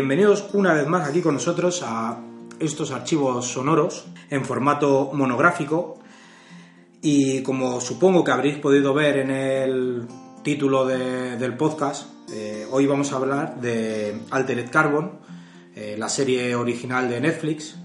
[0.00, 2.18] Bienvenidos una vez más aquí con nosotros a
[2.58, 5.98] estos archivos sonoros en formato monográfico
[7.02, 10.06] y como supongo que habréis podido ver en el
[10.42, 15.18] título de- del podcast, eh, hoy vamos a hablar de Altered Carbon,
[15.76, 17.76] eh, la serie original de Netflix.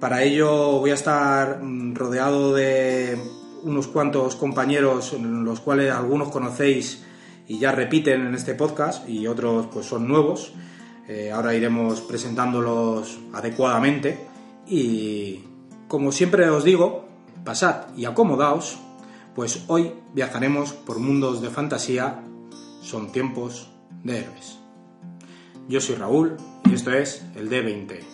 [0.00, 3.16] Para ello voy a estar mm, rodeado de
[3.62, 7.04] unos cuantos compañeros, los cuales algunos conocéis
[7.46, 10.54] y ya repiten en este podcast y otros pues son nuevos.
[11.14, 14.18] Eh, ahora iremos presentándolos adecuadamente
[14.66, 15.40] y
[15.86, 17.04] como siempre os digo,
[17.44, 18.78] pasad y acomodaos,
[19.34, 22.22] pues hoy viajaremos por mundos de fantasía,
[22.80, 23.70] son tiempos
[24.02, 24.58] de héroes.
[25.68, 28.11] Yo soy Raúl y esto es el D20.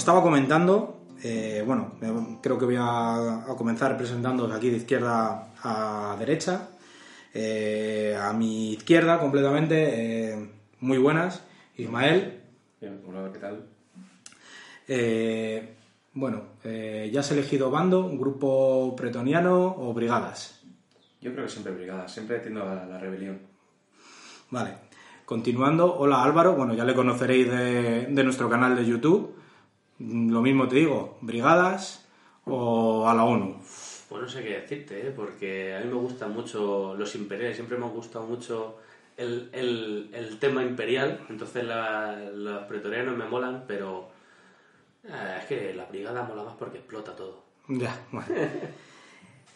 [0.00, 1.92] Estaba comentando, eh, bueno,
[2.42, 6.70] creo que voy a, a comenzar presentándoos aquí de izquierda a derecha.
[7.34, 11.44] Eh, a mi izquierda completamente, eh, muy buenas,
[11.76, 12.40] Ismael.
[12.80, 13.66] Bien, hola, ¿qué tal?
[16.14, 20.62] Bueno, ya has elegido bando, un grupo pretoniano o brigadas.
[21.20, 23.38] Yo creo que siempre brigada, siempre tiendo a la rebelión.
[24.50, 24.74] Vale.
[25.26, 29.36] Continuando, hola Álvaro, bueno, ya le conoceréis de, de nuestro canal de YouTube.
[30.00, 32.06] Lo mismo te digo, brigadas
[32.46, 33.56] o a la ONU.
[34.08, 35.12] Pues no sé qué decirte, ¿eh?
[35.14, 38.76] porque a mí me gustan mucho los imperiales, siempre me ha gustado mucho
[39.16, 44.08] el, el- el tema imperial, entonces la- los pretorianos me molan, pero
[45.04, 47.44] eh, es que la brigada mola más porque explota todo.
[47.68, 48.28] Ya, bueno.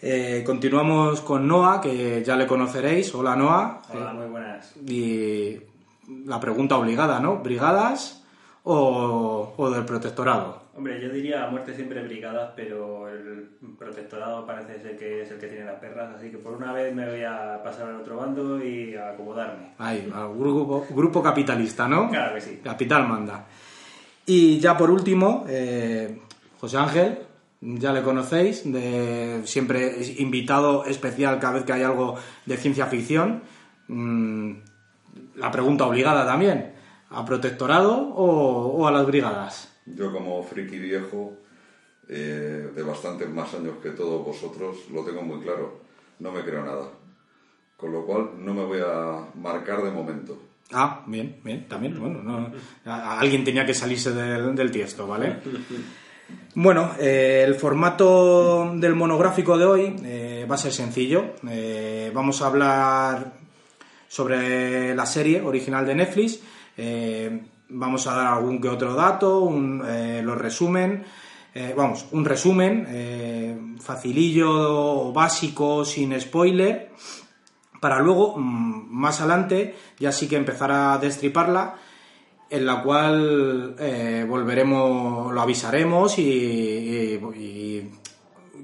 [0.07, 3.15] Eh, continuamos con Noah, que ya le conoceréis.
[3.15, 3.81] Hola Noah.
[3.91, 4.77] Hola, muy buenas.
[4.87, 5.57] Y
[6.27, 7.39] la pregunta obligada, ¿no?
[7.39, 8.23] ¿Brigadas
[8.65, 10.65] o, o del protectorado?
[10.77, 13.49] Hombre, yo diría a muerte siempre brigadas, pero el
[13.79, 16.93] protectorado parece ser que es el que tiene las perras, así que por una vez
[16.93, 19.75] me voy a pasar al otro bando y a acomodarme.
[19.79, 22.11] Ahí, al grupo, grupo capitalista, ¿no?
[22.11, 22.61] Claro que sí.
[22.65, 23.47] Capital manda.
[24.27, 26.19] Y ya por último, eh,
[26.61, 27.19] José Ángel,
[27.61, 33.43] ya le conocéis, de, siempre invitado especial cada vez que hay algo de ciencia ficción.
[33.87, 34.55] Mm,
[35.37, 36.74] la pregunta obligada también,
[37.15, 39.73] ¿a protectorado o, o a las brigadas?
[39.87, 41.35] Yo como friki viejo,
[42.09, 45.81] eh, de bastantes más años que todos vosotros, lo tengo muy claro.
[46.19, 46.89] No me creo nada.
[47.77, 50.39] Con lo cual no me voy a marcar de momento.
[50.73, 52.51] Ah, bien, bien, también, bueno, no,
[52.87, 55.37] alguien tenía que salirse del, del tiesto, ¿vale?
[56.55, 61.35] Bueno, eh, el formato del monográfico de hoy eh, va a ser sencillo.
[61.51, 63.33] Eh, vamos a hablar
[64.09, 66.41] sobre la serie original de Netflix.
[66.77, 71.05] Eh, vamos a dar algún que otro dato, un, eh, los resumen.
[71.55, 76.91] eh, vamos, un resumen facilillo básico, sin spoiler
[77.81, 81.77] para luego, mm, más adelante, ya sí que empezar a destriparla,
[82.51, 83.77] en la cual
[84.29, 87.91] volveremos, lo avisaremos y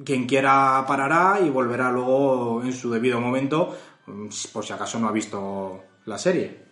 [0.05, 3.77] quien quiera parará y volverá luego en su debido momento,
[4.07, 6.70] mm, por si acaso no ha visto la serie.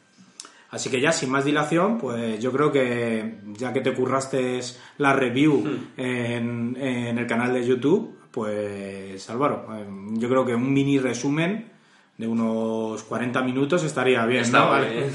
[0.71, 4.61] Así que ya sin más dilación, pues yo creo que ya que te curraste
[4.99, 5.65] la review
[5.97, 11.73] en, en el canal de YouTube, pues Álvaro, eh, yo creo que un mini resumen
[12.19, 14.71] de unos 40 minutos estaría bien, Está ¿no?
[14.71, 15.07] Vale.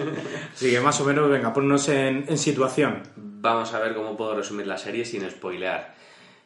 [0.54, 3.02] Así que más o menos, venga, ponnos en, en situación.
[3.16, 5.94] Vamos a ver cómo puedo resumir la serie sin spoilear.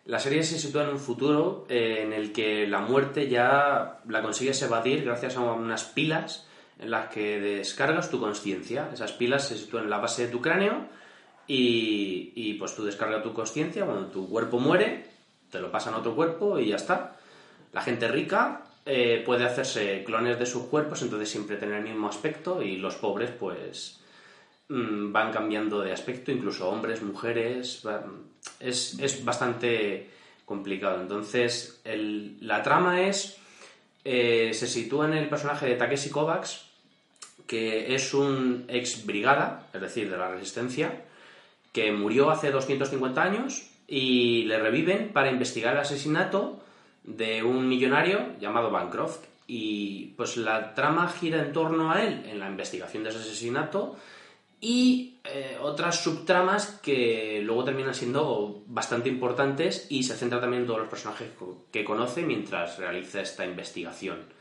[0.06, 4.22] La serie se sitúa en un futuro eh, en el que la muerte ya la
[4.22, 6.45] consigues evadir gracias a unas pilas
[6.78, 8.90] en las que descargas tu conciencia.
[8.92, 10.86] Esas pilas se sitúan en la base de tu cráneo
[11.46, 15.06] y, y, pues tú descargas tu conciencia, cuando tu cuerpo muere,
[15.50, 17.16] te lo pasan a otro cuerpo y ya está.
[17.72, 22.08] La gente rica eh, puede hacerse clones de sus cuerpos, entonces siempre tener el mismo
[22.08, 24.00] aspecto y los pobres pues
[24.68, 27.82] mm, van cambiando de aspecto, incluso hombres, mujeres,
[28.60, 30.10] es, es bastante
[30.44, 31.00] complicado.
[31.00, 33.36] Entonces, el- la trama es,
[34.04, 36.65] eh, se sitúa en el personaje de Takeshi Kovacs,
[37.46, 41.04] que es un ex brigada, es decir, de la resistencia,
[41.72, 46.60] que murió hace 250 años y le reviven para investigar el asesinato
[47.04, 49.24] de un millonario llamado Bancroft.
[49.46, 53.96] Y pues la trama gira en torno a él en la investigación de ese asesinato
[54.60, 60.66] y eh, otras subtramas que luego terminan siendo bastante importantes y se centra también en
[60.66, 61.28] todos los personajes
[61.70, 64.35] que conoce mientras realiza esta investigación.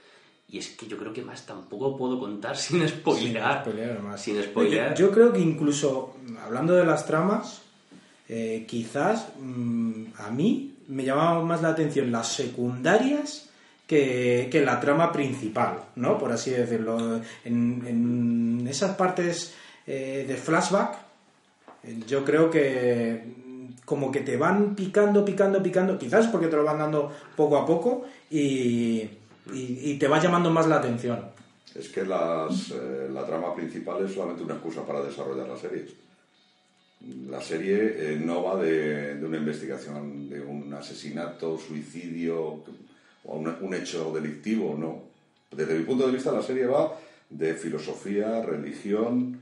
[0.48, 3.64] Y es que yo creo que más tampoco puedo contar sin spoilear.
[3.64, 4.22] Sin spoilear más.
[4.22, 4.96] Sin spoilear.
[4.96, 7.62] Yo, yo creo que incluso, hablando de las tramas,
[8.28, 13.50] eh, quizás mm, a mí me llamaba más la atención las secundarias
[13.88, 16.18] que, que la trama principal, ¿no?
[16.18, 17.22] Por así decirlo.
[17.44, 19.54] En, en esas partes
[19.86, 20.98] eh, de flashback,
[21.84, 26.56] eh, yo creo que mm, como que te van picando, picando, picando, quizás porque te
[26.56, 29.08] lo van dando poco a poco y,
[29.54, 31.20] y- y te va llamando más la atención.
[31.74, 35.86] Es que las, eh, la trama principal es solamente una excusa para desarrollar la serie.
[37.30, 37.76] La serie
[38.14, 42.64] eh, no va de, de una investigación, de un asesinato, suicidio
[43.26, 45.04] o una- un hecho delictivo, no.
[45.56, 46.98] Desde mi punto de vista, la serie va
[47.30, 49.38] de filosofía, religión,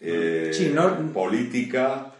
[0.00, 2.12] eh, Sí, no- política,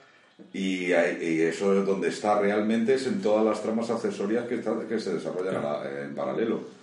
[0.53, 5.01] y, eso es donde está realmente, es en todas las tramas accesorias que, está- que
[5.01, 5.57] se desarrollan
[6.05, 6.78] en paralelo.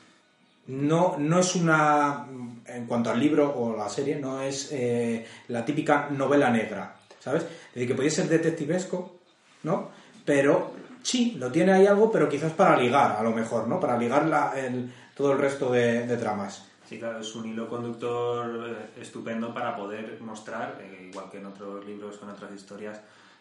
[0.68, 2.26] No, no es una,
[2.66, 7.44] en cuanto al libro o la serie, no es eh, la típica novela negra, ¿sabes?
[7.44, 9.16] Es decir, que podía ser detectivesco,
[9.64, 9.90] ¿no?
[10.26, 10.72] Pero
[11.04, 13.80] sí, lo tiene ahí algo, pero quizás para ligar, a lo mejor, ¿no?
[13.80, 16.66] Para ligar la- el- todo el resto de, de tramas.
[16.90, 21.46] Sí, claro, es un hilo conductor eh, estupendo para poder mostrar, eh, igual que en
[21.48, 23.00] otros libros, con otras historias,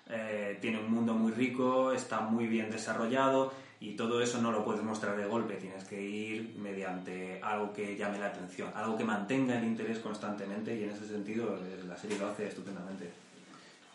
[0.08, 3.52] eh, tiene un mundo muy rico, está muy bien desarrollado
[3.84, 7.96] y todo eso no lo puedes mostrar de golpe, tienes que ir mediante algo que
[7.96, 11.94] llame la atención, algo que mantenga el interés constantemente y en ese sentido eh, la
[11.94, 13.10] serie lo hace estupendamente.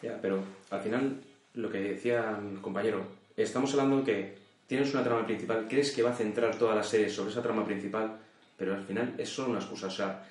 [0.04, 1.20] Ya, pero al final,
[1.56, 3.02] lo que decía mi compañero,
[3.36, 4.38] estamos hablando que
[4.68, 7.66] tienes una trama principal, crees que va a centrar toda la serie sobre esa trama
[7.66, 8.16] principal,
[8.58, 9.88] pero al final es solo una excusa.
[9.88, 10.24] O sea,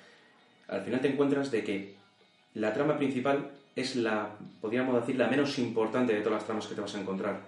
[0.69, 1.95] al final te encuentras de que
[2.53, 4.29] la trama principal es la,
[4.61, 7.41] podríamos decir, la menos importante de todas las tramas que te vas a encontrar.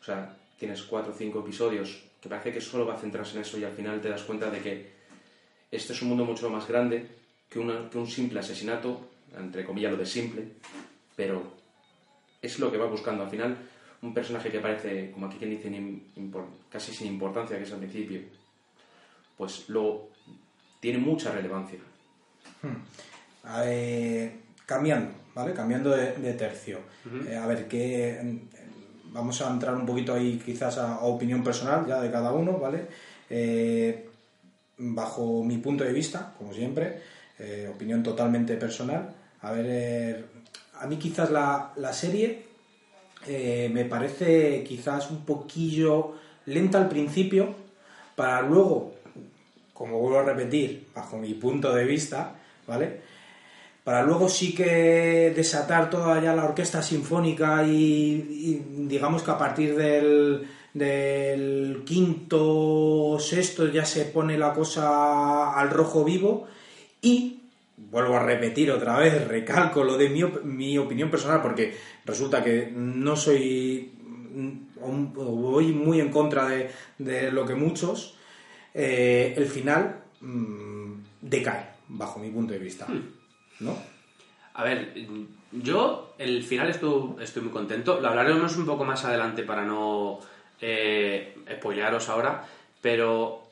[0.00, 3.42] O sea, tienes cuatro o cinco episodios que parece que solo va a centrarse en
[3.42, 4.92] eso y al final te das cuenta de que
[5.70, 7.06] este es un mundo mucho más grande
[7.48, 10.42] que, una- que un simple asesinato, entre comillas lo de simple,
[11.14, 11.54] pero
[12.42, 13.22] es lo que va buscando.
[13.24, 13.56] Al final,
[14.02, 15.70] un personaje que parece, como aquí quien dice,
[16.70, 18.20] casi sin importancia, que es al principio,
[19.36, 20.10] pues luego
[20.80, 21.78] tiene mucha relevancia.
[23.64, 24.32] Eh,
[24.66, 25.52] cambiando, ¿vale?
[25.54, 26.80] Cambiando de, de tercio.
[27.28, 28.38] Eh, a ver, que mm,
[29.12, 32.86] vamos a entrar un poquito ahí quizás a, opinión personal ya de cada uno, ¿vale?
[33.30, 34.08] Eh,
[34.78, 37.02] bajo mi punto de vista, como siempre,
[37.38, 39.14] eh, opinión totalmente personal.
[39.42, 40.24] A ver, eh,
[40.80, 42.46] a mí quizás la, la serie
[43.26, 46.14] me parece quizás un poquillo
[46.46, 47.54] lenta al principio,
[48.16, 48.94] para luego,
[49.74, 53.00] como vuelvo a repetir, bajo mi punto de vista, ¿vale?
[53.88, 59.74] Para luego sí que desatar toda ya la orquesta sinfónica y, digamos que a partir
[59.76, 60.46] del,
[61.86, 66.46] quinto, sexto ya se pone la cosa al rojo vivo
[67.00, 67.40] y
[67.78, 72.44] vuelvo a repetir otra vez, recalco lo de mi, op- mi opinión personal porque resulta
[72.44, 73.90] que no soy
[74.34, 74.50] mm,
[74.82, 76.68] o voy muy en contra de,
[76.98, 78.16] de lo que muchos,
[78.74, 80.92] eh, el final mm,
[81.22, 82.86] decae, bajo mi punto de vista.
[83.60, 83.76] ¿No?
[84.54, 84.92] A ver,
[85.52, 88.00] yo el final estoy, muy contento.
[88.00, 90.18] Lo hablaremos un poco más adelante para no
[90.60, 91.36] eh,
[92.08, 92.44] ahora,
[92.80, 93.48] pero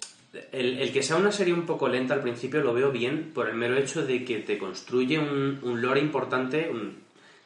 [0.52, 3.54] el, que sea una serie un poco lenta al principio lo veo bien por el
[3.54, 6.70] mero hecho de que te construye un, lore importante,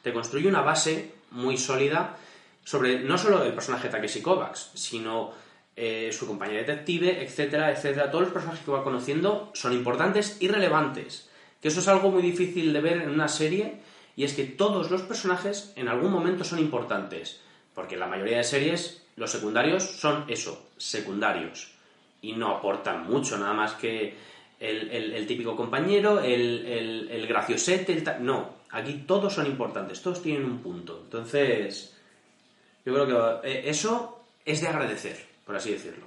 [0.01, 2.17] te construye una base muy sólida
[2.63, 5.31] sobre no solo el personaje de Takeshi Kovacs, sino
[5.75, 8.11] eh, su compañía detective, etcétera, etcétera.
[8.11, 11.29] Todos los personajes que va conociendo son importantes y relevantes.
[11.61, 13.75] Que eso es algo muy difícil de ver en una serie
[14.15, 17.39] y es que todos los personajes en algún momento son importantes.
[17.75, 21.71] Porque en la mayoría de series los secundarios son eso, secundarios.
[22.21, 24.15] Y no aportan mucho, nada más que
[24.59, 26.65] el, el- el típico compañero, el,
[27.09, 30.99] el, graciosete, el ta- No, aquí todos son importantes, todos tienen un punto.
[31.03, 31.95] Entonces,
[32.85, 36.05] yo creo que eh, eso es de agradecer, por así decirlo.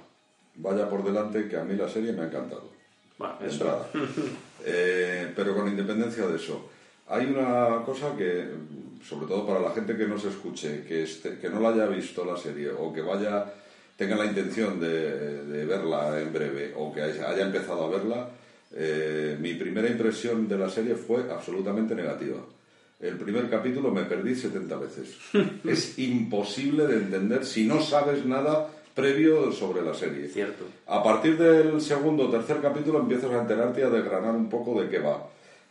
[0.55, 2.69] Vaya por delante que a mí la serie me ha encantado.
[3.17, 3.87] Bueno, eso.
[4.67, 6.69] Eh, pero con independencia de eso,
[7.07, 8.45] hay una cosa que,
[9.07, 11.85] sobre todo para la gente que no se escuche, que, esté- que no la haya
[11.85, 13.45] visto la serie o que vaya
[13.95, 18.29] tenga la intención de, de verla en breve o que haya haya empezado a verla,
[18.73, 22.39] eh, mi primera impresión de la serie fue absolutamente negativa.
[22.99, 25.15] El primer capítulo me perdí 70 veces.
[25.63, 30.27] es imposible de entender si no sabes nada previo sobre la serie.
[30.29, 30.63] Cierto.
[30.87, 34.81] A partir del segundo o tercer capítulo empiezas a enterarte y a desgranar un poco
[34.81, 35.27] de qué va.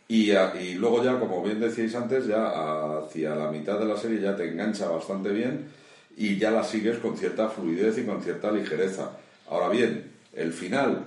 [0.07, 3.97] Y, a- y luego ya, como bien decíais antes, ya hacia la mitad de la
[3.97, 5.65] serie ya te engancha bastante bien
[6.15, 9.09] y ya la sigues con cierta fluidez y con cierta ligereza.
[9.49, 11.05] Ahora bien, el final,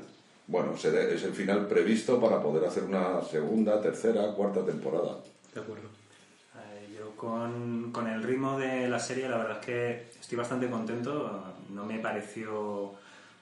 [0.48, 0.84] bueno, es
[1.24, 5.18] el final previsto para poder hacer una segunda, tercera, cuarta temporada.
[5.54, 5.88] De acuerdo.
[7.18, 11.44] Con, con el ritmo de la serie, la verdad es que estoy bastante contento.
[11.68, 12.94] No me pareció.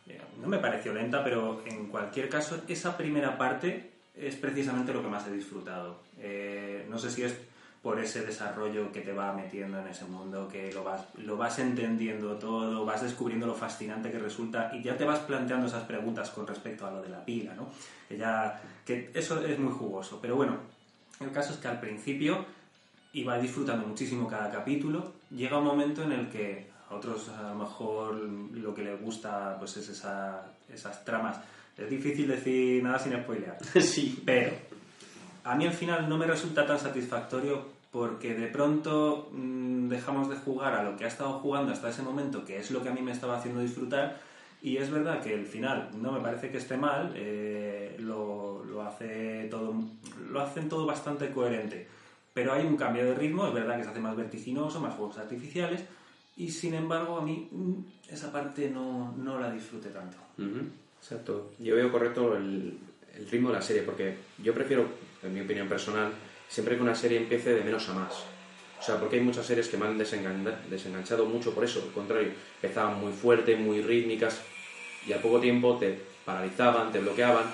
[0.09, 5.03] eh, No me pareció lenta, pero en cualquier caso, esa primera parte es precisamente lo
[5.03, 6.01] que más he disfrutado.
[6.19, 7.37] Eh, no sé si es
[7.83, 11.59] por ese desarrollo que te va metiendo en ese mundo, que lo vas, lo vas
[11.61, 16.31] entendiendo todo, vas descubriendo lo fascinante que resulta y ya te vas planteando esas preguntas
[16.31, 17.69] con respecto a lo de la pila, ¿no?
[18.09, 20.19] Que, ya, que eso es muy jugoso.
[20.21, 20.57] Pero bueno,
[21.21, 22.45] el caso es que al principio
[23.21, 25.13] iba disfrutando muchísimo cada capítulo.
[25.31, 29.57] Llega un momento en el que a otros a lo mejor lo que les gusta
[29.59, 31.39] pues es esa- esas tramas.
[31.77, 33.59] Es difícil decir nada sin spoilear.
[33.81, 34.23] sí.
[34.25, 34.53] Pero
[35.45, 40.37] a mí al final no me resulta tan satisfactorio porque de pronto mm, dejamos de
[40.37, 42.93] jugar a lo que ha estado jugando hasta ese momento, que es lo que a
[42.93, 44.19] mí me estaba haciendo disfrutar.
[44.63, 48.83] Y es verdad que el final no me parece que esté mal, eh, lo, lo
[48.83, 49.75] hace todo,
[50.31, 51.89] lo hacen todo bastante coherente.
[52.37, 55.17] Pero hay un cambio de ritmo, es verdad que se hace más vertiginoso, más juegos
[55.17, 55.81] artificiales,
[56.37, 60.19] y sin embargo a mí mm, esa parte no, no la disfruté tanto.
[60.37, 60.69] Ujú.
[61.01, 61.53] Exacto.
[61.59, 62.77] Yo veo correcto el,
[63.17, 64.87] el ritmo de la serie, porque yo prefiero,
[65.23, 66.13] en mi opinión personal,
[66.47, 68.13] siempre que una serie empiece de menos a más.
[68.79, 71.83] O sea, porque hay muchas series que me han desengan- desenganchado mucho por eso.
[71.87, 74.43] Al contrario, empezaban muy fuertes, muy rítmicas,
[75.07, 77.47] y al poco tiempo te paralizaban, te bloqueaban,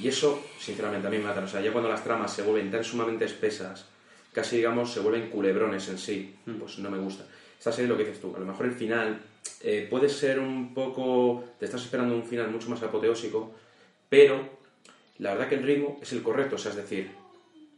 [0.00, 1.40] y eso, sinceramente, a mí me mata.
[1.44, 3.91] O sea, ya cuando las tramas se vuelven tan sumamente espesas,
[4.32, 7.24] casi, digamos, se vuelven culebrones en sí, pues no me gusta.
[7.58, 9.20] Esta serie, lo que dices tú, a lo mejor el final
[9.60, 11.44] eh, puede ser un poco...
[11.58, 13.52] Te estás esperando un final mucho más apoteósico,
[14.08, 14.48] pero
[15.18, 17.10] la verdad que el ritmo es el correcto, o sea, es decir,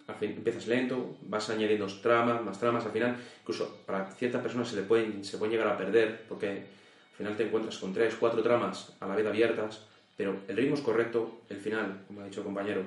[0.07, 4.69] al fin, empiezas lento, vas añadiendo tramas, más tramas, al final, incluso para ciertas personas
[4.69, 8.15] se le pueden, se pueden llegar a perder, porque al final te encuentras con tres,
[8.19, 9.83] cuatro tramas a la vez abiertas,
[10.17, 12.83] pero el ritmo es correcto, el final, como ha dicho el compañero,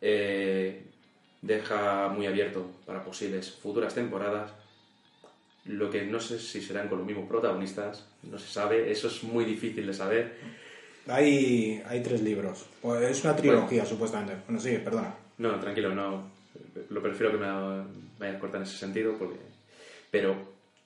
[0.00, 0.84] eh,
[1.44, 4.50] deja muy abierto para posibles futuras temporadas.
[5.66, 9.22] Lo que no sé si serán con los mismos protagonistas, no se sabe, eso es
[9.22, 10.36] muy difícil de saber.
[11.06, 12.66] Hay, hay tres libros.
[12.80, 14.36] Pues es una trilogía, supuestamente.
[14.46, 15.14] Bueno, sí, perdona.
[15.38, 16.30] No, tranquilo, no.
[16.88, 17.46] Lo prefiero que me
[18.18, 19.36] vayas a cortar en ese sentido, porque...
[20.10, 20.36] Pero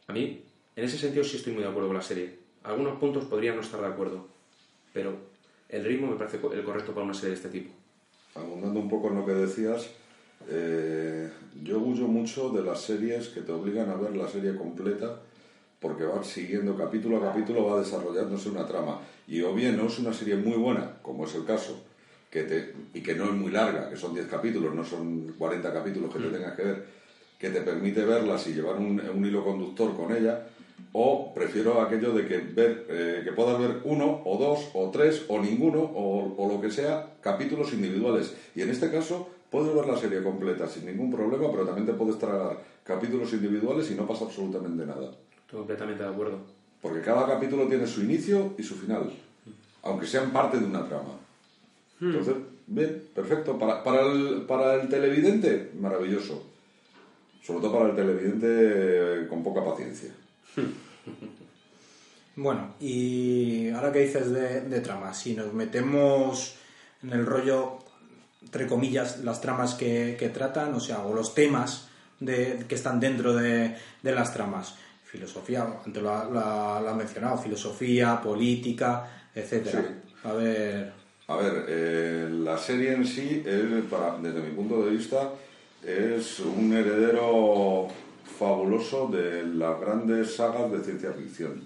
[0.06, 0.42] a mí,
[0.74, 2.36] en ese sentido sí estoy muy de acuerdo con la serie.
[2.64, 4.26] Algunos puntos podría no estar de acuerdo,
[4.92, 5.16] pero
[5.68, 7.72] el ritmo me parece el correcto para una serie de este tipo.
[8.34, 9.88] Abundando un poco en lo que decías,
[10.48, 11.30] eh,
[11.62, 15.20] yo huyo mucho de las series que te obligan a ver la serie completa
[15.80, 19.00] porque va siguiendo capítulo a capítulo, va desarrollándose una trama.
[19.26, 21.84] Y o bien no es una serie muy buena, como es el caso,
[22.30, 25.72] que te, y que no es muy larga, que son 10 capítulos, no son 40
[25.72, 26.84] capítulos que te tengas que ver,
[27.38, 30.46] que te permite verlas y llevar un, un hilo conductor con ella,
[30.92, 35.24] o prefiero aquello de que ver eh, que puedas ver uno o dos o tres
[35.28, 39.86] o ninguno o, o lo que sea capítulos individuales y en este caso puedes ver
[39.86, 44.06] la serie completa sin ningún problema pero también te puedes tragar capítulos individuales y no
[44.06, 45.10] pasa absolutamente nada.
[45.40, 46.38] Estoy completamente de acuerdo.
[46.82, 49.10] porque cada capítulo tiene su inicio y su final
[49.82, 51.14] aunque sean parte de una trama.
[52.00, 52.34] Entonces
[52.66, 53.58] bien perfecto.
[53.58, 56.44] Para, para, el, para el televidente maravilloso.
[57.42, 60.10] Sobre todo para el televidente eh, con poca paciencia.
[62.40, 66.54] Bueno, y ahora que dices de, de tramas, si nos metemos
[67.02, 67.77] en el rollo,
[68.42, 71.88] entre comillas, las tramas que, que tratan, o sea, o los temas
[72.20, 74.74] de, que están dentro de, de las tramas.
[75.04, 79.84] Filosofía, antes lo lo ha- lo ha mencionado, filosofía, política, etcétera.
[80.24, 80.92] A ver,
[81.28, 85.30] A ver, eh, la serie en sí, es, para- desde mi punto de vista,
[85.84, 87.88] es un heredero
[88.38, 91.62] fabuloso de las grandes sagas de ciencia ficción.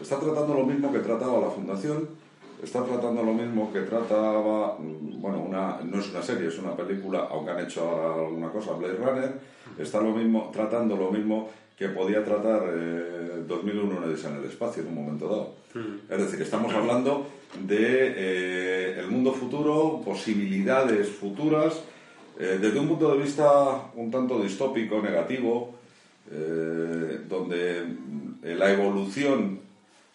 [0.00, 2.08] Está tratando lo mismo que trataba la Fundación,
[2.62, 6.76] está tratando lo mismo que trataba, mm, bueno, una, no es una serie, es una
[6.76, 9.32] película, aunque han hecho ahora alguna cosa, Blade Runner,
[9.78, 14.82] está lo mismo, tratando lo mismo que podía tratar eh, 2001 una en el espacio
[14.82, 15.54] en un momento dado.
[16.10, 17.28] Es decir, estamos hablando
[17.66, 21.82] de eh, el mundo futuro, posibilidades futuras,
[22.38, 25.74] eh, desde un punto de vista un tanto distópico, negativo,
[26.30, 29.60] eh, donde mm, la evolución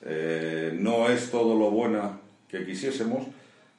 [0.06, 2.20] eh, no es todo lo buena
[2.54, 3.26] que quisiésemos,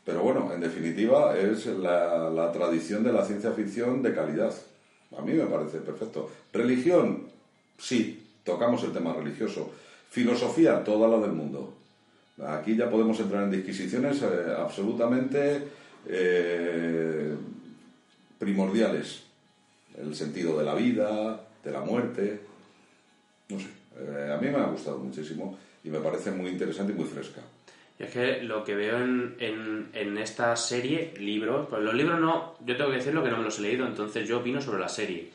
[0.05, 4.53] pero bueno, en definitiva es la, tradición de la ciencia ficción de calidad.
[5.17, 6.29] A mí me parece perfecto.
[6.53, 7.29] Religión,
[7.79, 9.71] sí, tocamos el tema religioso.
[10.11, 11.73] Filosofía, toda la del mundo.
[12.45, 14.27] Aquí ya podemos entrar en disquisiciones eh,
[14.59, 15.63] absolutamente
[16.09, 17.33] eh,
[18.41, 19.23] primordiales.
[19.97, 22.41] El sentido de la vida, de la muerte.
[23.51, 23.69] No sé.
[24.01, 27.41] eh, a mí me ha gustado muchísimo y me parece muy interesante y muy fresca.
[27.99, 32.19] Y es que lo que veo en, en, en esta serie, libros, pues los libros
[32.21, 34.81] no, yo tengo que decirlo que no me los he leído, entonces yo opino sobre
[34.81, 35.31] la serie.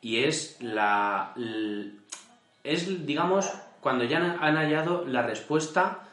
[0.00, 1.34] Y es la.
[2.62, 6.06] Es, digamos, cuando ya han hallado la respuesta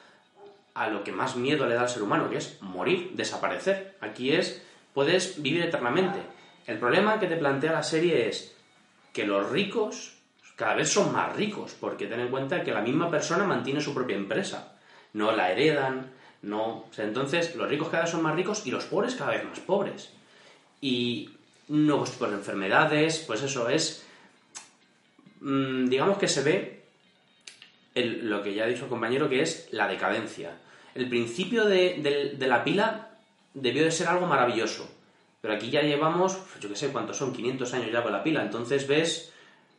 [0.74, 3.96] a lo que más miedo le da al ser humano, que es morir, desaparecer.
[4.02, 6.20] Aquí es, puedes vivir eternamente.
[6.66, 8.56] El problema que te plantea la serie es
[9.12, 10.18] que los ricos
[10.56, 13.94] cada vez son más ricos, porque ten en cuenta que la misma persona mantiene su
[13.94, 14.73] propia empresa.
[15.14, 16.86] No la heredan, no...
[16.98, 20.12] entonces, los ricos cada vez son más ricos y los pobres cada vez más pobres.
[20.82, 21.30] Y
[21.68, 24.06] nuevos tipos de enfermedades, pues eso es...
[25.42, 26.84] mm, digamos que se ve
[27.96, 30.58] lo que ya ha dicho el compañero, que es la decadencia.
[30.96, 33.10] El principio de, de- de la pila
[33.54, 34.90] debió de ser algo maravilloso,
[35.42, 38.42] pero aquí ya llevamos, yo qué sé cuántos son, 500 años ya con la pila,
[38.42, 39.33] entonces ves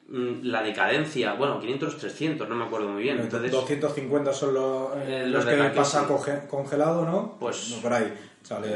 [0.08, 3.50] la decadencia, bueno, 500, 300, no me acuerdo muy bien, entonces...
[3.50, 6.12] 250 son los, eh, Eh, los que pasa sí.
[6.12, 7.36] conge- congelado, ¿no?
[7.40, 8.12] Pues- No, por ahí.
[8.42, 8.68] Sale.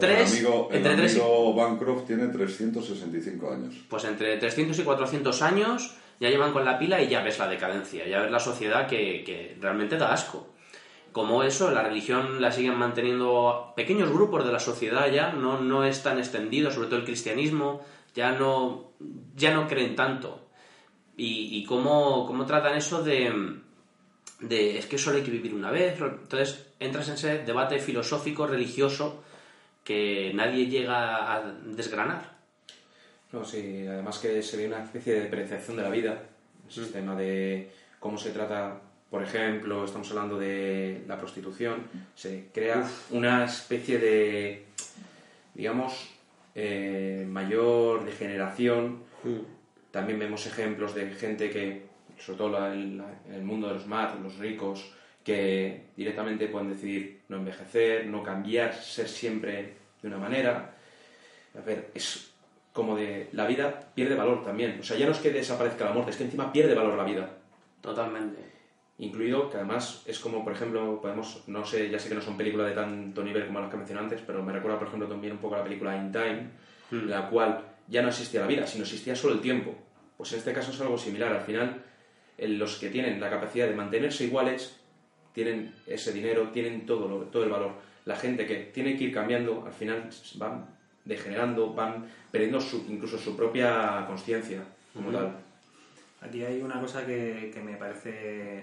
[0.00, 0.32] Tres.
[0.32, 3.74] el amigo, el entre tres y- amigo Bancroft tiene 365 años.
[3.90, 7.46] Pues entre 300 y 400 años ya llevan con la pila y ya ves la
[7.46, 10.46] decadencia, ya ves la sociedad que, que realmente da asco.
[11.12, 15.84] Como eso, la religión la siguen manteniendo pequeños grupos de la sociedad ya, no, no
[15.84, 17.82] es tan extendido, sobre todo el cristianismo,
[18.14, 18.92] ya no,
[19.36, 20.46] ya no creen tanto.
[21.22, 23.30] Y, y cómo, cómo tratan eso de,
[24.40, 26.00] de es que solo hay que vivir una vez.
[26.00, 29.22] Entonces entras en ese debate filosófico, religioso,
[29.84, 32.38] que nadie llega a desgranar.
[33.32, 36.22] No, sí, además que se ve una especie de depreciación de la vida,
[36.66, 42.88] el sistema de cómo se trata, por ejemplo, estamos hablando de la prostitución, se crea
[43.10, 44.64] una especie de,
[45.54, 46.08] digamos,
[46.54, 49.10] eh, mayor degeneración.
[49.90, 51.86] También vemos ejemplos de gente que,
[52.18, 54.92] sobre todo en el mundo de los más, los ricos,
[55.24, 60.74] que directamente pueden decidir no envejecer, no cambiar, ser siempre de una manera.
[61.58, 62.32] A ver, es
[62.72, 64.78] como de la vida pierde valor también.
[64.80, 67.04] O sea, ya no es que desaparezca la muerte, es que encima pierde valor la
[67.04, 67.28] vida.
[67.80, 68.50] Totalmente.
[68.98, 72.36] Incluido que además es como, por ejemplo, podemos, no sé, ya sé que no son
[72.36, 75.32] películas de tanto nivel como las que mencioné antes, pero me recuerda, por ejemplo, también
[75.32, 76.50] un poco a la película In Time,
[76.92, 79.74] en la cual ya no existía la vida, sino existía solo el tiempo.
[80.16, 81.32] Pues en este caso es algo similar.
[81.32, 81.82] Al final,
[82.38, 84.76] los que tienen la capacidad de mantenerse iguales,
[85.34, 87.72] tienen ese dinero, tienen todo, lo- todo el valor.
[88.06, 90.66] La gente que tiene que ir cambiando, al final van
[91.04, 94.62] degenerando, van perdiendo su- incluso su propia conciencia
[94.94, 95.32] como tal.
[96.20, 98.62] Aquí hay una cosa que, que me parece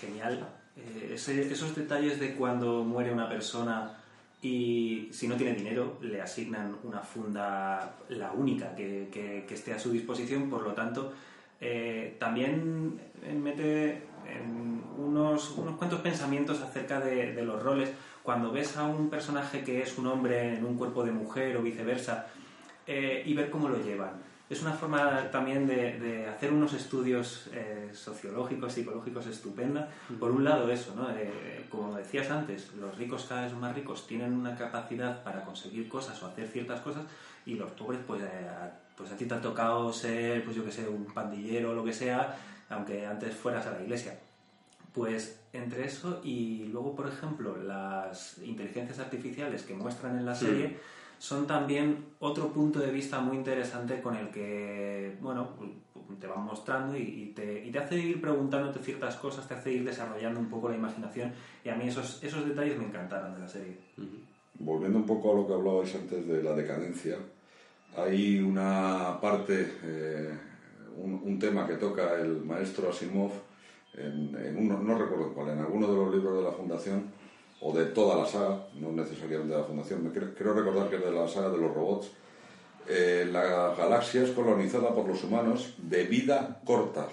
[0.00, 0.46] genial.
[0.76, 3.96] Eh, ese- esos detalles de cuando muere una persona
[4.44, 9.78] y si no tiene dinero le asignan una funda, la única que, que- esté a
[9.78, 11.12] su disposición, por lo tanto
[11.60, 13.00] eh, también
[13.42, 17.90] mete en unos, unos cuantos pensamientos acerca de, de los roles.
[18.22, 21.62] Cuando ves a un personaje que es un hombre en un cuerpo de mujer o
[21.62, 22.26] viceversa
[22.86, 24.12] eh, y ver cómo lo llevan.
[24.54, 29.88] Es una forma también de, de hacer unos estudios eh, sociológicos, psicológicos estupenda.
[30.20, 31.10] Por un lado eso, ¿no?
[31.10, 35.88] Eh, como decías antes, los ricos cada vez más ricos, tienen una capacidad para conseguir
[35.88, 37.02] cosas o hacer ciertas cosas
[37.44, 40.64] y los pobres pues, eh, a, pues a ti te ha tocado ser, pues yo
[40.64, 42.36] que sé, un pandillero o lo que sea,
[42.68, 44.20] aunque antes fueras a la iglesia.
[44.92, 50.78] Pues entre eso y luego, por ejemplo, las inteligencias artificiales que muestran en la serie
[51.18, 55.48] son también otro punto de vista muy interesante con el que, bueno,
[56.20, 59.72] te van mostrando y, y te, y te hace ir preguntándote ciertas cosas, te hace
[59.72, 61.32] ir desarrollando un poco la imaginación
[61.64, 63.78] y a mí esos, esos detalles me encantaron de la serie.
[64.58, 67.16] Volviendo un poco a lo que hablabais antes de la decadencia,
[67.96, 70.30] hay una parte, eh,
[70.96, 73.32] un, un tema que toca el maestro Asimov,
[73.96, 77.04] en, en uno, no recuerdo cuál, en alguno de los libros de la Fundación,
[77.66, 80.96] o de toda la saga, no necesariamente de la Fundación, me creo, creo recordar que
[80.96, 82.10] es de la saga de los robots,
[82.86, 87.08] eh, la galaxia es colonizada por los humanos de vida corta.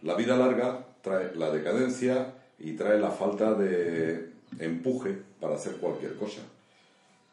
[0.00, 6.16] La vida larga trae la decadencia y trae la falta de empuje para hacer cualquier
[6.16, 6.40] cosa.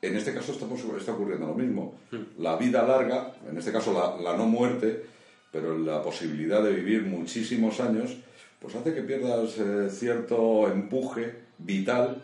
[0.02, 1.96] En este caso estamos, está ocurriendo lo mismo.
[2.38, 5.06] La vida larga, en este caso la, la no muerte,
[5.54, 8.18] pero la posibilidad de vivir muchísimos años,
[8.60, 12.24] pues hace que pierdas eh, cierto empuje vital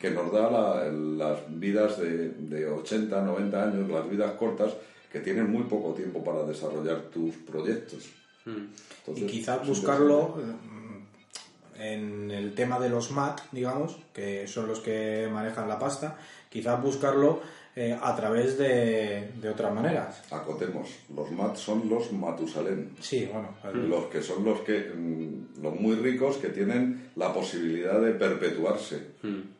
[0.00, 4.72] que nos da la- las vidas de, de 80, 90 años, las vidas cortas,
[5.12, 8.04] que tienen muy poco tiempo para desarrollar tus proyectos.
[8.46, 14.80] Y Entonces, quizás buscarlo mm, en el tema de los Mac, digamos, que son los
[14.80, 16.16] que manejan la pasta,
[16.50, 17.40] quizás buscarlo
[17.80, 20.22] eh, a través de, de otras maneras.
[20.32, 22.90] Acotemos, los mat son los Matusalén.
[23.00, 23.50] Sí, bueno.
[23.64, 28.12] el- Los que son los que mm, los muy ricos que tienen la posibilidad de
[28.12, 28.96] perpetuarse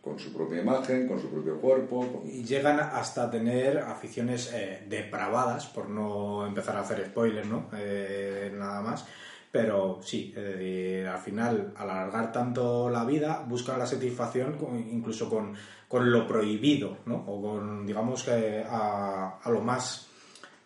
[0.03, 2.01] con su propia imagen, con su propio cuerpo.
[2.01, 7.69] con- Y llegan hasta tener aficiones eh, depravadas, por no empezar a hacer spoilers, ¿no?
[7.77, 9.05] Eh, nada más.
[9.51, 14.79] Pero sí, es decir, al final, al alargar tanto la vida, buscan la satisfacción con-
[14.79, 15.55] incluso con,
[15.89, 17.17] con lo prohibido, ¿no?
[17.27, 20.05] O con, digamos, que a, a lo más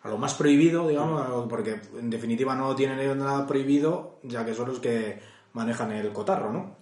[0.03, 4.67] a lo más prohibido, digamos, porque en definitiva no tienen nada prohibido, ya que son
[4.67, 5.17] los que
[5.53, 6.75] manejan el cotarro, ¿no?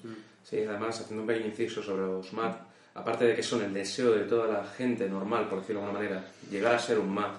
[0.44, 2.56] Sí, además, haciendo un pequeño inciso sobre los MAD,
[2.96, 6.04] aparte de que son el deseo de toda la gente normal, por decirlo de alguna
[6.04, 7.32] manera, llegar a ser un MAD,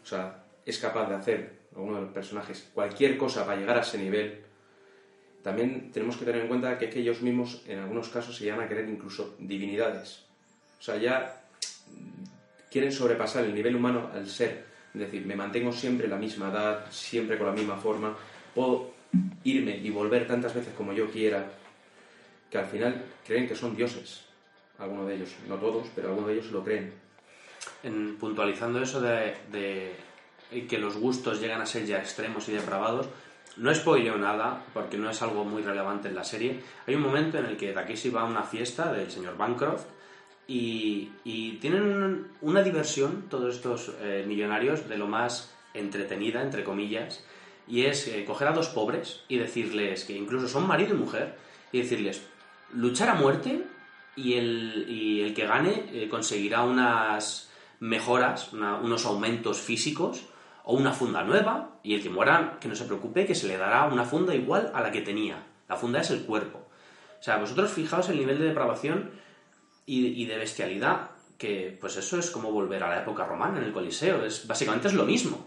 [0.00, 3.82] o sea, es capaz de hacer alguno de los personajes cualquier cosa para llegar a
[3.82, 4.40] ese nivel,
[5.42, 8.60] también tenemos que tener en cuenta que, es ellos mismos en algunos casos se llegan
[8.60, 10.24] a querer incluso divinidades.
[10.80, 11.44] O sea, ya
[12.70, 14.64] quieren sobrepasar el nivel humano al ser.
[14.92, 18.16] Es decir, me mantengo siempre la misma edad, siempre con la misma forma,
[18.54, 18.90] puedo
[19.44, 21.46] irme y volver tantas veces como yo quiera,
[22.50, 24.24] que al final creen que son dioses.
[24.78, 26.92] Algunos de ellos, no todos, pero algunos de ellos lo creen.
[27.82, 29.94] En, puntualizando eso de
[30.68, 33.08] que los gustos llegan a ser ya extremos y depravados,
[33.56, 36.60] no spoileo nada, porque no es algo muy relevante en la serie.
[36.86, 39.84] Hay un momento en el que Takeshi va a una fiesta del señor Bancroft
[40.46, 46.64] y, y tienen un- una diversión, todos estos eh, millonarios, de lo más entretenida, entre
[46.64, 47.24] comillas,
[47.66, 51.34] y es eh, coger a dos pobres y decirles, que incluso son marido y mujer,
[51.72, 52.22] y decirles,
[52.72, 53.62] luchar a muerte
[54.14, 60.24] y el, y el que gane eh, conseguirá unas mejoras, unos aumentos físicos
[60.66, 63.56] o una funda nueva y el que muera, que no se preocupe, que se le
[63.56, 65.46] dará una funda igual a la que tenía.
[65.68, 66.58] La funda es el cuerpo.
[66.58, 69.12] O sea, vosotros fijaos el nivel de depravación
[69.86, 73.64] y, y de bestialidad, que pues eso es como volver a la época romana en
[73.64, 74.24] el Coliseo.
[74.24, 75.46] Es, básicamente es lo mismo.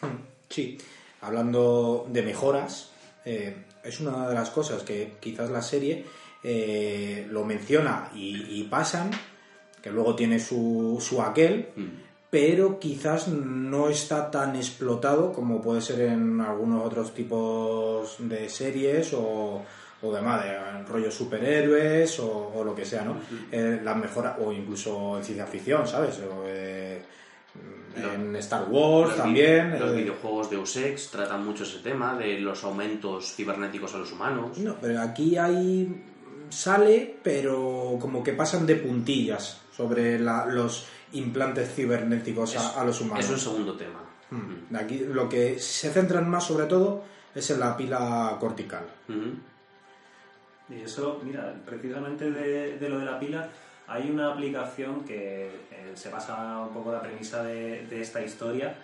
[0.50, 0.78] Sí,
[1.20, 2.90] hablando de mejoras,
[3.26, 6.06] eh, es una de las cosas que quizás la serie
[6.42, 9.10] eh, lo menciona y, y pasan,
[9.82, 11.68] que luego tiene su, su aquel,
[12.30, 19.12] pero quizás no está tan explotado como puede ser en algunos otros tipos de series
[19.14, 19.62] o,
[20.02, 23.16] o demás, de rollo superhéroes o, o lo que sea, ¿no?
[23.50, 26.18] Eh, las mejoras, o incluso en ciencia ficción, ¿sabes?
[26.20, 27.02] O, eh,
[27.96, 29.78] en Star Wars Los también.
[29.80, 34.12] Los eh, videojuegos de Ex tratan mucho ese tema de los aumentos cibernéticos a los
[34.12, 34.58] humanos.
[34.58, 36.04] No, pero aquí hay
[36.50, 43.00] sale, pero como que pasan de puntillas sobre la- los implantes cibernéticos a, a los
[43.00, 43.24] humanos.
[43.24, 44.00] Es un segundo tema.
[44.30, 44.76] Mm.
[44.76, 48.84] Aquí lo que se centran más sobre todo es en la pila cortical.
[49.08, 49.34] Ujú.
[50.70, 53.48] Y eso, mira, precisamente de, de lo de la pila,
[53.86, 58.74] hay una aplicación que eh, se basa un poco la premisa de, de esta historia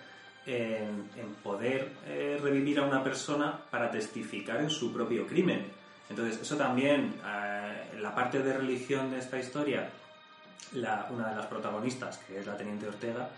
[0.47, 5.63] en, en poder eh, revivir a una persona para testificar en su propio crimen.
[6.09, 9.89] Entonces, eso también, eh, la parte de religión de esta historia,
[10.73, 13.29] la- una de las protagonistas, que es la Teniente Ortega,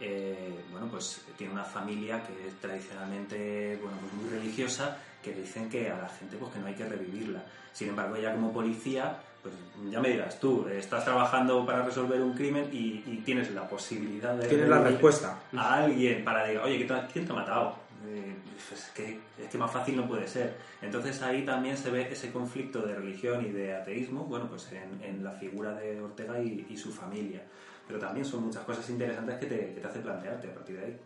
[0.00, 5.68] eh, bueno, pues tiene una familia que es tradicionalmente bueno, pues muy religiosa, que dicen
[5.70, 7.42] que a la gente pues que no hay que revivirla.
[7.72, 9.54] Sin embargo, ella como policía, pues
[9.90, 14.34] ya me dirás tú, estás trabajando para resolver un crimen y, y tienes la posibilidad
[14.34, 14.48] de...
[14.48, 15.38] Tienes la respuesta.
[15.56, 17.76] A alguien para decir, oye, ¿qué te- ¿quién te ha matado?
[18.08, 18.34] Eh,
[18.68, 20.54] pues es, que, es que más fácil no puede ser.
[20.80, 25.02] Entonces ahí también se ve ese conflicto de religión y de ateísmo, bueno, pues en,
[25.04, 27.42] en la figura de Ortega y, y su familia.
[27.86, 30.84] Pero también son muchas cosas interesantes que te, que te hace plantearte a partir de
[30.86, 30.98] ahí.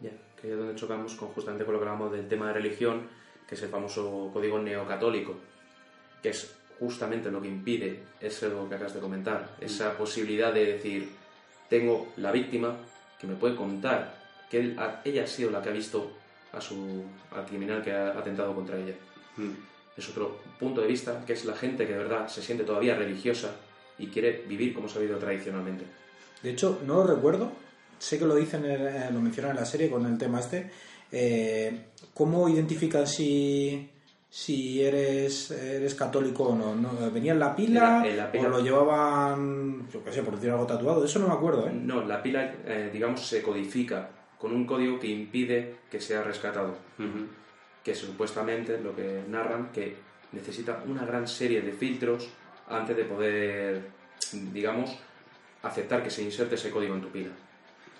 [0.00, 3.08] Ya, que es donde chocamos con, justamente con lo que hablamos del tema de religión,
[3.48, 5.34] que es el famoso código neocatólico,
[6.22, 11.10] que es justamente lo que impide eso que acabas de comentar, esa posibilidad de decir,
[11.70, 12.76] tengo la víctima
[13.18, 14.14] que me puede contar
[14.50, 16.12] que él- ella ha sido la que ha visto
[16.56, 17.02] a su,
[17.34, 18.94] al criminal que ha atentado contra ella.
[19.96, 22.94] Es otro punto de vista, que es la gente que de verdad se siente todavía
[22.96, 23.50] religiosa
[23.98, 25.84] y quiere vivir como se ha vivido tradicionalmente.
[26.42, 27.50] De hecho, no lo recuerdo.
[27.98, 30.70] Sé que lo dicen, en- eh, lo mencionan en la serie con el tema este.
[31.10, 33.88] Eh, ¿Cómo identifican si,
[34.28, 36.74] si eres, eres católico o no?
[36.74, 37.10] ¿No?
[37.10, 37.80] ¿Venía en la pila?
[37.80, 38.46] En la- en la pila.
[38.46, 41.04] ¿O lo llevaban, yo qué sé, por decir algo tatuado?
[41.04, 41.72] Eso no me acuerdo, ¿eh?
[41.72, 46.76] No, la pila, eh, digamos, se codifica con un código que impide que sea rescatado.
[46.98, 47.26] Ujú.
[47.84, 49.96] Que supuestamente lo que narran que
[50.32, 52.28] necesita una gran serie de filtros
[52.68, 53.88] antes de poder,
[54.52, 54.98] digamos,
[55.62, 57.30] aceptar que se inserte ese código en tu pila.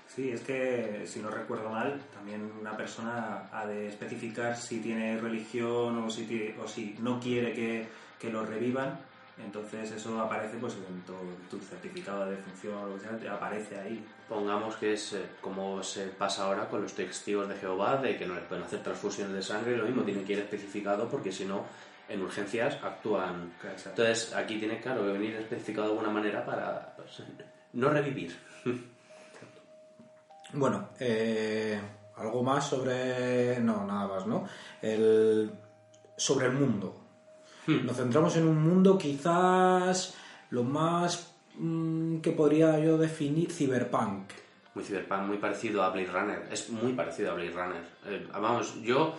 [0.09, 5.19] Sí, es que si no recuerdo mal, también una persona ha de especificar si tiene
[5.21, 7.87] religión o si, tiene- o si no quiere que,
[8.19, 8.99] que lo revivan
[9.39, 11.13] Entonces eso aparece pues en tu,
[11.51, 14.05] tu certificado de defunción o lo que sea, te aparece ahí.
[14.29, 18.27] Pongamos que es eh, como se pasa ahora con los testigos de Jehová, de que
[18.27, 21.45] no les pueden hacer transfusiones de sangre, lo mismo, tiene que ir especificado porque si
[21.45, 21.65] no,
[22.09, 23.53] en urgencias actúan.
[23.63, 24.03] Exacto.
[24.03, 27.23] Entonces aquí tiene, claro, que venir especificado de alguna manera para pues,
[27.73, 28.37] no revivir.
[30.53, 31.79] Bueno, eh,
[32.17, 33.59] algo más sobre...
[33.59, 34.49] No, nada más, ¿no?
[34.81, 35.51] El...
[36.17, 37.06] Sobre el mundo.
[37.67, 40.15] Nos centramos en un mundo quizás
[40.51, 44.31] lo más mm, que podría yo definir cyberpunk.
[44.75, 46.49] Muy cyberpunk, muy parecido a Blade Runner.
[46.51, 47.83] Es muy parecido a Blade Runner.
[48.07, 49.15] Eh, vamos, yo,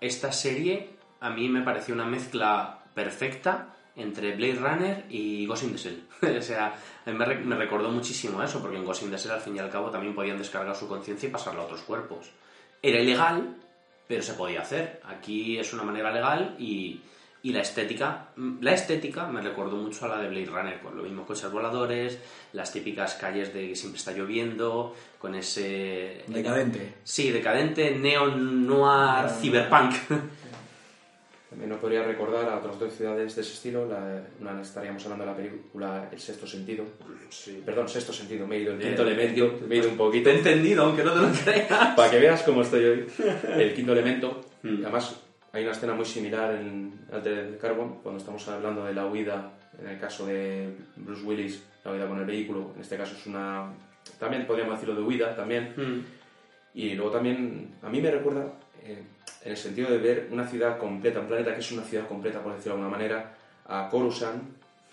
[0.00, 5.72] esta serie a mí me pareció una mezcla perfecta entre Blade Runner y Ghost in
[5.72, 6.02] the Shell.
[6.38, 6.74] o sea,
[7.06, 9.40] a mí me, re- me recordó muchísimo eso, porque en Ghost in the Shell al
[9.40, 12.30] fin y al cabo también podían descargar su conciencia y pasarla a otros cuerpos.
[12.80, 13.54] Era ilegal,
[14.08, 15.00] pero se podía hacer.
[15.04, 17.00] Aquí es una manera legal y,
[17.44, 20.96] y la estética, mm, la estética me recordó mucho a la de Blade Runner, con
[20.96, 22.18] los mismos coches voladores,
[22.52, 26.24] las típicas calles de que siempre está lloviendo, con ese...
[26.28, 26.94] Decadente.
[27.02, 29.94] Sí, decadente, neon noir, cyberpunk.
[31.52, 33.86] También nos podría recordar a otras dos ciudades de ese estilo.
[33.86, 36.82] La, una estaríamos hablando de la película El Sexto Sentido.
[37.66, 38.46] Perdón, Sexto Sentido.
[38.46, 38.72] Me he ido.
[38.72, 39.18] El quinto Bien.
[39.18, 39.58] elemento.
[39.68, 40.30] Me he ido un poquito.
[40.30, 41.94] Te he entendido, aunque no te lo creas.
[41.94, 43.06] Para que veas cómo estoy hoy.
[43.58, 44.40] El quinto elemento.
[44.62, 44.80] Mm.
[44.82, 45.14] Además,
[45.52, 49.86] hay una escena muy similar en Altered Carbon, cuando estamos hablando de la huida, en
[49.88, 52.72] el caso de Bruce Willis, la huida con el vehículo.
[52.74, 53.66] En este caso es una...
[54.18, 55.74] También podríamos decirlo de huida, también.
[56.74, 58.46] Y luego también, a mí me recuerda,
[58.82, 59.02] eh,
[59.44, 62.42] en el sentido de ver una ciudad completa, un planeta que es una ciudad completa,
[62.42, 63.34] por decirlo de alguna manera,
[63.66, 64.42] a Coruscant,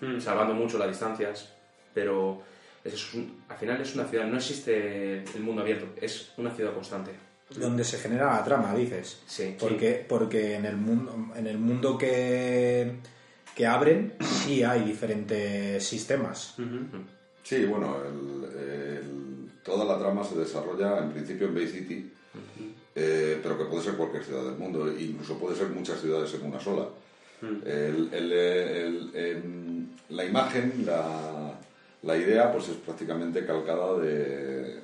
[0.01, 0.17] Mm.
[0.21, 1.53] salvando mucho las distancias,
[1.93, 2.41] pero
[2.85, 6.73] es un- al final es una ciudad, no existe el mundo abierto, es una ciudad
[6.73, 7.11] constante.
[7.55, 9.21] Donde se genera la trama, dices.
[9.25, 9.55] Sí.
[9.59, 12.93] Porque, porque en el mundo, en el mundo que,
[13.55, 16.55] que abren sí hay diferentes sistemas.
[17.43, 22.12] Sí, bueno, el- el- toda la trama se desarrolla en principio en Bay City,
[22.95, 26.31] eh, pero que puede ser cualquier ciudad del mundo, e incluso puede ser muchas ciudades
[26.35, 26.88] en una sola.
[27.41, 31.57] El- el- el- em, la imagen, la,
[32.03, 34.79] la idea, pues es prácticamente calcada de,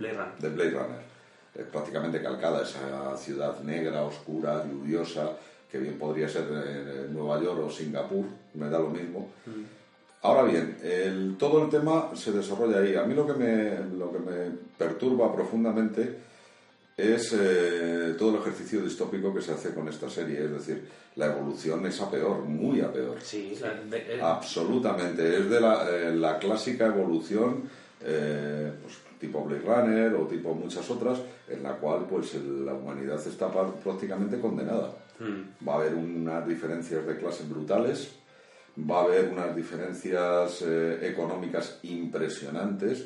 [0.00, 0.38] Blade Runner.
[0.40, 1.10] de Blade Runner.
[1.54, 5.30] Es prácticamente calcada esa ciudad negra, oscura, lluviosa,
[5.70, 6.44] que bien podría ser
[7.10, 9.30] Nueva York o Singapur, me da lo mismo.
[10.22, 12.94] Ahora bien, el- todo el tema se desarrolla ahí.
[12.94, 16.16] A mí lo que me, lo que me perturba profundamente
[16.96, 20.44] es eh, todo el ejercicio distópico que se hace con esta serie.
[20.44, 20.86] Es decir,
[21.16, 23.16] la evolución es a peor, muy a peor.
[23.22, 27.62] Sí, la- de- eh, Absolutamente, es de la, eh, la clásica evolución
[28.02, 32.72] eh, pues, tipo Blade Runner o tipo muchas otras, en la cual pues el- la
[32.74, 33.48] humanidad está
[33.84, 34.94] prácticamente condenada.
[35.20, 38.10] mm, Va a haber unas diferencias de clase brutales,
[38.90, 43.04] va a haber unas diferencias eh, económicas impresionantes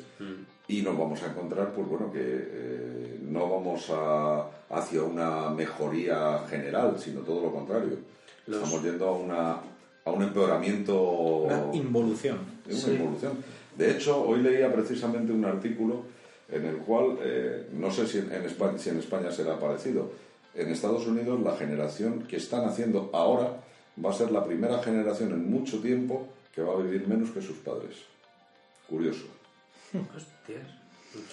[0.67, 6.39] y nos vamos a encontrar, pues bueno, que eh, no vamos a, hacia una mejoría
[6.49, 7.97] general, sino todo lo contrario.
[8.47, 9.51] Los- Estamos yendo a, una,
[10.05, 11.47] a un empeoramiento,
[12.65, 13.31] Una involución.
[13.33, 13.43] una.
[13.77, 16.03] De hecho, hoy leía precisamente un artículo
[16.49, 20.11] en el cual, eh, no sé si en, España, si en España será parecido,
[20.53, 23.57] en Estados Unidos la generación que están haciendo ahora
[24.03, 27.41] va a ser la primera generación en mucho tiempo que va a vivir menos que
[27.41, 27.97] sus padres.
[28.87, 29.25] Curioso.
[30.15, 30.67] hostias.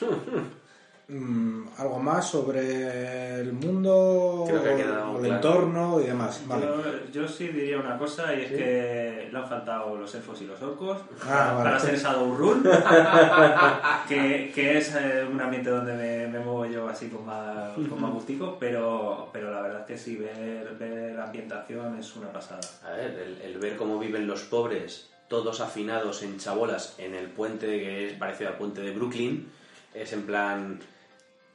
[1.09, 5.35] Mm, algo más sobre el mundo, Creo que ha quedado el claro.
[5.35, 6.43] entorno y demás.
[6.47, 6.65] Vale.
[6.65, 6.83] Yo,
[7.23, 10.63] yo sí diría una cosa y es que le han faltado los elfos y los
[10.63, 11.65] orcos Ah, vale.
[11.65, 12.63] para ser Shadowrun,
[14.09, 18.01] que, que es eh, un ambiente donde me, me muevo yo así con más, con
[18.01, 22.33] más gustico, pero, pero la verdad es que sí, ver, ver la ambientación es una
[22.33, 22.61] pasada.
[22.87, 27.27] A ver, el, el ver cómo viven los pobres, todos afinados en chabolas en el
[27.29, 29.51] puente que es parecido al puente de Brooklyn,
[29.95, 30.81] es en plan,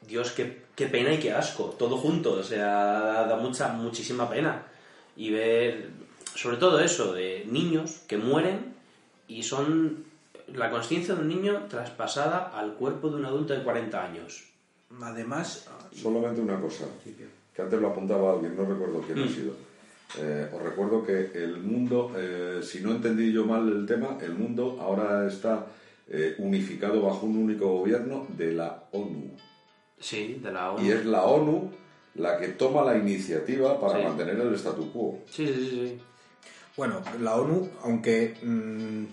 [0.01, 4.63] Dios, qué, qué pena y qué asco, todo junto, o sea, da, mucha, muchísima pena.
[5.15, 5.89] Y ver,
[6.35, 8.75] sobre todo eso, de niños que mueren
[9.27, 10.05] y son
[10.53, 14.45] la conciencia de un niño traspasada al cuerpo de un adulto de 40 años.
[15.01, 16.85] Además, Solamente una cosa,
[17.53, 19.53] que antes lo apuntaba alguien, no recuerdo quién ha sido.
[20.17, 24.33] Eh, os recuerdo que el mundo, eh, si no entendí yo mal el tema, el
[24.33, 25.65] mundo ahora está
[26.07, 29.31] eh, unificado bajo un único gobierno de la ONU.
[29.99, 30.85] Sí, de la ONU.
[30.85, 31.71] Y es la ONU
[32.15, 34.03] la que toma la iniciativa para Sí.
[34.05, 35.19] mantener el statu quo.
[35.29, 35.99] Sí, sí, sí, sí.
[36.75, 39.05] bueno, la ONU, aunque mm,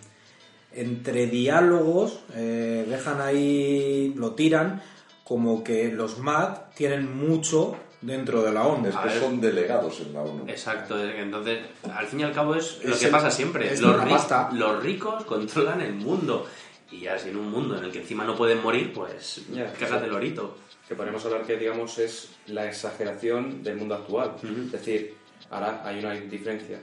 [0.75, 4.83] entre diálogos eh, dejan ahí, lo tiran,
[5.25, 8.89] como que los MAD tienen mucho dentro de la ONU.
[8.89, 9.21] Es que ver.
[9.21, 10.45] son delegados en la ONU.
[10.49, 11.61] Exacto, entonces
[11.95, 13.73] al fin y al cabo es, lo que el- pasa siempre.
[13.73, 14.51] es Los, ri- pasta.
[14.53, 16.47] los ricos controlan el mundo.
[16.91, 19.47] Y ya si en un mundo en el que encima no pueden morir, pues sí.
[19.57, 20.57] el lorito.
[20.89, 24.35] Que podemos hablar que digamos es la exageración del mundo actual.
[24.43, 25.15] Es decir,
[25.51, 26.79] ahora hay una diferencia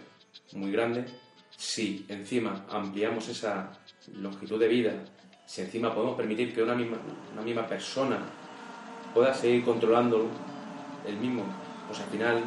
[0.53, 1.05] muy grande.
[1.55, 3.71] Si encima ampliamos esa
[4.15, 4.93] longitud de vida,
[5.45, 6.97] si encima podemos permitir que una misma,
[7.33, 8.19] una misma persona
[9.13, 10.27] pueda seguir controlando
[11.05, 11.43] el mismo,
[11.87, 12.43] pues al final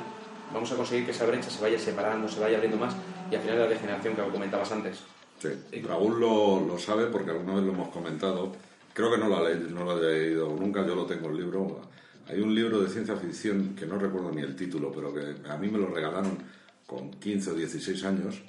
[0.53, 2.95] vamos a conseguir que esa brecha se vaya separando, se vaya abriendo más
[3.31, 5.01] y al final la degeneración que comentabas antes.
[5.39, 8.53] Sí, Raúl lo, lo sabe porque alguna vez lo hemos comentado.
[8.95, 11.81] Creo que no lo, no lo ha leído nunca, yo lo tengo el libro.
[12.29, 15.57] Hay un libro de ciencia ficción que no recuerdo ni el título, pero que a
[15.59, 16.39] mí me lo regalaron
[16.87, 18.41] con 15 o 16 años,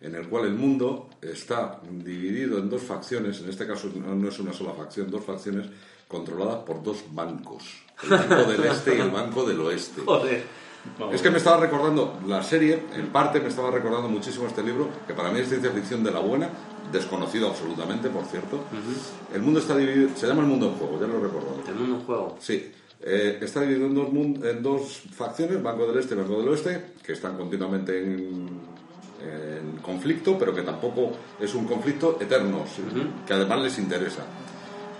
[0.00, 4.38] en el cual el mundo está dividido en dos facciones, en este caso no es
[4.38, 5.66] una sola facción, dos facciones
[6.08, 7.64] controladas por dos bancos,
[8.02, 10.02] el Banco del Este y el Banco del Oeste.
[10.06, 10.63] Joder.
[11.12, 14.88] Es que me estaba recordando la serie, en parte me estaba recordando muchísimo este libro,
[15.06, 16.48] que para mí es ciencia ficción de la buena,
[16.92, 18.60] desconocido absolutamente, por cierto.
[19.34, 21.56] El mundo está dividido, se llama el mundo en juego, ya lo he recordado.
[21.66, 22.36] El mundo en juego.
[22.40, 22.70] Sí,
[23.02, 26.48] eh, está dividido en dos, mun- en dos facciones, Banco del Este y Banco del
[26.48, 28.48] Oeste, que están continuamente en,
[29.22, 32.64] en conflicto, pero que tampoco es un conflicto eterno,
[33.26, 34.22] que además les interesa.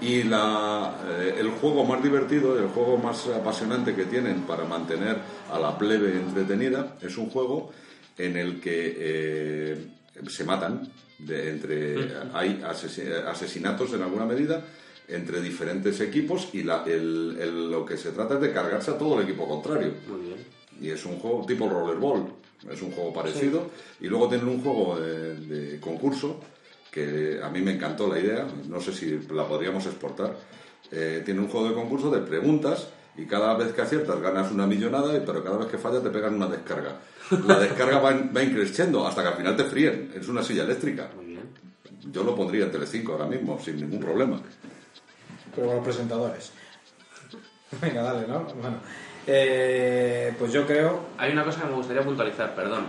[0.00, 5.16] Y la, eh, el juego más divertido, el juego más apasionante que tienen para mantener
[5.50, 7.70] a la plebe entretenida, es un juego
[8.18, 9.86] en el que eh,
[10.28, 11.94] se matan, de, entre,
[12.34, 14.62] hay asesi- asesinatos en alguna medida
[15.08, 18.98] entre diferentes equipos y la- el- el- lo que se trata es de cargarse a
[18.98, 19.92] todo el equipo contrario.
[20.08, 20.36] Muy bien.
[20.80, 22.26] Y es un juego tipo rollerball,
[22.70, 23.70] es un juego parecido.
[24.00, 26.40] Y luego tienen un juego de, de concurso
[26.94, 30.36] que a mí me encantó la idea, no sé si la podríamos exportar.
[30.92, 34.64] Eh, tiene un juego de concurso de preguntas y cada vez que aciertas ganas una
[34.66, 36.92] millonada, y- pero cada vez que fallas te pegan una descarga.
[37.48, 40.12] La descarga va, va increciendo hasta que al final te fríen.
[40.14, 41.08] Es una silla eléctrica.
[41.16, 41.42] Muy bien.
[42.12, 44.40] Yo lo pondría en Telecinco ahora mismo, sin ningún problema.
[45.54, 46.52] Pero con los presentadores.
[47.82, 48.40] Venga, dale, ¿no?
[48.44, 48.76] Bueno,
[49.26, 51.06] eh, pues yo creo...
[51.18, 52.86] Hay una cosa que me gustaría puntualizar, perdón.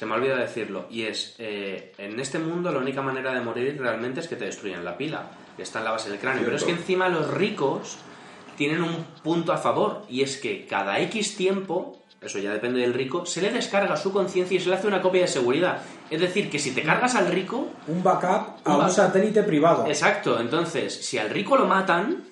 [0.00, 0.86] Se me ha olvidado decirlo.
[0.88, 4.46] Y es, eh, en este mundo la única manera de morir realmente es que te
[4.46, 6.42] destruyan la pila, que está en la base del cráneo.
[6.42, 7.98] Pero es que encima los ricos
[8.56, 12.94] tienen un punto a favor, y es que cada X tiempo, eso ya depende del
[12.94, 15.82] rico, se le descarga su conciencia y se le hace una copia de seguridad.
[16.08, 19.86] Es decir, que si te cargas al rico, Un backup a Un satélite privado.
[19.86, 22.24] Exacto, entonces, si al rico lo matan,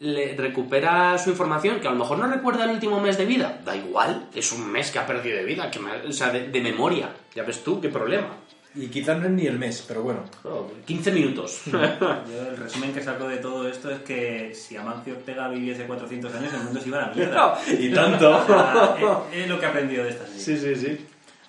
[0.00, 3.60] le recupera su información, que a lo mejor no recuerda el último mes de vida.
[3.64, 6.48] Da igual, es un mes que ha perdido de vida, que me- o sea, de,
[6.48, 7.10] de memoria.
[7.34, 8.28] Ya ves tú, qué problema.
[8.74, 10.20] Y quizás no es ni el mes, pero bueno.
[10.44, 11.62] Oh, 15 minutos.
[11.72, 16.32] Yo el resumen que saco de todo esto es que si Amancio Ortega viviese 400
[16.34, 17.58] años, el mundo se iba a la mierda.
[17.78, 18.44] y tanto.
[19.32, 20.40] Es, es lo que he aprendido de esta serie.
[20.58, 21.06] sí, sí.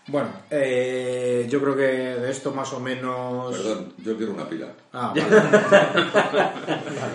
[0.10, 3.56] Bueno, eh, yo creo que de esto más o menos...
[3.56, 4.68] Perdón, yo quiero una pila.
[4.94, 5.30] Ah, vale.
[7.00, 7.14] Vale.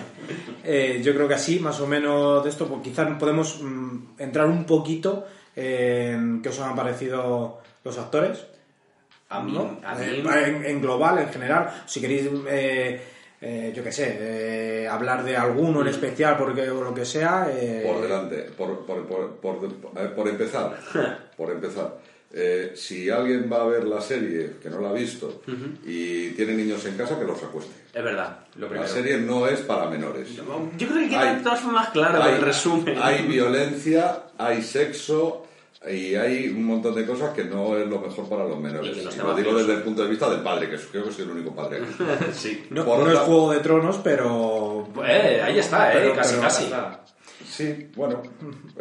[0.63, 4.47] Eh, yo creo que así, más o menos de esto, pues quizás podemos mm, entrar
[4.47, 8.45] un poquito en qué os han parecido los actores.
[9.29, 9.79] A mí, ¿no?
[9.87, 11.83] a mí- Eh, en, en global, en general.
[11.85, 13.01] Si queréis, eh,
[13.41, 17.47] eh, yo qué sé, eh, hablar de alguno en especial porque, o lo que sea.
[17.51, 19.55] eh, Por delante, por, por, por, por,
[19.97, 20.77] eh, por empezar,
[21.37, 21.97] por empezar.
[22.37, 25.41] Eh, si alguien va a ver la serie que no la ha visto
[25.85, 27.73] y tiene niños en casa, que los acueste.
[27.93, 28.39] Es verdad.
[28.57, 30.35] Lo La serie no es para menores.
[30.35, 30.43] Yo
[30.87, 32.97] creo que queda Hay- de todas formas claro hay, el resumen.
[33.01, 35.43] hay violencia, hay sexo
[35.89, 38.97] y hay un montón de cosas que no es lo mejor para los menores.
[38.97, 41.23] Y está lo digo desde el punto de vista del padre, que creo que soy
[41.25, 41.93] el único padre aquí.
[42.33, 42.65] sí.
[42.69, 44.89] no, por no es Juego de Tronos, pero.
[45.07, 46.69] Eh, ahí está, eh, Pero- casi, pero- casi.
[47.55, 48.21] Sí, bueno,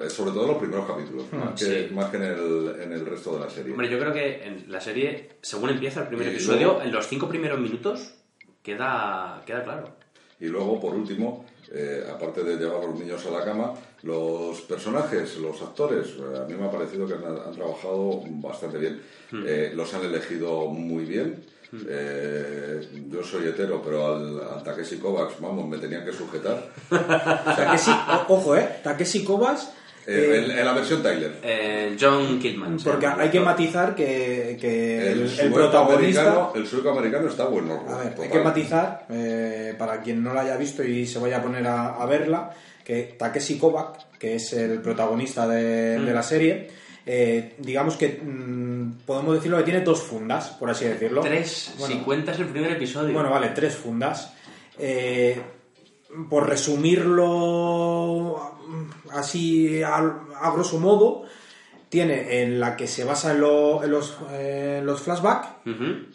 [0.02, 1.94] eh, sobre todo los primeros capítulos, más que, Sí.
[1.94, 3.70] más que en, el, en el resto de la serie.
[3.72, 6.92] Hombre, yo creo que en la serie, según empieza el primer Y episodio, luego- en
[6.92, 8.14] los cinco primeros minutos
[8.62, 9.96] queda, queda claro.
[10.40, 14.60] Y luego, por último, eh, aparte de llevar a los niños a la cama, los
[14.62, 19.00] personajes, los actores, eh, a mí me ha parecido que han, han trabajado bastante bien.
[19.46, 21.44] Eh, los han elegido muy bien.
[21.88, 26.68] Eh, yo soy hetero, pero al, al Takeshi Kovacs, vamos, me tenían que sujetar.
[26.90, 27.90] Takeshi,
[28.28, 28.68] ojo, ¿eh?
[28.82, 29.68] Takeshi Kovacs.
[30.06, 31.38] Eh, eh, en, en la versión Tyler.
[31.42, 32.78] Eh, John Killman.
[32.78, 36.20] se porque hay que matizar que, que el, el protagonista.
[36.20, 37.82] americano, el sueco americano está bueno.
[37.88, 41.38] A ver, hay que matizar, eh, para quien no la haya visto y se vaya
[41.38, 42.50] a poner a, a verla,
[42.84, 46.68] que Takeshi Kovac, que es el protagonista de, de la serie,
[47.06, 51.20] eh, digamos que mm, podemos decirlo que tiene dos fundas, por así decirlo.
[51.22, 53.12] Tres, Bueno, si cuentas el primer episodio.
[53.12, 54.32] bueno, vale, tres fundas.
[54.78, 55.40] Eh,
[56.30, 59.96] por resumirlo mm, así a,
[60.40, 61.24] a grosso modo,
[61.94, 65.46] tiene en la que se basa en, lo- en los, eh, los flashbacks,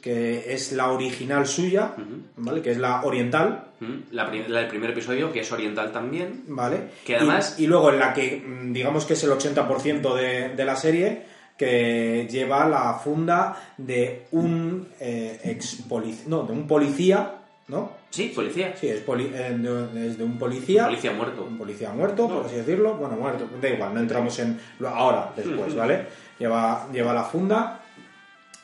[0.02, 1.94] que es la original suya,
[2.36, 2.62] ¿vale?
[2.62, 3.92] Que es la oriental, ujú.
[4.12, 6.44] La, la del primer episodio, que es oriental también.
[6.50, 6.78] ¿vale?
[7.06, 10.50] Que además- Y, y luego en la que, mm, digamos que es el 80% de,
[10.50, 11.24] de la serie,
[11.58, 17.36] que lleva la funda de un eh, ex polic- no, de un policía,
[17.70, 17.99] ¿no?
[18.12, 18.76] Sí, policía.
[18.76, 20.86] Sí, es, poli- eh, de, es de un policía.
[20.86, 21.44] Policía muerto.
[21.44, 22.96] Un policía muerto, por así decirlo.
[22.96, 24.60] Bueno, muerto, da igual, no entramos en.
[24.80, 26.08] lo- Ahora, después, ¿vale?
[26.40, 27.84] Lleva, lleva la funda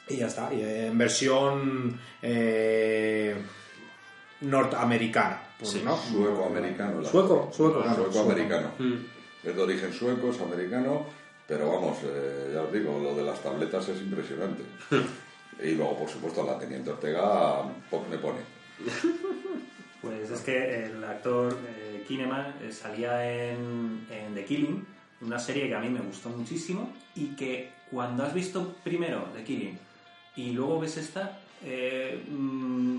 [0.07, 0.51] y ya está.
[0.53, 3.35] Y en versión eh,
[4.41, 5.41] norteamericana.
[5.59, 5.95] pues, Sí, ¿no?
[5.97, 7.01] Sueco-americano.
[7.01, 8.71] la- Sueco, sueco, claro, Sueco-americano.
[8.79, 8.93] Mm.
[9.47, 11.05] Es de origen sueco, es americano,
[11.47, 14.63] pero vamos, eh, ya os digo, lo de las tabletas es impresionante.
[15.63, 18.54] y luego, por supuesto, la Teniente Ortega poco me pone.
[20.01, 24.85] Pues es que el actor eh, Kinnaman eh, salía en, en The Killing,
[25.21, 29.43] una serie que a mí me gustó muchísimo y que cuando has visto primero The
[29.43, 29.79] Killing
[30.35, 32.97] y luego ves esta, eh, mm,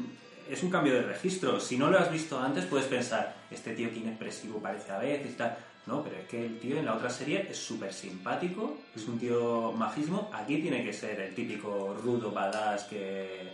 [0.51, 1.61] es un cambio de registro.
[1.61, 5.33] Si no lo has visto antes puedes pensar, este tío que inexpresivo parece a veces
[5.33, 5.57] y tal.
[5.87, 9.19] No, pero es que el tío en la otra serie es súper simpático, es un
[9.21, 10.29] tío majismo.
[10.35, 13.53] Aquí tiene que ser el típico rudo badass que,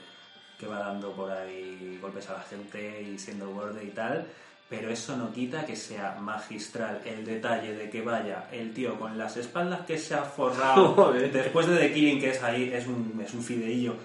[0.62, 4.24] que va dando por ahí golpes a la gente y siendo borde y tal,
[4.70, 9.18] pero eso no quita que sea magistral el detalle de que vaya el tío con
[9.18, 11.32] las espaldas que se ha forrado Joder.
[11.32, 13.96] después de The Killing, que es ahí, es un, es un fideillo,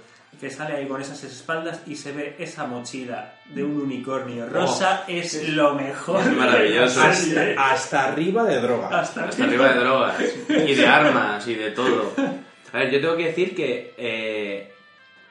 [0.42, 5.04] que sale ahí con esas espaldas y se ve esa mochila de un unicornio rosa,
[5.08, 6.22] es lo mejor.
[6.22, 7.02] Es maravilloso.
[7.04, 9.00] Hasta, hasta arriba de droga.
[9.00, 10.16] Hasta, Hasta arriba de drogas
[10.50, 12.14] y de armas y de todo.
[12.74, 14.74] A ver, yo tengo que decir que eh,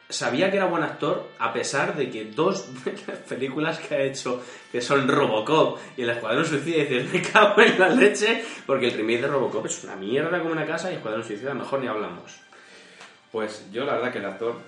[0.09, 2.68] sabía que era buen actor a pesar de que dos
[3.28, 7.78] películas que ha hecho, que son Robocop y El Escuadrón Suicida, dices, me cago en
[7.78, 11.24] la leche, porque el remake de Robocop es una mierda como una casa y Escuadrón
[11.24, 12.40] Suicida mejor ni hablamos.
[13.32, 14.61] Pues yo la verdad que el actor,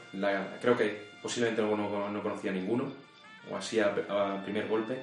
[0.61, 2.93] creo que posiblemente no, no, no conocía ninguno,
[3.51, 4.99] o así a, a primer golpe.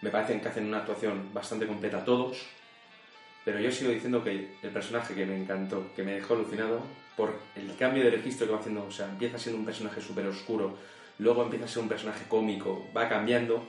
[0.00, 2.38] Me parecen que hacen una actuación bastante completa todos,
[3.44, 6.82] pero yo sigo diciendo que el personaje que me encantó, que me dejó alucinado,
[7.18, 10.24] por el cambio de registro que va haciendo, o sea, empieza siendo un personaje súper
[10.28, 10.76] oscuro,
[11.18, 13.66] luego empieza a ser un personaje cómico, va cambiando,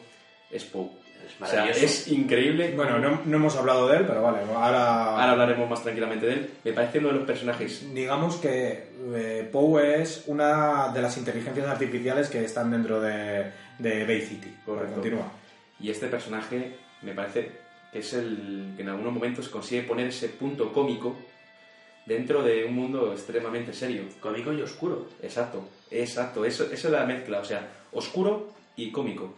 [0.51, 0.91] es Poe.
[1.25, 2.73] Es O sea, es increíble.
[2.75, 5.11] Bueno, no, no hemos hablado de él, pero vale, ahora...
[5.11, 6.49] Ahora hablaremos más tranquilamente de él.
[6.63, 11.67] Me parece uno de los personajes Digamos que eh, Poe es una de las inteligencias
[11.67, 14.55] artificiales que están dentro de, de Bay City.
[14.65, 14.93] Correcto.
[14.93, 15.31] Continúa.
[15.79, 17.51] Y este personaje me parece
[17.91, 21.17] que es el que en algunos momentos consigue poner ese punto cómico
[22.09, 24.03] dentro de un mundo extremadamente serio.
[24.19, 25.05] Cómico y oscuro.
[25.21, 26.43] Exacto, exacto.
[26.43, 29.33] Eso, esa es la mezcla, o sea, oscuro y cómico.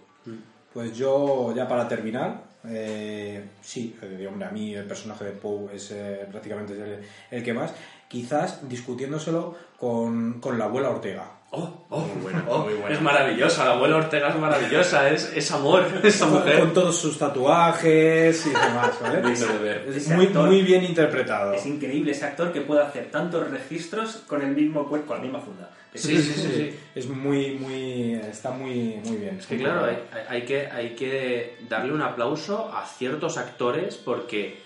[0.73, 5.75] Pues yo, ya para terminar, eh, sí, eh, hombre, a mí el personaje de Poe
[5.75, 6.99] es eh, prácticamente el,
[7.29, 7.73] el que más.
[8.07, 11.40] Quizás discutiéndoselo con, con la abuela Ortega.
[11.53, 12.95] Oh, oh, Muy buena, oh, muy buena.
[12.95, 16.73] Es maravillosa, la abuela Ortega es maravillosa, es, es amor, esa Con mujer.
[16.73, 19.19] todos sus tatuajes y demás, ¿vale?
[19.61, 19.85] Ver.
[19.89, 20.47] Es muy, actor.
[20.47, 21.53] muy bien interpretado.
[21.53, 25.23] Es increíble ese actor que puede hacer tantos registros con el mismo cuerpo, con la
[25.23, 25.69] misma funda.
[25.93, 26.79] Sí, sí, sí, sí.
[26.95, 28.13] Es muy, muy.
[28.13, 29.35] Está muy, muy bien.
[29.39, 33.97] Es que claro, hay, hay- hay que, hay que darle un aplauso a ciertos actores
[33.97, 34.61] porque,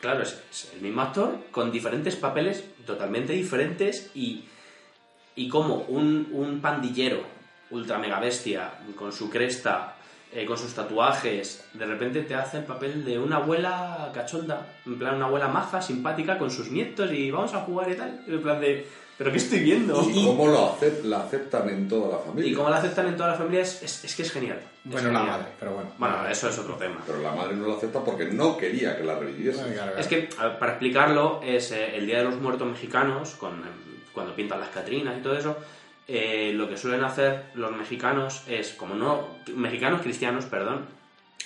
[0.00, 4.46] claro, es, es el mismo actor con diferentes papeles totalmente diferentes y,
[5.36, 7.20] y como un, un pandillero
[7.70, 9.96] ultra mega bestia con su cresta,
[10.32, 14.98] eh, con sus tatuajes, de repente te hace el papel de una abuela cachonda, en
[14.98, 18.42] plan una abuela maja, simpática con sus nietos y vamos a jugar y tal, en
[18.42, 20.02] plan de, ¿pero qué estoy viendo?
[20.10, 22.50] ¿Y cómo lo acep- la aceptan en toda la familia?
[22.50, 24.58] Y como la aceptan en toda la familia es, es, es que es genial.
[24.84, 25.38] Es Bueno, la genial.
[25.38, 25.90] madre, pero bueno.
[25.98, 26.96] Bueno, eso es otro tema.
[27.06, 29.58] Pero la madre no lo acepta porque no quería que la reviviese.
[29.62, 29.98] Claro, claro.
[29.98, 30.28] Es que,
[30.58, 34.70] para explicarlo, es eh, el Día de los Muertos Mexicanos, con, eh, cuando pintan las
[34.70, 35.56] Catrinas y todo eso,
[36.08, 40.86] eh, lo que suelen hacer los mexicanos es, como no, mexicanos cristianos, perdón,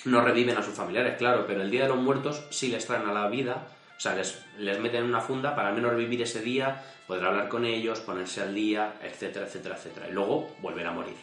[0.05, 3.07] no reviven a sus familiares, claro, pero el Día de los Muertos sí les traen
[3.07, 6.21] a la vida, o sea, les, les meten en una funda para al menos revivir
[6.21, 10.09] ese día, poder hablar con ellos, ponerse al día, etcétera, etcétera, etcétera.
[10.09, 11.15] Y luego vuelven a morir.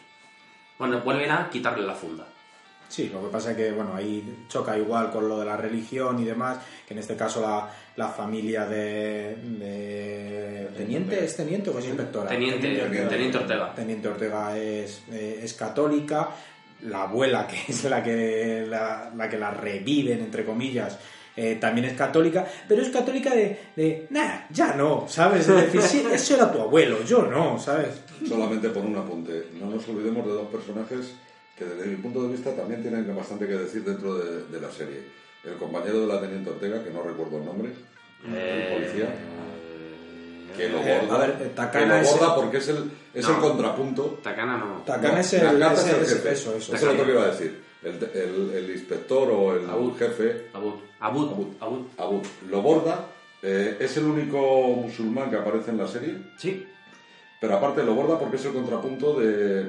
[0.77, 2.27] Bueno, vuelven a quitarle la funda.
[2.95, 6.17] Sí, lo que pasa es que, bueno, ahí choca igual con lo de la religión
[6.17, 10.69] y demás, que en este caso la, la familia de, de...
[10.77, 11.25] ¿Teniente?
[11.25, 12.29] ¿Es teniente o es inspectora?
[12.29, 13.09] Teniente, Ortega.
[13.09, 13.75] Teniente Ortega.
[13.75, 16.29] Teniente Ortega es, eh, es católica,
[16.83, 20.97] la abuela, que es la que la, la que la reviven, entre comillas,
[21.35, 25.49] eh, también es católica, pero es católica de, de nah, ya no, ¿sabes?
[25.49, 27.89] Es decir, sí, eso era tu abuelo, yo no, ¿sabes?
[28.25, 29.47] Solamente por un apunte.
[29.59, 31.13] No nos olvidemos de dos personajes
[31.57, 34.71] que desde mi punto de vista también tienen bastante que decir dentro de, de la
[34.71, 35.01] serie.
[35.43, 37.69] el compañero de la teniente Ortega, que no recuerdo el nombre,
[38.27, 39.15] Eh, el policía,
[40.57, 42.91] que lo Eh, borda, a ver, eh, que Takana lo es- borda porque es el,
[43.13, 43.35] es No.
[43.35, 44.19] el contrapunto.
[44.23, 44.81] Takana no.
[44.85, 46.31] Takana No, es el, Nakata es es el el- jefe.
[46.31, 46.75] eso, eso.
[46.75, 47.61] Eso es lo que iba a decir.
[47.83, 49.95] El, el- el inspector o el Abud.
[49.97, 50.73] jefe, Abud.
[50.99, 51.31] Abud.
[51.31, 51.47] Abud.
[51.59, 51.85] Abud.
[51.97, 53.05] Abud, lo borda.
[53.47, 54.39] eh, es el único
[54.75, 56.17] musulmán que aparece en la serie.
[56.39, 56.65] Sí.
[57.39, 59.65] Pero aparte lo borda porque es el contrapunto de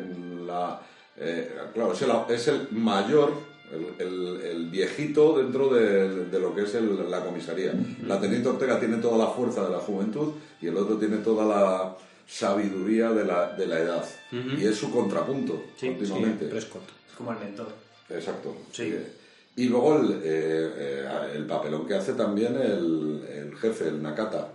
[0.47, 0.81] la...
[1.19, 3.33] eh, claro, es el, es el mayor,
[3.73, 7.73] el, el- el viejito dentro de, de lo que es el- la comisaría.
[8.07, 11.45] La teniente Ortega tiene toda la fuerza de la juventud y el otro tiene toda
[11.45, 11.97] la
[12.27, 14.05] sabiduría de la, de la edad.
[14.33, 16.47] Y es su contrapunto Sí, continuamente.
[16.47, 16.83] Prescott.
[17.11, 17.69] Es como el mentor.
[18.11, 18.55] Exacto.
[18.73, 18.83] Sí.
[18.95, 19.13] Eh,
[19.57, 24.49] Y luego el, eh, eh, el papelón que hace también el, el jefe, el Nakata.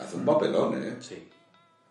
[0.00, 0.94] Hace un papelón, ¿eh?
[1.00, 1.16] Sí.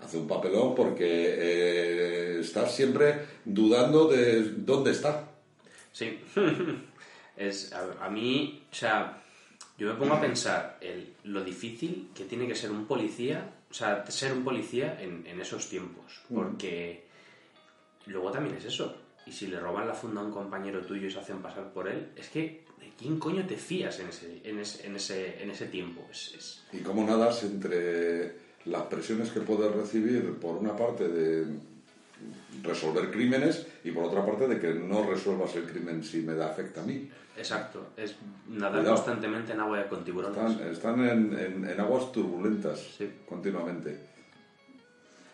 [0.03, 5.29] Hace un papelón porque eh, estás siempre dudando de dónde está.
[5.91, 6.19] Sí.
[7.37, 9.21] es, a, a mí, o sea,
[9.77, 13.73] yo me pongo a pensar el, lo difícil que tiene que ser un policía, o
[13.73, 16.21] sea, ser un policía en, en esos tiempos.
[16.33, 17.05] Porque
[18.07, 18.95] luego también es eso.
[19.25, 21.87] Y si le roban la funda a un compañero tuyo y se hacen pasar por
[21.87, 25.51] él, es que ¿de quién coño te fías en ese, en ese, en ese, en
[25.51, 26.07] ese tiempo?
[26.11, 31.45] Es, es- Y cómo nadas entre las presiones que puedes recibir, por una parte, de
[32.63, 36.47] resolver crímenes y por otra parte de que no resuelvas el crimen si me da
[36.47, 37.09] afecta a mí.
[37.37, 37.87] exacto.
[37.97, 38.15] Es
[38.49, 38.95] nadar Cuidado.
[38.97, 40.37] constantemente en agua con tiburones.
[40.51, 43.09] Están, están en, en- en aguas turbulentas Sí.
[43.27, 44.11] continuamente.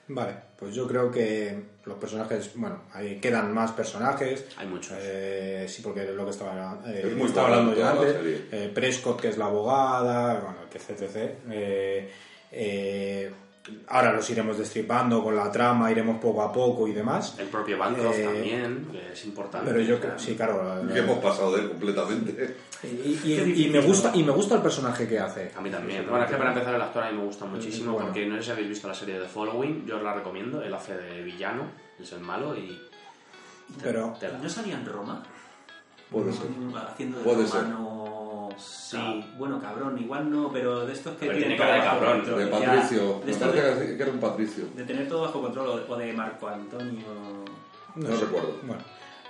[0.09, 4.45] Vale, pues yo creo que los personajes, bueno, ahí quedan más personajes.
[4.55, 4.93] Hay muchos.
[5.01, 8.15] Eh, sí, porque es lo que estaba, eh, Es muy estaba hablando ya antes.
[8.53, 11.01] Eh, Prescott, que es la abogada, bueno, etc.
[11.01, 12.09] etc.
[12.51, 13.31] Eh,
[13.69, 17.35] eh, ahora los iremos destripando con la trama, iremos poco a poco y demás.
[17.37, 19.69] El propio Bancroft Eh, también, que es importante.
[19.69, 20.87] Pero yo creo, sí, claro.
[20.91, 22.55] Que hemos pasado de él completamente.
[22.83, 25.51] Y, y- y me gusta y me gusta el personaje que hace.
[25.55, 26.05] A mí también.
[26.07, 28.07] Bueno, es que para empezar el actor a mí me gusta muchísimo Bueno.
[28.07, 30.61] porque no sé si habéis visto la serie de The Following, yo os la recomiendo,
[30.63, 31.63] él hace de villano,
[31.99, 32.79] es el malo y...
[33.83, 34.37] Pero Tela.
[34.41, 35.21] ¿No salía en Roma?
[36.09, 36.47] Puede ser.
[36.87, 37.63] Haciendo de Puede ser.
[38.57, 38.97] Sí.
[38.99, 41.99] Ah, bueno, cabrón, igual no, pero de estos que Pero tiene cara de todo bajo
[41.99, 42.17] cabrón.
[42.21, 42.39] control.
[42.39, 43.19] De Ya, Patricio.
[43.19, 44.63] de Me estos parece de, que era un Patricio.
[44.75, 47.05] de tener todo bajo control o de, o de Marco Antonio...
[47.95, 48.57] No recuerdo.
[48.63, 48.81] Bueno,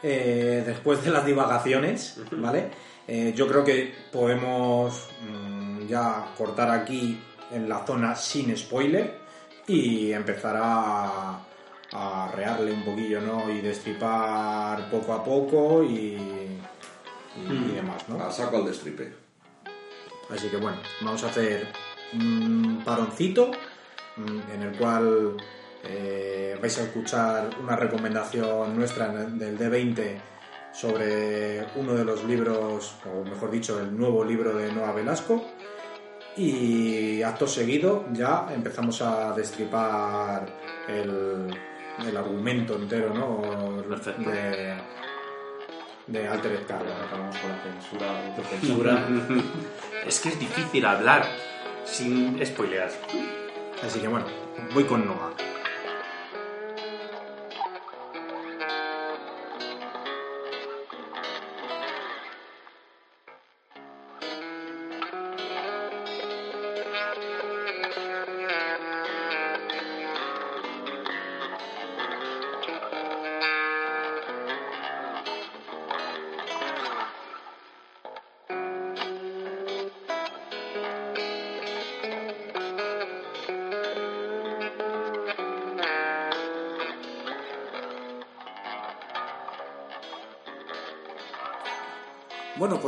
[0.03, 2.69] eh, después de las divagaciones, ¿vale?
[3.07, 7.17] Eh, yo creo que podemos mm, ya cortar aquí
[7.51, 9.19] en la zona sin spoiler
[9.67, 11.39] y empezar a,
[11.93, 13.49] a rearle un poquillo, ¿no?
[13.49, 16.17] Y destripar poco a poco y,
[17.49, 18.21] y, y demás, ¿no?
[18.23, 19.13] A saco al destripe.
[20.29, 21.67] Así que bueno, vamos a hacer
[22.13, 23.51] un paroncito
[24.17, 25.37] mm, en el cual
[25.83, 30.19] eh, vais a escuchar una recomendación nuestra del D20
[30.73, 35.43] sobre uno de los libros, o mejor dicho, el nuevo libro de Noa Velasco.
[36.35, 40.45] Y acto seguido ya empezamos a destripar
[40.87, 41.47] el,
[42.05, 43.81] el argumento entero, ¿no?
[43.89, 44.29] Perfecto.
[44.29, 44.75] De,
[46.07, 46.93] de Altered Carbon.
[47.05, 49.07] Acabamos con la censura, autocensura.
[50.07, 51.25] Es que es difícil hablar
[51.83, 52.89] sin spoilear.
[53.83, 54.25] Así que bueno,
[54.73, 55.33] voy con Noah.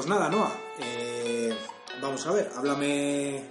[0.10, 0.60] Nada, Noah.
[0.80, 1.54] eh,
[2.02, 3.44] vamos a ver, háblame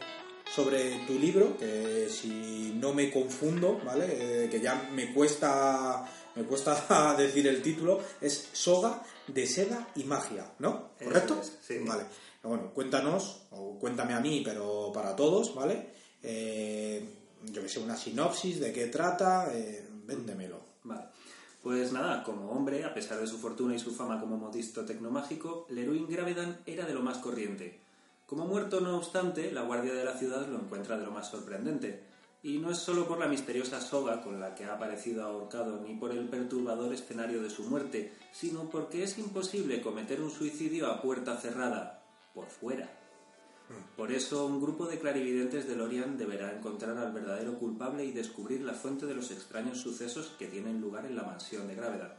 [0.44, 4.06] sobre tu libro, que si no me confundo, ¿vale?
[4.44, 6.04] Eh, que ya me cuesta,
[6.34, 10.90] me cuesta decir el título, es Soga de seda y magia, ¿no?
[11.02, 11.38] ¿Correcto?
[11.40, 11.78] es, sí.
[11.86, 12.06] Vale.
[12.42, 15.90] Bueno, cuéntanos, o cuéntame a mí, pero para todos, ¿vale?
[16.24, 17.08] Eh,
[17.44, 19.52] yo que sé, una sinopsis de qué trata,
[20.06, 20.67] véndemelo.
[21.68, 25.66] Pues nada, como hombre, a pesar de su fortuna y su fama como modisto tecnomágico,
[25.68, 27.78] Leruin Gravedan era de lo más corriente.
[28.26, 32.04] Como muerto, no obstante, la guardia de la ciudad lo encuentra de lo más sorprendente.
[32.42, 35.94] Y no es solo por la misteriosa soga con la que ha aparecido ahorcado ni
[35.94, 41.02] por el perturbador escenario de su muerte, sino porque es imposible cometer un suicidio a
[41.02, 42.02] puerta cerrada,
[42.32, 42.97] por fuera.
[43.96, 48.62] Por eso, un grupo de clarividentes de Lorian deberá encontrar al verdadero culpable y descubrir
[48.62, 52.16] la fuente de los extraños sucesos que tienen lugar en la mansión de gravedad.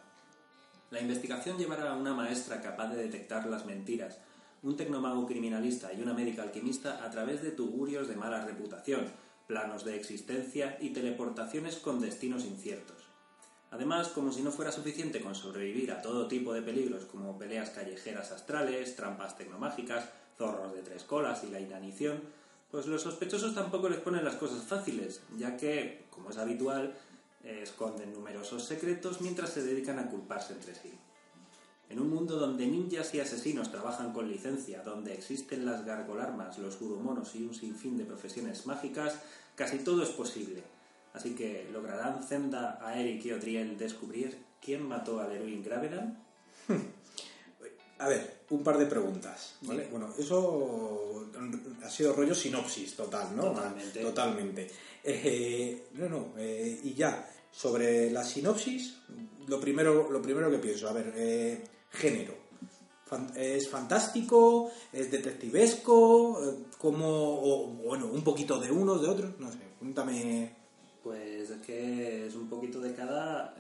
[0.91, 4.17] La investigación llevará a una maestra capaz de detectar las mentiras,
[4.61, 9.07] un tecnomago criminalista y una médica alquimista a través de tugurios de mala reputación,
[9.47, 13.07] planos de existencia y teleportaciones con destinos inciertos.
[13.71, 17.69] Además, como si no fuera suficiente con sobrevivir a todo tipo de peligros como peleas
[17.69, 20.09] callejeras astrales, trampas tecnomágicas,
[20.39, 22.21] zorros de tres colas y la inanición,
[22.71, 26.95] pues los sospechosos tampoco les ponen las cosas fáciles, ya que, como es habitual,
[27.43, 30.93] esconden numerosos secretos mientras se dedican a culparse entre sí.
[31.89, 36.79] En un mundo donde ninjas y asesinos trabajan con licencia, donde existen las gargolarmas, los
[36.79, 39.19] uromonos y un sinfín de profesiones mágicas,
[39.55, 40.63] casi todo es posible.
[41.13, 46.23] Así que, ¿lograrán Zenda, a Eric y Odriel descubrir quién mató al Erwin Gravedan?
[47.99, 49.87] A ver, un par de preguntas, ¿vale?
[49.91, 51.29] Bueno, eso
[51.83, 53.43] ha sido rollo sinopsis total, ¿no?
[53.51, 54.01] Totalmente.
[54.01, 54.67] Totalmente.
[55.03, 58.97] Eh, no, no, eh, y ya, sobre la sinopsis,
[59.47, 62.33] lo primero, lo primero que pienso, a ver, eh, género.
[63.05, 64.71] Fan- ¿Es fantástico?
[64.93, 66.41] ¿Es detectivesco?
[66.43, 67.07] eh, ¿Cómo?
[67.07, 70.57] O, bueno, un poquito de unos, de otros, no sé, cuéntame...
[71.03, 73.55] Pues es que es un poquito de cada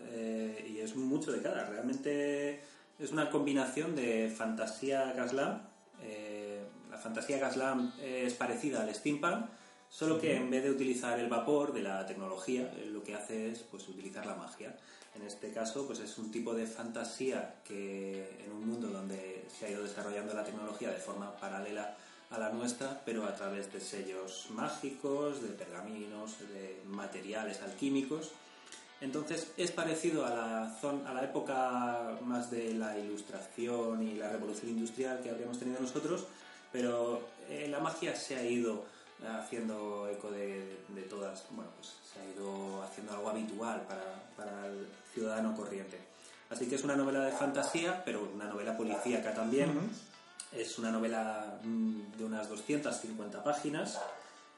[0.67, 1.69] y es mucho de cada.
[1.69, 2.59] Realmente
[2.99, 5.61] es una combinación de fantasía Gaslam.
[6.03, 9.45] eh, la fantasía Gaslam es parecida al steampunk,
[9.89, 13.51] solo que en vez de utilizar el vapor de la tecnología, eh, lo que hace
[13.51, 14.75] es pues, utilizar la magia.
[15.15, 19.65] En este caso, pues es un tipo de fantasía que en un mundo donde se
[19.65, 21.95] ha ido desarrollando la tecnología de forma paralela
[22.29, 28.31] a la nuestra, pero a través de sellos mágicos, de pergaminos, de materiales alquímicos.
[29.01, 34.29] Entonces es parecido a la, zon- a la época más de la ilustración y la
[34.29, 36.25] revolución industrial que habríamos tenido nosotros,
[36.71, 38.83] pero eh, la magia se ha ido
[39.39, 44.03] haciendo eco de, de todas, bueno, pues se ha ido haciendo algo habitual para,
[44.37, 45.97] para el ciudadano corriente.
[46.49, 49.69] Así que es una novela de fantasía, pero una novela policíaca también.
[50.51, 53.99] Es una novela mm, de unas 250 páginas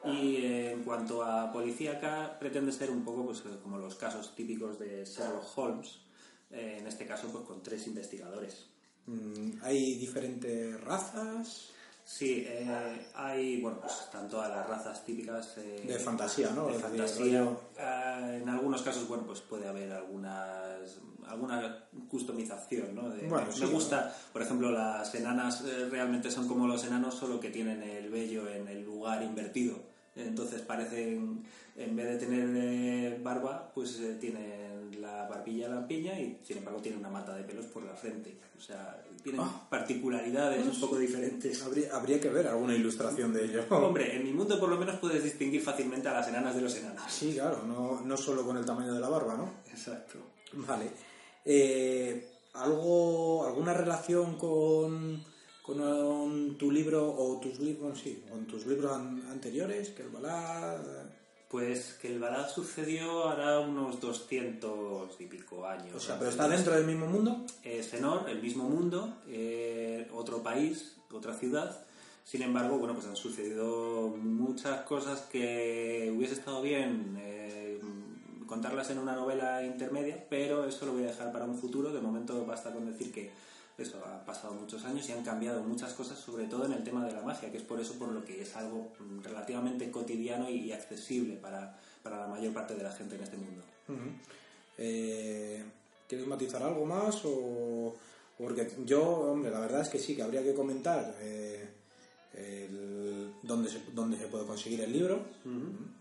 [0.06, 4.80] y eh, en cuanto a policíaca pretende ser un poco pues, como los casos típicos
[4.80, 6.00] de Sherlock Holmes,
[6.50, 8.66] eh, en este caso pues con tres investigadores.
[9.06, 11.68] mm, ¿Hay diferentes razas?
[12.04, 16.66] Sí, eh, hay, bueno, pues están todas las razas típicas eh, De fantasía, ¿no?
[16.68, 17.48] De fantasía.
[17.78, 20.98] Eh, en algunos casos, bueno, pues puede haber algunas
[21.28, 23.10] alguna customización, ¿no?
[23.10, 27.40] De- Bueno, me sí, gusta, por ejemplo, las enanas realmente son como los enanos, solo
[27.40, 29.91] que tienen el vello en el lugar invertido.
[30.16, 31.44] Entonces parecen,
[31.78, 36.82] en vez de tener eh, barba, pues eh, tienen la barbilla lampiña y sin embargo
[36.82, 38.38] tienen una mata de pelos por la frente.
[38.58, 39.68] O sea, tienen Ah.
[39.70, 41.64] particularidades un poco diferentes.
[41.64, 43.64] Habría, habría que ver alguna ilustración de ello.
[43.70, 46.76] Hombre, en mi mundo por lo menos puedes distinguir fácilmente a las enanas de los
[46.76, 47.04] enanos.
[47.10, 49.50] Sí, claro, no, no solo con el tamaño de la barba, ¿no?
[49.72, 50.20] Exacto.
[50.54, 50.92] Vale.
[51.46, 55.24] Eh, ¿algo, ¿Alguna relación con,
[55.78, 60.78] con tu libro o tus libros, sí, con tus libros an- anteriores, que el balad?
[61.50, 65.94] Pues que el Balad sucedió hará unos 200 y pico años.
[65.94, 67.46] O sea, pero está dentro del mismo mundo.
[67.62, 71.84] Eh, Senor, el mismo mundo, eh, otro país, otra ciudad.
[72.24, 77.82] Sin embargo, bueno, pues han sucedido muchas cosas que hubiese estado bien eh,
[78.48, 81.92] contarlas en una novela intermedia, pero eso lo voy a dejar para un futuro.
[81.92, 83.30] De momento basta con decir que
[83.82, 87.06] eso ha pasado muchos años y han cambiado muchas cosas, sobre todo en el tema
[87.06, 90.50] de la magia, que es por eso por lo que es algo mm, relativamente cotidiano
[90.50, 93.62] y accesible para, para la mayor parte de la gente en este mundo.
[94.78, 95.64] Eh,
[96.08, 97.22] ¿Quieres matizar algo más?
[97.26, 97.96] O,
[98.38, 101.70] porque yo, hombre, la verdad es que sí, que habría que comentar eh,
[102.36, 105.20] el- dónde, se, dónde se puede conseguir el libro,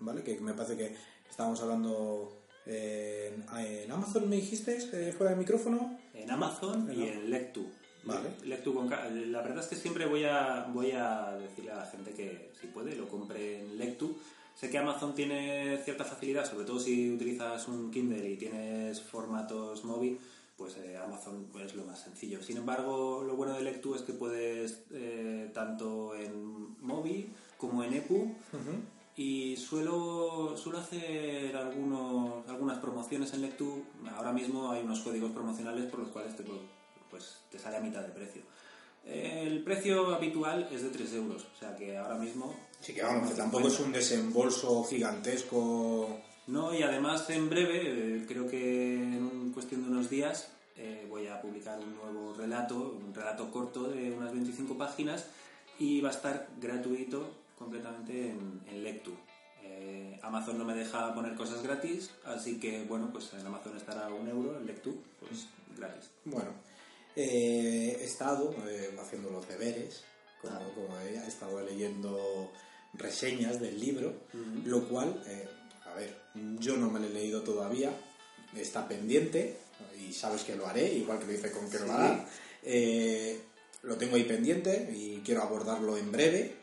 [0.01, 0.23] ¿vale?
[0.23, 0.97] Que me parece que
[1.29, 4.81] estábamos hablando eh, en, en Amazon, me dijiste,
[5.13, 5.99] fuera del micrófono.
[6.23, 7.67] En Amazon y En en Lectu.
[8.05, 8.31] Vale.
[8.45, 8.89] Lectu con.
[8.89, 12.69] La verdad es que siempre voy a, voy a decirle a la gente que si
[12.69, 14.17] puede lo compre en Lectu.
[14.55, 19.85] Sé que Amazon tiene cierta facilidad, sobre todo si utilizas un Kindle y tienes formatos
[19.85, 20.19] móvil,
[20.57, 22.43] pues eh, Amazon es lo más sencillo.
[22.43, 27.95] Sin embargo, lo bueno de Lectu es que puedes eh, tanto en móvil como en
[27.95, 28.35] EPU
[29.17, 33.85] y suelo, suelo hacer algunos, algunas promociones en Lectu.
[34.17, 36.45] Ahora mismo hay unos códigos promocionales por los cuales te,
[37.11, 38.43] pues, te sale a mitad de precio.
[39.05, 42.55] El precio habitual es de 3 euros, o sea que ahora mismo...
[42.81, 46.21] Sí, que vamos, que tampoco es un desembolso gigantesco.
[46.47, 51.27] No, y además en breve, eh, creo que en cuestión de unos días, eh, voy
[51.27, 55.27] a publicar un nuevo relato, un relato corto de unas 25 páginas
[55.79, 59.13] y va a estar gratuito completamente en, en Lectu.
[59.63, 64.09] Eh, Amazon no me deja poner cosas gratis, así que bueno, pues en Amazon estará
[64.09, 65.47] un euro, en Lectu, pues
[65.77, 66.11] gratis.
[66.25, 66.51] Bueno,
[67.15, 70.03] eh, he estado eh, haciendo los deberes
[70.41, 72.51] como, como ella, he estado leyendo
[72.95, 74.15] reseñas del libro,
[74.65, 75.23] lo cual,
[75.85, 76.17] a ver,
[76.59, 77.93] yo no me lo he leído todavía,
[78.57, 79.59] está pendiente
[80.01, 82.27] y sabes que lo haré, igual que lo hice con Kerbala.
[82.63, 83.41] Eh,
[83.83, 86.57] lo tengo ahí pendiente y quiero abordarlo en breve.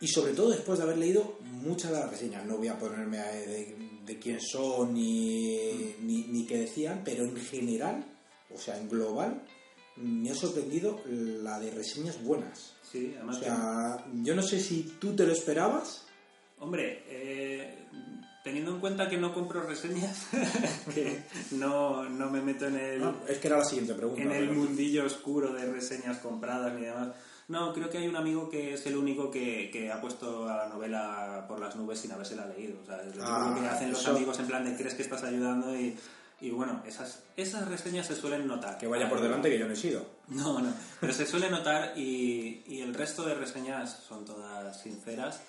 [0.00, 2.44] Y sobre todo después de haber leído muchas de las reseñas.
[2.46, 3.76] No voy a ponerme a- de,
[4.06, 8.04] de quién son ni, ni, ni qué decían, pero en general,
[8.54, 9.42] o sea, en global,
[9.96, 12.74] me ha sorprendido la de reseñas buenas.
[12.90, 16.06] Sí, O además que- sea, yo no sé si tú te lo esperabas.
[16.60, 17.74] Hombre, eh,
[18.42, 20.26] teniendo en cuenta que no compro reseñas,
[20.94, 21.22] que
[21.52, 24.22] no, no me meto en el, Ah, es que era la siguiente pregunta.
[24.22, 27.08] en el mundillo oscuro de reseñas compradas ni demás.
[27.50, 30.56] No, creo que hay un amigo que es el único que, que ha puesto a
[30.56, 32.78] la novela por las nubes sin habérsela leído.
[32.82, 35.02] O sea, es lo Ah, que hacen los eso- amigos en plan de crees que
[35.02, 35.98] estás ayudando y,
[36.40, 38.78] y bueno, esas, esas reseñas se suelen notar.
[38.78, 40.06] Que vaya por delante que yo no he sido.
[40.28, 45.40] No, no, pero se suele notar y, y el resto de reseñas son todas sinceras.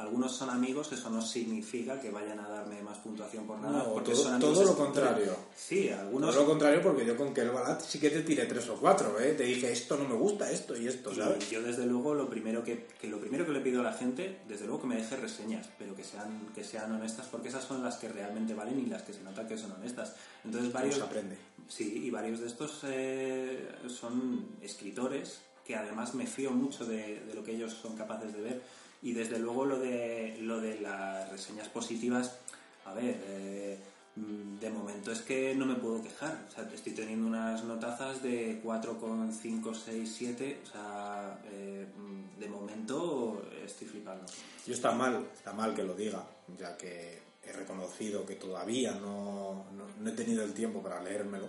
[0.00, 3.78] Algunos son amigos, eso no significa que vayan a darme más puntuación por nada.
[3.84, 5.36] No, porque todo- son amigos todo lo contrario.
[5.54, 6.30] Sí, algunos.
[6.30, 9.34] Todo lo contrario, porque yo con Kelbalat sí que te tiré tres o cuatro, ¿eh?
[9.34, 11.50] Te dije, esto no me gusta, esto y esto, Y ¿sabes?
[11.50, 14.40] yo desde luego lo primero que, que lo primero que le pido a la gente,
[14.48, 17.82] desde luego que me deje reseñas, pero que sean que sean honestas porque esas son
[17.82, 20.14] las que realmente valen y las que se nota que son honestas.
[20.44, 21.36] Entonces varios aprende.
[21.68, 27.34] Sí, y varios de estos eh, son escritores que además me fío mucho de, de
[27.34, 28.62] lo que ellos son capaces de ver
[29.02, 32.38] y desde luego lo de lo de las reseñas positivas,
[32.84, 33.78] a ver, eh,
[34.16, 36.46] mm, de momento es que no me puedo quejar.
[36.74, 40.60] Estoy teniendo unas notazas de 4,5, 6, 7.
[40.62, 44.26] O sea, eh, mm, de momento estoy flipando.
[44.66, 46.24] Yo está mal, está mal que lo diga,
[46.58, 51.48] ya que he reconocido que todavía no, no, no he tenido el tiempo para leérmelo,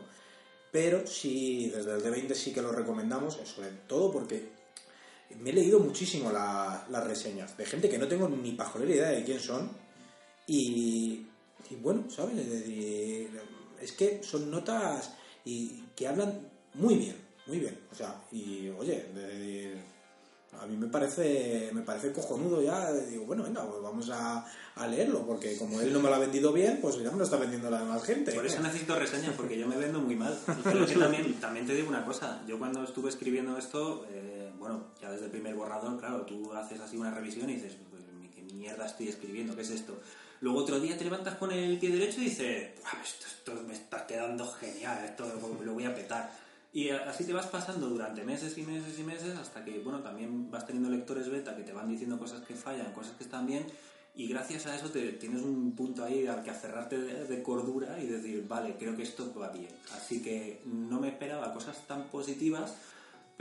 [0.72, 4.61] pero sí, desde el D20 sí que lo recomendamos, sobre todo porque
[5.40, 9.10] me he leído muchísimo la- las reseñas de gente que no tengo ni pajolera idea
[9.10, 9.70] de quién son
[10.48, 11.26] y,
[11.70, 12.38] y bueno, ¿sabes?
[12.40, 13.30] Es decir,
[13.82, 15.12] es que son notas
[15.46, 17.16] y que hablan muy bien,
[17.48, 19.92] muy bien, o sea, y oye, de
[20.60, 22.92] a mí me parece, me parece cojonudo ya.
[22.92, 26.20] Digo, bueno, venga, pues vamos a, a leerlo, porque como él no me lo ha
[26.20, 28.34] vendido bien, pues ya me lo está vendiendo la demás gente.
[28.34, 30.38] Por eso necesito reseñas, porque yo me vendo muy mal.
[30.66, 34.31] Pero es que también, también te digo una cosa, yo cuando estuve escribiendo esto, eh,
[34.62, 38.04] bueno, ya desde el primer borrador, claro, tú haces así una revisión y dices, pues,
[38.34, 39.56] ¿qué mierda estoy escribiendo?
[39.56, 40.00] ¿Qué es esto?
[40.40, 43.74] Luego otro día te levantas con el pie derecho y dices, "Buah, esto, esto me
[43.74, 45.26] está quedando genial, esto
[45.66, 46.32] lo voy a petar.
[46.74, 50.02] Y a- así te vas pasando durante meses y meses y meses hasta que, bueno,
[50.02, 53.46] también vas teniendo lectores beta que te van diciendo cosas que fallan, cosas que están
[53.46, 53.66] bien,
[54.16, 58.00] y gracias a eso te, tienes un punto ahí al que aferrarte de, de cordura
[58.02, 59.72] y decir, vale, creo que esto va bien.
[59.96, 62.74] Así que no me esperaba cosas tan positivas,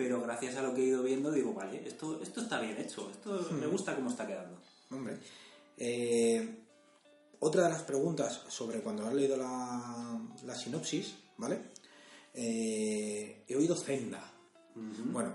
[0.00, 3.10] pero gracias a lo que he ido viendo digo, vale, esto, esto está bien hecho,
[3.10, 4.58] esto me gusta cómo está quedando.
[4.90, 5.18] Hombre.
[5.76, 6.56] Eh,
[7.40, 11.58] otra de las preguntas sobre cuando has leído la, la sinopsis, ¿vale?
[12.32, 14.24] Eh, he oído Zenda.
[14.74, 15.34] Bueno,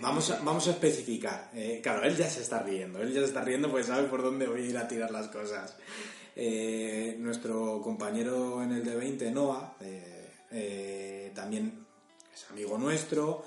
[0.00, 1.50] vamos a, vamos a especificar.
[1.52, 3.02] Eh, claro, él ya se está riendo.
[3.02, 5.28] Él ya se está riendo pues sabe por dónde voy a ir a tirar las
[5.28, 5.76] cosas.
[6.34, 11.84] Eh, nuestro compañero en el D20, Noah, eh, eh, también
[12.34, 13.44] es amigo nuestro,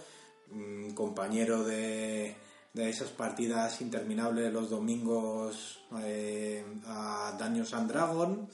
[0.51, 2.35] mm, compañero de,
[2.73, 8.49] de esas partidas interminables los domingos eh, a Daños and Dragon.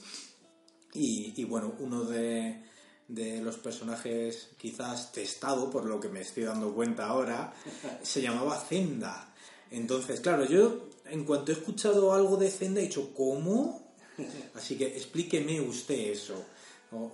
[0.94, 2.62] Y, y bueno, uno de,
[3.08, 7.52] de los personajes quizás testado, por lo que me estoy dando cuenta ahora,
[8.02, 9.34] se llamaba Zenda.
[9.70, 13.92] Entonces, claro, yo en cuanto he escuchado algo de Zenda he dicho, ¿cómo?
[14.54, 16.44] Así que explíqueme usted eso.
[16.92, 17.12] O,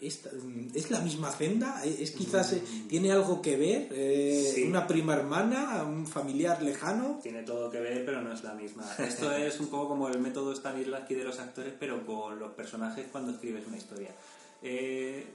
[0.00, 0.22] ¿Es,
[0.74, 1.84] es la misma Zenda?
[1.84, 3.88] ¿Es quizás, eh, tiene algo que ver?
[3.92, 4.62] Eh, Sí.
[4.64, 5.84] ¿Una prima hermana?
[5.84, 7.20] ¿Un familiar lejano?
[7.22, 8.84] Tiene todo que ver, pero no es la misma.
[8.98, 13.06] Esto es un poco como el método Stanislavski de los actores, pero con los personajes
[13.12, 14.10] cuando escribes una historia.
[14.62, 15.26] Eh,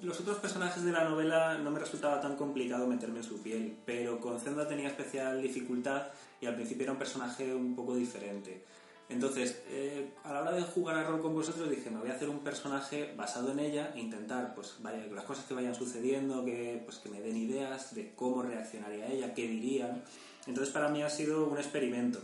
[0.00, 3.76] los otros personajes de la novela no me resultaba tan complicado meterme en su piel,
[3.84, 6.06] pero con Zenda tenía especial dificultad
[6.40, 8.64] y al principio era un personaje un poco diferente.
[9.12, 12.14] Entonces, eh, a la hora de jugar a rol con vosotros dije, me voy a
[12.14, 16.44] hacer un personaje basado en ella e intentar, pues, vaya, las cosas que vayan sucediendo,
[16.44, 20.02] que, pues, que me den ideas de cómo reaccionaría ella, qué dirían.
[20.46, 22.20] Entonces, para mí ha sido un experimento.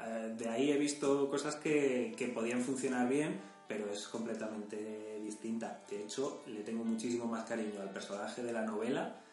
[0.00, 5.82] Eh, de ahí he visto cosas que, que podían funcionar bien, pero es completamente distinta.
[5.88, 9.23] De hecho, le tengo muchísimo más cariño al personaje de la novela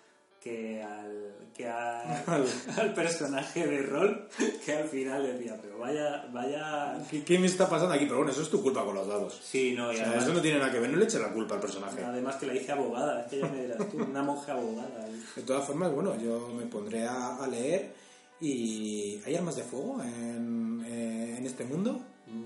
[0.41, 2.23] que al, que a-
[2.77, 4.27] al personaje de rol
[4.65, 6.97] que al final decía, pero vaya, vaya...
[7.09, 8.05] ¿Qué, qué me está pasando aquí?
[8.05, 9.39] Pero bueno, eso es tu culpa con los dados.
[9.43, 11.21] Sí, no, y O sea, además, eso no tiene nada que ver, no le eches
[11.21, 12.03] la culpa al personaje.
[12.03, 15.05] además que la hice abogada, es que ya me dirás tú, una monja abogada.
[15.35, 17.93] De todas formas, bueno, yo me pondré a, a leer
[18.43, 22.01] ¿Y hay armas de fuego en, eh, en este mundo?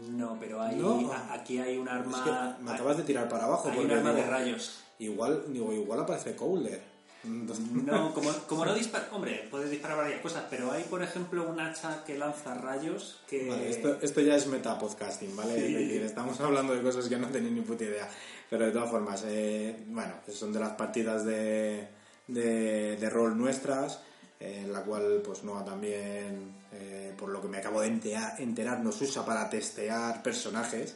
[0.09, 1.09] No, pero hay, No.
[1.13, 2.57] a- aquí hay un Es arma...
[2.57, 3.69] que me acabas de tirar para abajo.
[3.71, 4.81] hay un arma de rayos.
[4.99, 6.81] Igual, digo, igual aparece Cowler.
[7.25, 9.07] No, como, como no dispara...
[9.11, 13.49] Hombre, puedes disparar varias cosas, pero hay, por ejemplo, un hacha que lanza rayos que...
[13.49, 15.55] Vale, esto, esto ya es metapodcasting, ¿vale?
[15.55, 15.65] Sí.
[15.65, 18.09] Es decir, estamos hablando de cosas que no tenéis ni puta idea.
[18.49, 21.87] Pero de todas formas, eh, bueno, son de las partidas de,
[22.27, 23.99] de, de rol nuestras,
[24.39, 28.79] eh, en la cual, pues Noah también, eh, por lo que me acabo de enterar,
[28.81, 30.95] nos usa para testear personajes.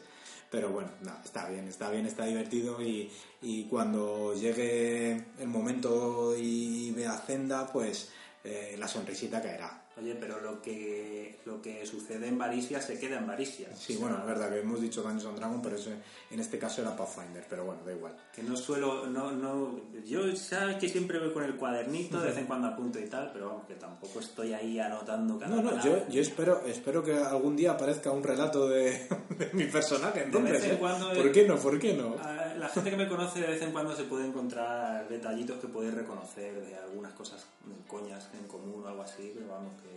[0.51, 6.35] Pero bueno, no, está bien, está bien, está divertido y, y cuando llegue el momento
[6.35, 8.11] y vea Zenda, pues
[8.43, 9.83] eh, la sonrisita caerá.
[10.01, 13.67] Oye, pero lo que, lo que sucede en Varisia se queda en Varisia.
[13.75, 15.89] Sí, bueno, es verdad que hemos dicho Dungeons and Dragons, pero eso,
[16.31, 18.15] en este caso era Pathfinder, pero bueno, da igual.
[18.33, 22.37] Que no suelo, no, no, yo sabes que siempre voy con el cuadernito, de vez
[22.37, 25.69] en cuando apunto y tal, pero vamos, que tampoco estoy ahí anotando cada No, no,
[25.71, 26.05] palabra.
[26.07, 30.51] yo, yo espero, espero que algún día aparezca un relato de, de mi personaje, entonces,
[30.53, 30.77] vez en ¿eh?
[30.79, 31.57] cuando, ¿Por eh, qué no?
[31.57, 32.15] ¿Por qué no?
[32.57, 35.91] La gente que me conoce de vez en cuando se puede encontrar detallitos que puede
[35.91, 37.45] reconocer de algunas cosas
[37.87, 39.88] coñas en común o algo así, pero vamos, que,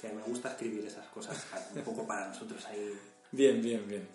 [0.00, 2.92] que me gusta escribir esas cosas un poco para nosotros ahí.
[3.32, 4.06] Bien, bien, bien.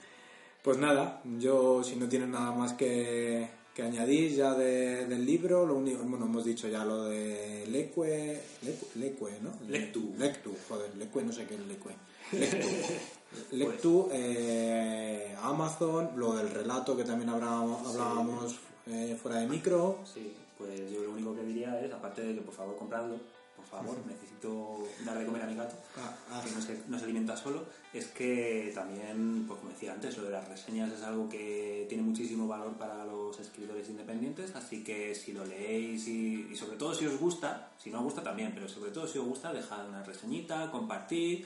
[0.64, 5.66] Pues nada, yo si no tienen nada más que, que añadir ya de- del libro,
[5.66, 9.54] lo único, bueno, hemos dicho ya lo de Leque, Leque, Leque, ¿no?
[9.68, 10.14] Lectu.
[10.18, 11.90] Lectu, joder, Leque, no sé qué es Leque.
[12.32, 13.56] Lectu.
[13.58, 18.56] Lectu, eh, Amazon, lo del relato que también hablábamos, hablábamos
[18.88, 20.00] eh, fuera de micro.
[20.12, 23.16] Sí, pues yo lo único que diría es, aparte de que por favor compradlo,
[23.62, 26.42] por favor, necesito dar de comer a mi gato, Ah, ah.
[26.44, 30.24] que no se, no se alimenta solo, es que también, pues como decía antes, lo
[30.24, 35.14] de las reseñas es algo que tiene muchísimo valor para los escritores independientes, así que
[35.16, 38.52] si lo leéis y, y sobre todo si os gusta, si no os gusta también,
[38.54, 41.46] pero sobre todo si os gusta, dejad una reseñita, compartid,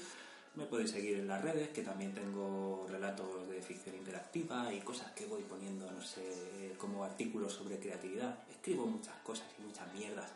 [0.55, 5.11] me podéis seguir en las redes, que también tengo relatos de ficción interactiva y cosas
[5.11, 8.39] que voy poniendo, no sé, como artículos sobre creatividad.
[8.49, 10.29] Escribo muchas cosas y muchas mierdas.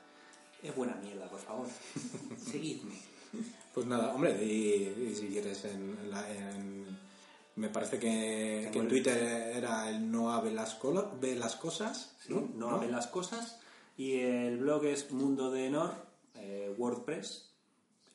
[0.64, 1.68] Es buena mierda, por favor.
[2.51, 2.95] Seguidme.
[3.74, 6.97] Pues nada, hombre, y, y si quieres, en, la- en-
[7.55, 9.18] me parece que, que en Twitter
[9.55, 12.34] era el Noa ve las, colo- ve las cosas, ¿sí?
[12.34, 12.49] ¿no?
[12.55, 13.60] No hablen las cosas.
[13.97, 15.93] Y el blog es Mundo de Enor,
[16.36, 17.49] eh, WordPress.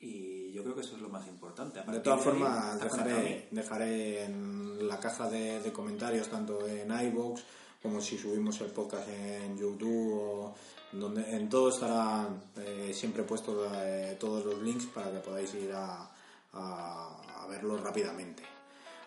[0.00, 1.80] Y yo creo que eso es lo más importante.
[1.86, 7.42] De todas formas, dejaré, dejaré en la caja de, de comentarios, tanto en iVoox
[7.82, 10.54] como si subimos el podcast en YouTube, o
[11.00, 15.72] donde en todo estarán eh, siempre puestos eh, todos los links para que podáis ir
[15.72, 16.08] a,
[16.52, 18.42] a, a verlo rápidamente.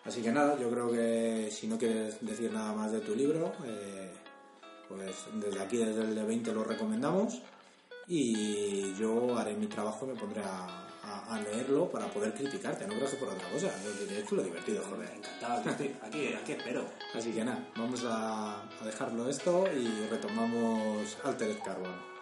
[0.05, 3.51] Así que nada, yo creo que si no quieres decir nada más de tu libro,
[3.65, 4.11] eh,
[4.87, 7.41] pues desde aquí, desde el de 20 lo recomendamos
[8.07, 10.65] y yo haré mi trabajo y me pondré a,
[11.03, 14.83] a- a leerlo para poder criticarte, no creo que por otra cosa, es lo divertido,
[14.89, 15.09] joder.
[15.15, 16.85] Encantado, aquí, estoy- aquí, aquí espero.
[17.13, 22.16] Así que nada, vamos a, a dejarlo esto y retomamos Altered Carbon.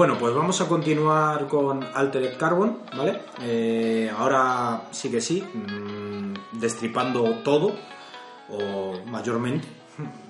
[0.00, 3.20] Bueno, pues vamos a continuar con Altered Carbon, ¿vale?
[3.42, 7.74] Eh, ahora sí que sí, mm, destripando todo,
[8.48, 9.68] o mayormente.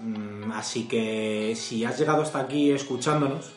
[0.03, 3.53] Mm, Así que si has llegado hasta aquí escuchándonos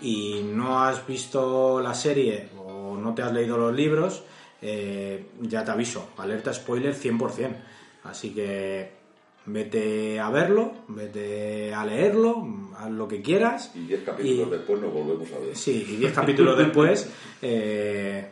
[0.00, 4.22] y no has visto la serie o no te has leído los libros,
[4.62, 7.56] eh, ya te aviso, alerta spoiler 100%.
[8.04, 8.99] Así que
[9.46, 13.72] vete a verlo, vete a leerlo, haz lo que quieras.
[13.74, 15.56] Y 10 capítulos Y- después nos volvemos a ver.
[15.56, 17.08] Sí, y 10 capítulos después
[17.42, 18.28] eh,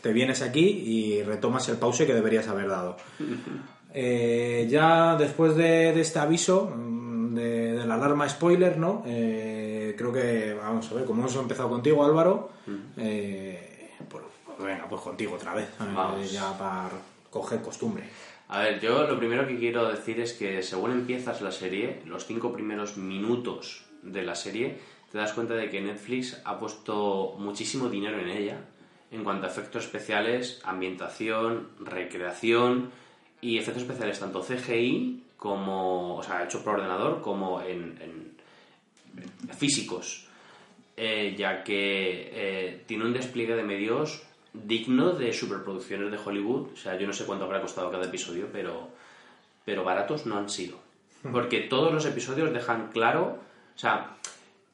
[0.00, 2.96] te vienes aquí y retomas el pause que deberías haber dado.
[3.94, 9.02] Eh, ya después de, de este aviso mm, de, de la alarma spoiler, ¿no?
[9.06, 12.50] Eh, creo que, vamos a ver, como hemos empezado contigo, Álvaro,
[12.98, 14.22] eh, pues,
[14.62, 15.68] venga, pues contigo otra vez.
[15.80, 16.90] eh, ya para
[17.30, 18.04] coger costumbre.
[18.48, 22.24] A ver, yo lo primero que quiero decir es que según empiezas la serie, los
[22.26, 24.78] cinco primeros minutos de la serie,
[25.12, 28.60] te das cuenta de que Netflix ha puesto muchísimo dinero en ella
[29.10, 32.90] en cuanto a efectos especiales, ambientación, recreación
[33.40, 38.38] y efectos especiales tanto CGI como, o sea, hecho por ordenador como en, en-
[39.56, 40.24] físicos,
[41.00, 44.20] Eh, ya que eh, tiene un despliegue de medios
[44.52, 46.72] digno de superproducciones de Hollywood.
[46.72, 48.88] O sea, yo no sé cuánto habrá costado cada episodio, pero,
[49.64, 50.78] pero baratos no han sido.
[51.32, 53.38] Porque todos los episodios dejan claro,
[53.74, 54.16] o sea,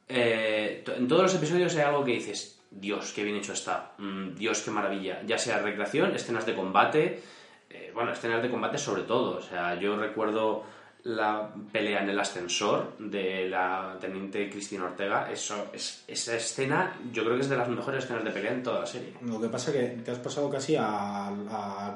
[0.09, 4.35] eh, en todos los episodios hay algo que dices, Dios, qué bien hecho está, Mm,
[4.35, 7.23] Dios, qué maravilla, ya sea recreación, escenas de combate,
[7.71, 10.65] eh, bueno, escenas de combate sobre todo, o sea, yo recuerdo
[11.05, 17.23] la pelea en el ascensor de la teniente Cristina Ortega, eso, es, esa escena yo
[17.25, 19.13] creo que es de las mejores escenas de pelea en toda la serie.
[19.21, 21.47] Lo que pasa que te has pasado casi al,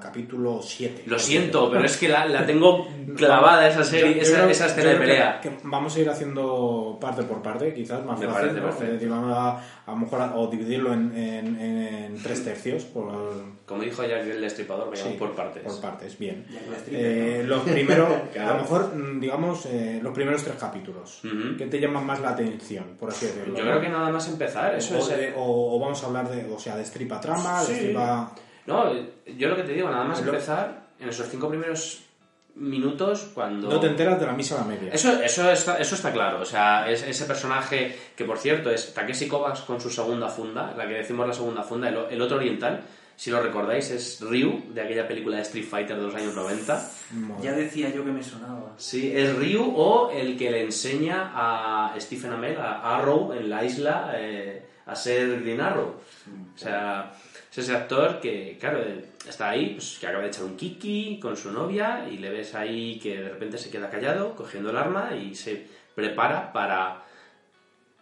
[0.00, 1.04] capítulo 7.
[1.06, 2.86] Lo siento, pero es que la, la tengo
[3.16, 5.40] clavada esa serie, Yo- yo esa, creo- esa yo escena de que- pelea.
[5.40, 8.26] que vamos a ir haciendo parte por parte, quizás más Me.
[8.26, 8.32] Es
[9.11, 12.84] a, a lo mejor o dividirlo en, en- en- en tres tercios.
[12.84, 13.11] Por,
[13.64, 15.62] Como dijo Jack el Destripador, sí, por partes.
[15.62, 16.45] Por partes, bien.
[16.89, 18.09] Que Eh, los primeros,
[18.39, 21.20] a lo mejor, mm, digamos, eh, los primeros tres capítulos.
[21.24, 21.57] Ujú.
[21.57, 23.57] ¿Qué te llaman más la atención, por así decirlo?
[23.57, 25.09] Yo creo que nada más empezar, eso o, es...
[25.09, 27.72] de- o- o vamos a hablar de, o sea, de stripa trama, Sí.
[27.72, 28.32] de stripa...
[28.66, 28.93] No,
[29.26, 32.03] yo lo que te digo, nada más Lo- empezar, en esos cinco primeros
[32.59, 33.68] minutos, cuando...
[33.68, 34.92] No te enteras de la misa a la media.
[34.92, 38.92] Eso, eso, está, eso está claro, o sea, es, ese personaje que, por cierto, es
[38.92, 42.36] Takeshi Kovacs con su segunda funda, la que decimos la segunda funda, el, el otro
[42.36, 42.82] oriental,
[43.18, 46.90] si lo recordáis, es Ryu, de aquella película de Street Fighter de los años 90.
[47.42, 48.74] Ya decía yo que me sonaba.
[48.76, 53.64] Sí, es Ryu o el que le enseña a Stephen Amell, a Arrow, en la
[53.64, 55.96] isla, eh, a ser Green Arrow.
[56.54, 57.12] O sea,
[57.61, 61.18] es ese actor que, claro, eh, está ahí, pues, que acaba de echar un kiki
[61.20, 64.76] con su novia y le ves ahí que de repente se queda callado, cogiendo el
[64.76, 67.04] arma y se prepara para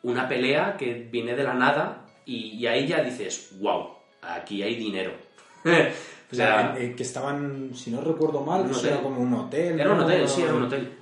[0.03, 3.89] una pelea que viene de la nada y, y ahí ya dices, wow,
[4.23, 5.13] aquí hay dinero.
[5.65, 8.87] o sea, Eh, que estaban, si no recuerdo mal, hotel.
[8.89, 9.81] era como un hotel.
[9.81, 10.05] era un ¿no?
[10.05, 10.93] hotel, sí, era un hotel.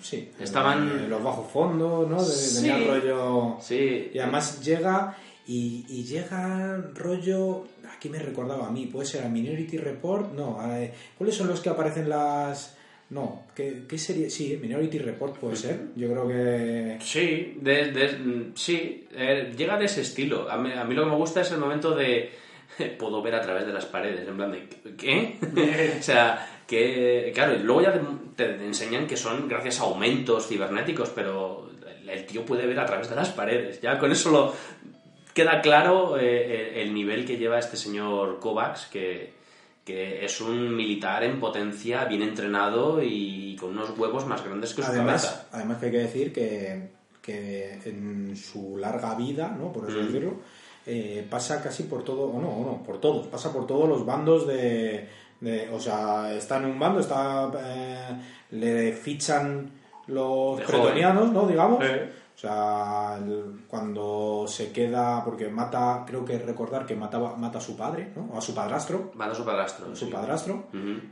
[0.00, 2.18] Sí, Estaban- los bajos fondos, ¿no?
[2.22, 2.70] De, Sí.
[2.86, 3.56] Rollo...
[3.60, 7.64] Sí, Y además llega y, y llega rollo...
[8.04, 11.60] Aquí me recordaba a mí, puede ser a Minority Report, no, eh, ¿cuáles son los
[11.60, 12.76] que aparecen las...?
[13.08, 14.28] No, ¿qué, qué serie?
[14.28, 16.98] Sí, Minority Report puede ser, yo creo que...
[17.00, 20.50] Sí, de, de- sí eh, llega de ese estilo.
[20.50, 22.30] A mí, a mí lo que me gusta es el momento de
[22.98, 25.38] puedo ver a través de las paredes, en plan de ¿qué?
[25.98, 27.98] o sea, que claro, y luego ya
[28.36, 31.70] te, te enseñan que son gracias a aumentos cibernéticos, pero
[32.06, 33.80] el tío puede ver a través de las paredes.
[33.80, 34.54] Ya con eso lo
[35.34, 39.32] queda claro eh, el, el nivel que lleva este señor Kovacs, que,
[39.84, 44.82] que es un militar en potencia, bien entrenado y con unos huevos más grandes que
[44.82, 45.48] su Además, cabeza.
[45.52, 46.88] además que hay que decir que,
[47.20, 49.72] que en su larga vida, ¿no?
[49.72, 50.06] por así Mm.
[50.06, 50.34] decirlo,
[50.86, 54.04] eh, pasa casi por todo, o no, o no, por todos, pasa por todos los
[54.04, 55.08] bandos de,
[55.40, 58.20] de- o sea, está en un bando, está eh,
[58.50, 59.70] le fichan
[60.08, 61.46] los De pretonianos, ¿no?
[61.46, 61.82] Digamos.
[61.82, 62.12] Eh.
[62.34, 67.60] O sea, el- cuando se queda, porque mata, creo que recordar que mataba, mata a
[67.60, 68.28] su padre, ¿no?
[68.34, 69.94] O a su padrastro, Mata a su padrastro.
[69.94, 70.10] su sí.
[70.12, 70.64] padrastro,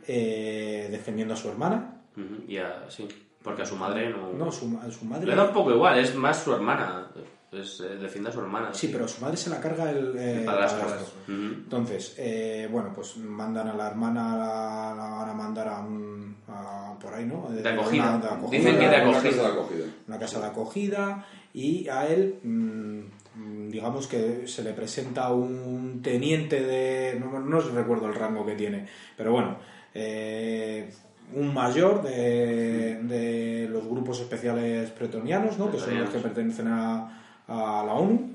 [0.06, 1.98] eh, defendiendo a su hermana.
[2.46, 3.08] y a- sí,
[3.42, 4.32] porque a su madre no...
[4.34, 5.26] No, su, ma- su madre.
[5.26, 7.06] Le da un poco igual, es más su hermana.
[7.52, 8.72] Es, eh, defiende a su hermana.
[8.72, 10.84] Sí, pero su madre se la carga el, eh, El padrastro.
[10.86, 11.12] padrastro.
[11.28, 11.34] Ujú.
[11.54, 16.34] Entonces, eh, bueno, pues mandan a la hermana, la, la van a mandar a un.
[16.48, 17.48] a- por ahí, ¿no?
[17.50, 18.14] De acogida.
[18.14, 18.58] Una- de acogida.
[18.58, 19.30] Dicen que de Una acogida.
[19.30, 19.84] casa de acogida.
[20.08, 26.60] Una casa de acogida y a él, mm, digamos que se le presenta un teniente
[26.62, 27.18] de.
[27.20, 28.86] No, no recuerdo el rango que tiene,
[29.16, 29.56] pero bueno.
[29.94, 30.90] eh,
[31.34, 35.70] un mayor de, de los grupos especiales pretonianos, ¿no?
[35.70, 37.21] que son los que pertenecen a,
[37.52, 38.30] a la ONU,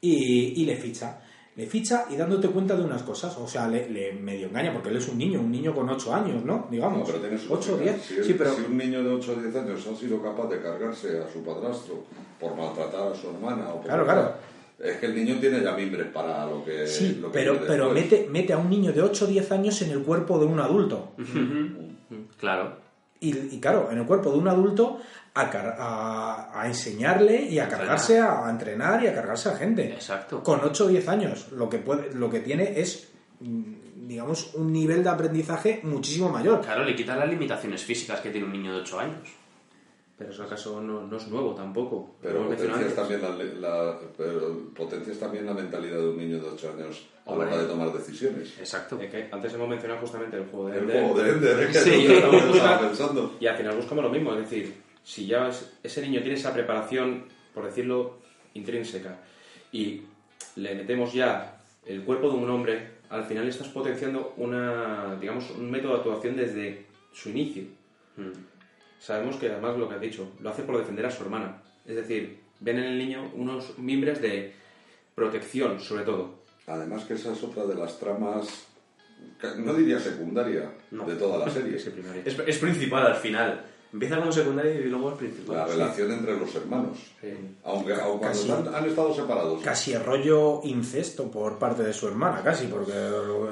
[0.00, 1.20] y, y le ficha.
[1.56, 3.36] Le ficha y dándote cuenta de unas cosas.
[3.38, 6.14] O sea, le, le medio engaña porque él es un niño, un niño con 8
[6.14, 6.56] años, ¿no?
[6.56, 7.02] No, Digamos.
[7.08, 7.92] pero tiene su 8 o lógica.
[7.94, 8.02] 10.
[8.04, 8.54] Si, él- Sí, pero.
[8.54, 11.42] si un niño de 8 o 10 años ha sido capaz de cargarse a su
[11.42, 12.04] padrastro
[12.38, 14.34] por maltratar a su hermana o por Claro, claro.
[14.78, 16.86] Es que el niño tiene ya mimbres para lo que.
[16.86, 19.82] Sí, lo que pero, pero mete, mete a un niño de 8 o 10 años
[19.82, 21.14] en el cuerpo de un adulto.
[22.38, 22.76] Claro.
[23.20, 25.00] Y, y claro, en el cuerpo de un adulto
[25.40, 29.56] a, car- a, a enseñarle y a cargarse, a, a entrenar y a cargarse a
[29.56, 29.92] gente.
[29.92, 30.42] Exacto.
[30.42, 31.52] Con 8 o 10 años.
[31.52, 33.08] Lo que, puede, lo que tiene es,
[33.40, 36.60] mm, digamos, un nivel de aprendizaje muchísimo mayor.
[36.62, 39.28] Claro, le quita las limitaciones físicas que tiene un niño de 8 años.
[40.16, 42.16] Pero eso acaso no, no es nuevo tampoco.
[42.20, 43.28] Pero potencias también la,
[43.60, 47.58] la- pero potencias también la mentalidad de un niño de 8 años a la hora
[47.58, 48.58] de tomar decisiones.
[48.58, 48.98] Exacto.
[49.00, 51.02] Eh, que antes hemos mencionado justamente el juego de El Ender.
[51.04, 53.36] juego de Ender, es que Sí, es lo que estamos buscando- pensando.
[53.38, 54.74] Y al final buscamos lo mismo, es decir,
[55.08, 58.18] si ya es- ese niño tiene esa preparación, por decirlo,
[58.52, 59.16] intrínseca,
[59.72, 60.02] y
[60.56, 61.56] le metemos ya
[61.86, 66.36] el cuerpo de un hombre, al final estás potenciando una, digamos, un método de actuación
[66.36, 66.84] desde
[67.14, 67.62] su inicio.
[68.16, 68.32] Mm.
[69.00, 71.62] Sabemos que además lo que ha dicho, lo hace por defender a su hermana.
[71.86, 74.52] Es decir, ven en el niño unos mimbres de
[75.14, 76.34] protección, sobre todo.
[76.66, 78.66] Además que esa es otra de las tramas,
[79.56, 81.76] no diría secundaria, de toda la serie.
[82.46, 83.64] Es principal al final.
[83.92, 85.56] Empieza como secundaria y luego es principal.
[85.56, 86.98] La relación entre los hermanos.
[87.64, 88.46] Aunque, aunque Casi.
[88.46, 89.62] cuando han, han estado separados.
[89.62, 92.92] Casi rollo incesto por parte de su hermana, casi, porque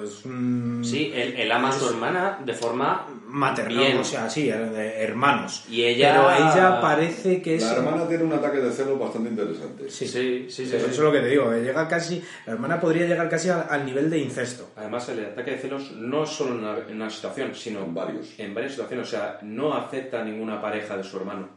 [0.05, 0.83] es un...
[0.85, 3.07] Sí, él, él ama a su hermana de forma
[3.37, 3.99] maternal, bien.
[3.99, 5.65] o sea, sí, de hermanos.
[5.71, 7.63] Y ella- Pero ella parece que es...
[7.63, 9.91] La hermana tiene un ataque de celos bastante interesante.
[9.91, 10.77] Sí, Sí, sí, sí.
[10.77, 10.93] Eso sí.
[10.93, 12.23] es lo que te digo, que llega casi...
[12.47, 14.71] La hermana podría llegar casi al, al nivel de incesto.
[14.77, 17.95] Además, el ataque de celos no es solo en una, en una situación, sino En
[17.95, 18.39] varios.
[18.39, 19.07] en varias situaciones.
[19.07, 21.49] O sea, no acepta ninguna pareja de su hermano.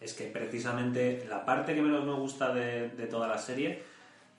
[0.00, 3.82] Es que precisamente la parte que menos me gusta de, de toda la serie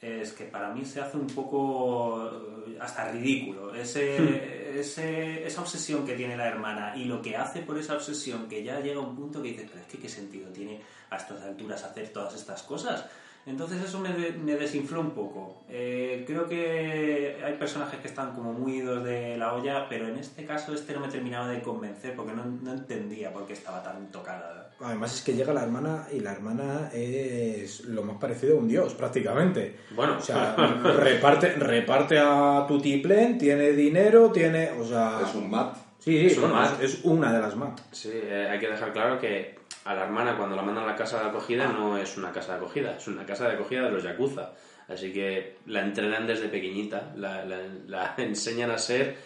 [0.03, 2.29] es que para mí se hace un poco
[2.67, 3.73] eh, hasta ridículo.
[3.73, 8.47] Ese, ese- esa obsesión que tiene la hermana y lo que hace por esa obsesión,
[8.49, 11.15] que ya llega a un punto que dices, pero es que qué sentido tiene a
[11.17, 13.05] estas alturas hacer todas estas cosas.
[13.45, 15.63] Entonces eso me, de- me desinfló un poco.
[15.69, 20.17] Eh, creo que hay personajes que están como muy idos de la olla, pero en
[20.17, 23.83] este caso este no me terminaba de convencer porque no, no entendía por qué estaba
[23.83, 24.71] tan tocada.
[24.79, 28.67] Además es que llega la hermana y la hermana es lo más parecido a un
[28.67, 29.77] dios, prácticamente.
[29.95, 30.17] Bueno.
[30.17, 30.55] O sea,
[30.97, 34.71] reparte, reparte a tu tiplen, tiene dinero, tiene...
[34.71, 35.19] O sea...
[35.27, 35.75] Es un mat.
[35.99, 36.81] Sí, sí, es un bueno, mat.
[36.81, 37.79] es, es una de las mat.
[37.91, 39.55] Sí, eh, hay que dejar claro que
[39.85, 42.53] a la hermana cuando la mandan a la casa de acogida no es una casa
[42.53, 44.51] de acogida, es una casa de acogida de los Yakuza.
[44.87, 49.17] Así que la entrenan desde pequeñita, la, enseñan a ser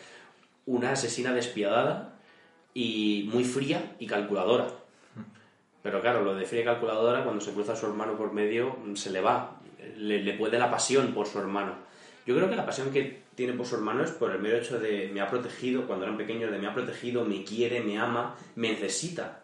[0.66, 2.16] una asesina despiadada
[2.74, 4.68] y muy fría y calculadora.
[5.84, 8.78] Pero claro, lo de fría y calculadora, cuando se cruza a su hermano por medio,
[8.96, 9.60] se le va.
[9.96, 11.76] Le, le puede la pasión por su hermano.
[12.26, 14.80] Yo creo que la pasión que tiene por su hermano es por el mero hecho
[14.80, 18.36] de me ha protegido, cuando eran pequeños, de me ha protegido, me quiere, me ama,
[18.56, 19.44] me necesita.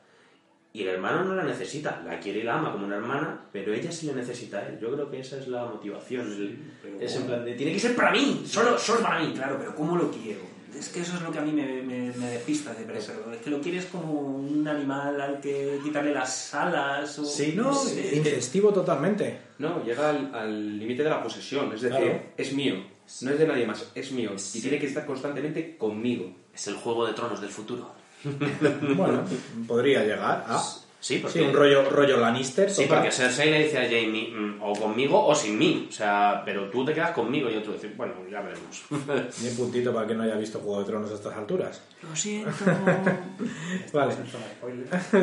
[0.76, 3.71] Y el hermano no la necesita, la quiere y la ama como una hermana, pero
[3.74, 4.80] ella sí le necesita a él.
[4.82, 6.21] Yo creo que esa es la motivación.
[6.32, 9.34] el- pero es en plan de, tiene que ser para mí, solo, solo para mí.
[9.36, 10.39] Claro, pero ¿cómo lo quiero?
[10.76, 13.07] Es que eso es lo que a mí me, me, me despista de pero es
[13.43, 17.24] que lo quieres como un animal al que quitarle las alas o...
[17.26, 18.15] Sí, No, sé.
[18.15, 19.38] ingestivo totalmente.
[19.59, 21.71] No, llega al al límite de la posesión.
[21.74, 22.21] Es decir, Claro.
[22.36, 22.74] es mío.
[23.21, 24.32] No es de nadie más, es mío.
[24.55, 26.36] Y tiene que estar constantemente conmigo.
[26.51, 27.91] Es el juego de tronos del futuro.
[28.95, 29.24] Bueno,
[29.67, 30.61] podría llegar a...
[31.03, 32.71] Sí, porque, Sí, un rollo, rollo Lannister.
[32.71, 32.99] sí, total.
[32.99, 35.88] porque Cersei le dice a Jamie, mm, o conmigo o sin mí.
[35.89, 38.84] O sea, pero tú te quedas conmigo y otro dice, bueno, ya veremos.
[39.41, 41.82] Ni un puntito para que no haya visto Juego de Tronos a estas alturas.
[42.09, 42.51] Lo siento.
[43.91, 44.13] Vale.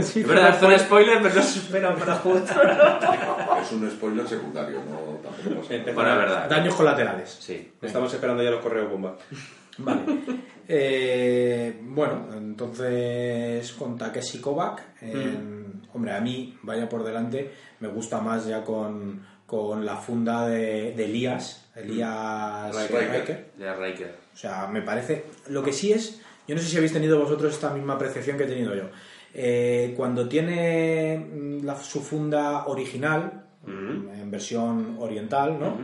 [0.03, 2.43] Sí, Es verdad, es spoiler, pero no se espera para jugar.
[3.63, 5.93] Es un spoiler secundario, no tampoco pasa nada.
[5.95, 6.51] Bueno, es verdad.
[6.51, 7.39] Daños colaterales.
[7.41, 7.73] Sí.
[7.81, 9.17] Estamos esperando ya los correos bomba.
[9.85, 10.03] Vale.
[10.73, 17.51] Eh, bueno, entonces con Takeshi Kovac, en- hombre, a mí, vaya por delante,
[17.81, 23.11] me gusta más ya con, con la funda de, de Elías, Elías Riker.
[23.21, 23.51] Riker.
[23.59, 24.15] De Riker.
[24.33, 25.25] O sea, me parece.
[25.49, 26.21] Lo que sí es.
[26.47, 28.85] Yo no sé si habéis tenido vosotros esta misma apreciación que he tenido yo.
[29.35, 35.79] Eh, cuando tiene mm, la- su funda original, en versión oriental, ¿no?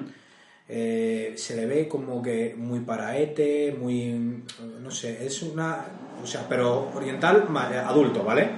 [0.69, 4.43] Eh, se le ve como que muy paraete, muy.
[4.83, 5.85] No sé, es una.
[6.23, 7.45] O sea, pero oriental,
[7.87, 8.49] adulto, ¿vale?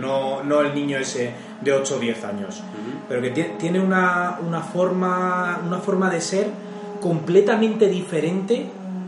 [0.00, 2.62] no, no el niño ese de 8 o 10 años.
[3.08, 6.46] Pero que tie- tiene una, una, forma, una forma de ser
[7.00, 8.66] completamente diferente,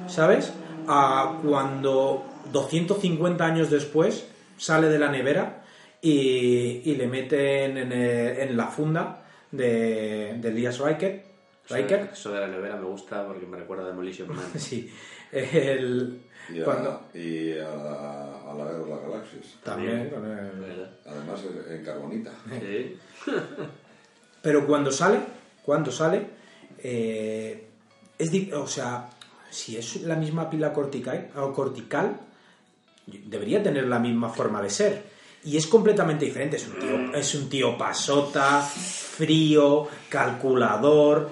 [0.09, 0.53] ¿sabes?
[0.89, 4.27] A cuando 250 años después
[4.57, 5.63] sale de la nevera
[6.01, 9.23] y, y le meten en, el- en la funda
[9.53, 11.32] de, de Elias Riker.
[11.71, 12.11] Riker.
[12.13, 14.45] Eso de la nevera me gusta porque me recuerda a Demolition Man.
[14.59, 14.93] Sí.
[15.31, 16.21] El,
[16.53, 19.45] Y a, cuando, y a, la- a la Guerra de las Galaxias.
[19.63, 20.91] también con el- ¿Verdad?
[21.07, 21.41] Además
[21.71, 22.31] en carbonita.
[22.61, 22.99] Sí.
[24.43, 25.21] Pero cuando sale,
[25.65, 26.27] cuando sale,
[26.79, 27.69] eh,
[28.19, 29.09] es di- o sea,
[29.51, 32.19] si es la misma pila cortical, o cortical,
[33.07, 35.03] debería tener la misma forma de ser.
[35.45, 36.57] Y es completamente diferente.
[36.57, 41.31] Es un tío, es un tío pasota, frío, calculador.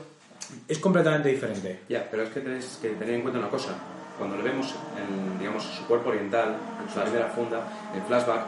[0.68, 1.81] Es completamente diferente.
[1.89, 3.74] Ya, pero es que tenéis que tener en cuenta una cosa.
[4.18, 8.43] Cuando le vemos en, digamos, su cuerpo oriental, en su primera funda, en flashback,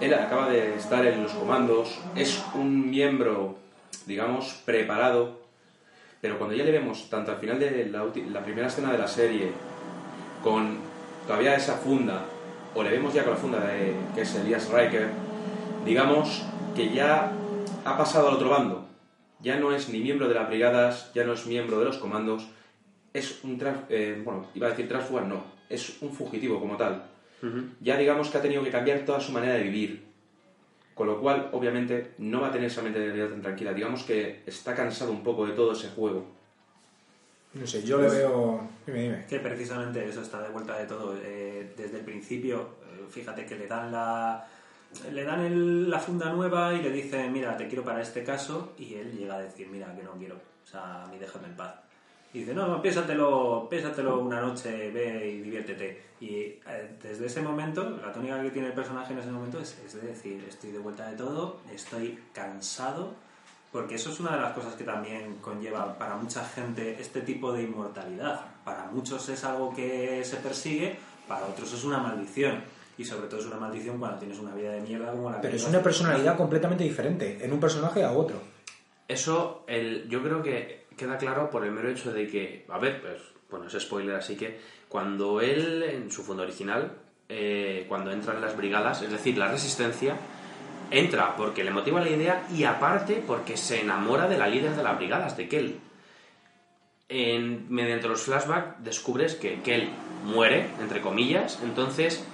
[0.00, 3.56] él acaba de estar en los comandos, es un miembro,
[4.06, 5.40] digamos, preparado,
[6.20, 9.08] pero cuando ya le vemos, tanto al final de la, la primera escena de la
[9.08, 9.52] serie,
[10.42, 10.78] con
[11.26, 12.24] todavía esa funda,
[12.74, 15.08] o le vemos ya con la funda de, que es Elias Riker,
[15.84, 16.42] digamos
[16.74, 17.32] que ya
[17.84, 18.85] ha pasado al otro bando.
[19.40, 22.48] Ya no es ni miembro de las brigadas, ya no es miembro de los comandos,
[23.12, 23.58] es un
[23.88, 27.04] eh, bueno, iba a decir transfugar, no, es un fugitivo como tal.
[27.80, 30.04] Ya digamos que ha tenido que cambiar toda su manera de vivir.
[30.94, 33.74] Con lo cual, obviamente, no va a tener esa mente de vida tan tranquila.
[33.74, 36.24] Digamos que está cansado un poco de todo ese juego.
[37.52, 38.66] No sé, yo le veo...
[38.86, 39.24] Dime, dime.
[39.28, 41.14] Que precisamente eso está de vuelta de todo.
[41.22, 44.48] Eh, desde el principio, eh, fíjate que le dan la
[45.12, 48.94] le dan la funda nueva y le dicen, mira, te quiero para este caso, y
[48.94, 51.74] él llega a decir, mira, que no quiero, o sea, a mí déjame en paz.
[52.32, 56.02] Y dice, no, no, piénsatelo, piénsatelo una noche, ve y diviértete.
[56.20, 59.78] Y eh, desde ese momento, la tónica que tiene el personaje en ese momento es,
[59.86, 63.14] es de decir, estoy de vuelta de todo, estoy cansado,
[63.72, 67.52] porque eso es una de las cosas que también conlleva para mucha gente este tipo
[67.52, 68.40] de inmortalidad.
[68.64, 70.98] Para muchos es algo que se persigue,
[71.28, 72.62] para otros es una maldición.
[72.98, 75.42] Y sobre todo es una maldición cuando tienes una vida de mierda como la que
[75.42, 78.40] Pero es una personalidad completamente diferente, en un personaje a otro.
[79.06, 83.00] Eso, el, yo creo que queda claro por el mero hecho de que, a ver,
[83.00, 84.58] pues, bueno, es spoiler, así que
[84.88, 86.92] cuando él, en su fondo original,
[87.28, 90.16] eh, cuando entra en las brigadas, es decir, la resistencia,
[90.90, 94.82] entra porque le motiva la idea y aparte porque se enamora de la líder de
[94.82, 95.80] las brigadas, de Kel.
[97.08, 99.88] En, mediante los flashbacks descubres que Kel
[100.24, 102.24] muere, entre comillas, entonces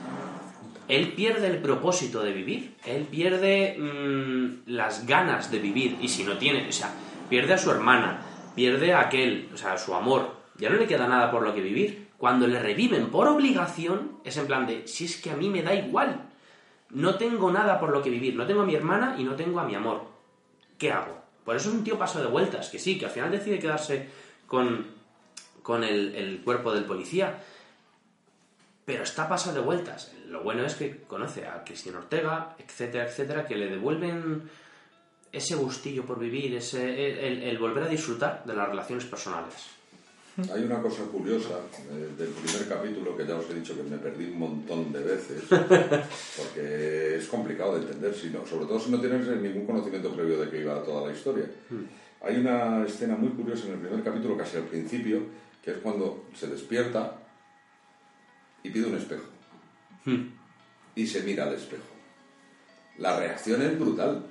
[0.92, 6.22] él pierde el propósito de vivir, él pierde mm, las ganas de vivir y si
[6.22, 6.92] no tiene, o sea,
[7.30, 8.20] pierde a su hermana,
[8.54, 11.54] pierde a aquel, o sea, a su amor, ya no le queda nada por lo
[11.54, 12.08] que vivir.
[12.18, 15.62] Cuando le reviven por obligación, es en plan de, si es que a mí me
[15.62, 16.28] da igual,
[16.90, 19.60] no tengo nada por lo que vivir, no tengo a mi hermana y no tengo
[19.60, 20.04] a mi amor.
[20.76, 21.22] ¿Qué hago?
[21.42, 24.10] Por eso es un tío paso de vueltas, que sí, que al final decide quedarse
[24.46, 24.88] con,
[25.62, 27.42] con el, el cuerpo del policía,
[28.92, 30.12] pero está pasado de vueltas.
[30.28, 34.42] Lo bueno es que conoce a Cristina Ortega, etcétera, etcétera, que le devuelven
[35.32, 39.54] ese gustillo por vivir, ese, el, el volver a disfrutar de las relaciones personales.
[40.54, 41.58] Hay una cosa curiosa
[41.90, 45.00] eh, del primer capítulo que ya os he dicho que me perdí un montón de
[45.00, 45.42] veces,
[46.36, 50.38] porque es complicado de entender, si no- sobre todo si no tienes ningún conocimiento previo
[50.40, 51.46] de que iba toda la historia.
[52.22, 55.20] Hay una escena muy curiosa en el primer capítulo, casi al principio,
[55.62, 57.18] que es cuando se despierta
[58.62, 59.24] y pide un espejo.
[60.94, 61.82] Y se mira al espejo.
[62.98, 64.22] La reacción es brutal.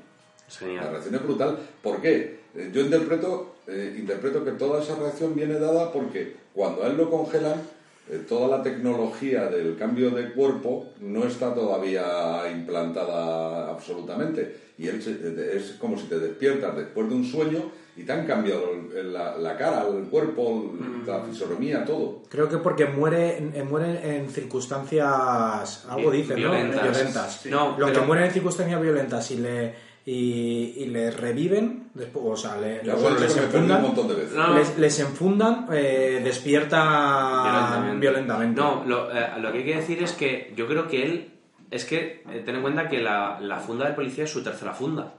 [0.75, 1.57] La reacción es brutal.
[1.81, 2.41] ¿Por qué?
[2.55, 6.97] Eh, Yo interpreto, eh, interpreto que toda esa reacción viene dada porque cuando a él
[6.97, 7.61] lo congelan,
[8.09, 14.57] eh, toda la tecnología del cambio de cuerpo no está todavía implantada absolutamente.
[14.77, 18.25] Y él se- es como si te despiertas después de un sueño y te han
[18.25, 18.69] cambiado
[19.03, 20.73] la, la cara, el cuerpo,
[21.05, 22.23] la fisonomía, todo.
[22.29, 26.83] Creo que porque muere, en- muere en circunstancias, algo dicen, violentas.
[26.85, 26.91] ¿no?
[26.91, 27.39] Violentas.
[27.43, 27.49] Sí.
[27.49, 32.25] No, Los pero- que mueren en circunstancias violentas y le, y, y le reviven, después,
[32.27, 34.33] o sea, le, Ya bueno, les enfundan, montón de veces.
[34.33, 34.53] No.
[34.57, 38.59] les, les enfundan, eh, despierta violentamente.
[38.59, 41.27] No, lo, eh, lo que hay que decir es que yo creo que él.
[41.69, 44.73] Es que eh, ten en cuenta que la, la funda del policía es su tercera
[44.73, 45.13] funda.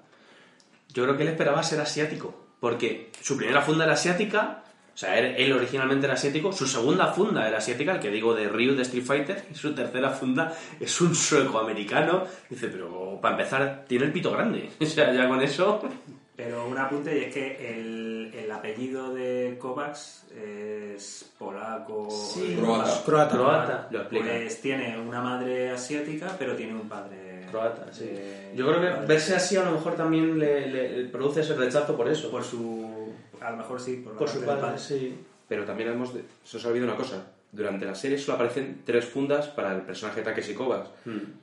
[0.92, 2.34] Yo creo que él esperaba ser asiático.
[2.62, 4.62] Porque su primera funda era asiática.
[4.94, 6.52] O sea, él, él originalmente era asiático.
[6.52, 9.44] Su segunda funda era asiática, el que digo de Ryu de Street Fighter.
[9.50, 12.22] Y su tercera funda es un sueco americano.
[12.48, 14.70] Dice, pero para empezar, tiene el pito grande.
[14.80, 15.82] O sea, ya con eso.
[16.36, 22.08] Pero un apunte y es que el, el apellido de Kovacs es polaco.
[22.10, 22.56] Sí.
[22.60, 23.02] Croata.
[23.04, 23.36] Croata.
[23.36, 24.26] Croata, lo explica.
[24.26, 28.04] Pues tiene una madre asiática, pero tiene un padre Croata, sí.
[28.06, 31.96] de- Yo creo que verse así a lo mejor también le, le produce ese rechazo
[31.96, 32.30] por eso.
[32.30, 35.14] por su a lo mejor sí por, la por su padre, sí.
[35.48, 37.26] Pero también hemos de- se os ha olvidado una cosa.
[37.52, 40.88] Durante la serie solo aparecen tres fundas para el personaje Takeshi Kovacs.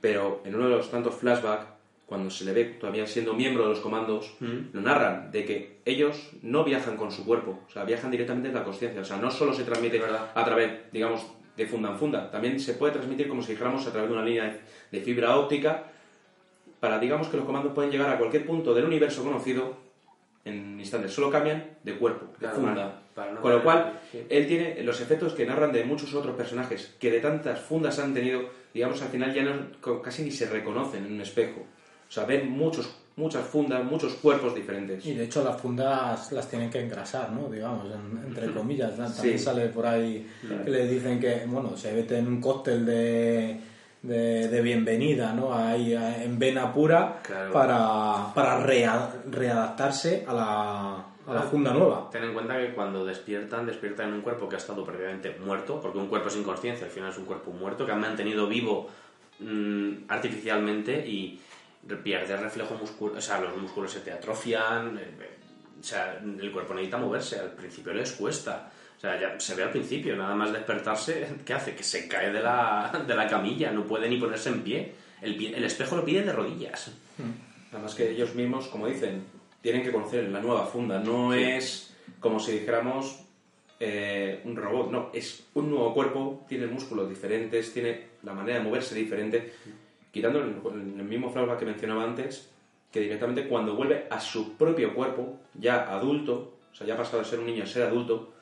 [0.00, 1.66] Pero en uno de los tantos flashbacks,
[2.06, 6.30] cuando se le ve todavía siendo miembro de los comandos, lo narran de que ellos
[6.42, 9.00] no viajan con su cuerpo, o sea, viajan directamente en la conciencia.
[9.00, 10.02] O sea, no solo se transmite
[10.34, 11.24] a través, digamos,
[11.56, 14.24] de funda en funda, también se puede transmitir como si dijéramos a través de una
[14.24, 14.60] línea de,
[14.98, 15.84] de fibra óptica
[16.80, 19.76] para, digamos, que los comandos pueden llegar a cualquier punto del universo conocido
[20.44, 21.12] en instantes.
[21.12, 22.74] Solo cambian de cuerpo, de Claro, funda.
[22.74, 24.24] para- para no Con lo cual, sí.
[24.28, 28.14] él tiene los efectos que narran de muchos otros personajes que de tantas fundas han
[28.14, 28.40] tenido,
[28.72, 31.60] digamos, al final ya no, casi ni se reconocen en un espejo.
[32.08, 35.04] O sea, ven muchos, muchas fundas, muchos cuerpos diferentes.
[35.04, 37.50] Y de hecho las fundas las tienen que engrasar, ¿no?
[37.50, 38.96] Digamos, en- entre comillas.
[38.98, 39.04] ¿no?
[39.12, 39.44] También Sí.
[39.44, 40.26] sale por ahí
[40.64, 43.60] que le dicen que, bueno, se mete en un cóctel de,
[44.02, 45.54] de, de bienvenida, ¿no?
[45.54, 47.52] Ahí en vena pura Claro.
[47.52, 50.94] para, para rea- readaptarse a la,
[51.26, 52.08] a la funda nueva.
[52.10, 55.80] Ten en cuenta que cuando despiertan, despiertan en un cuerpo que ha estado previamente muerto,
[55.80, 58.88] porque un cuerpo sin conciencia al final es un cuerpo muerto que han mantenido vivo
[59.40, 61.40] mm, artificialmente y
[62.02, 65.38] pierde reflejo muscular, o sea, los músculos se te atrofian, eh,
[65.80, 68.70] o sea, el cuerpo necesita moverse, al principio les cuesta.
[69.00, 71.74] O sea, ya se ve al principio, nada más despertarse, ¿qué hace?
[71.74, 74.92] Que se cae de la, de la camilla, no puede ni ponerse en pie.
[75.22, 76.92] El, pie- el espejo lo pide de rodillas.
[77.72, 79.24] Además que ellos mismos, como dicen,
[79.62, 80.98] tienen que conocer la nueva funda.
[80.98, 83.20] No es como si dijéramos
[83.78, 88.64] eh, un robot, no, es un nuevo cuerpo, tiene músculos diferentes, tiene la manera de
[88.64, 89.54] moverse diferente,
[90.12, 92.50] quitando el, el mismo flashback que mencionaba antes,
[92.92, 97.22] que directamente cuando vuelve a su propio cuerpo, ya adulto, o sea, ya ha pasado
[97.22, 98.34] de ser un niño a ser adulto,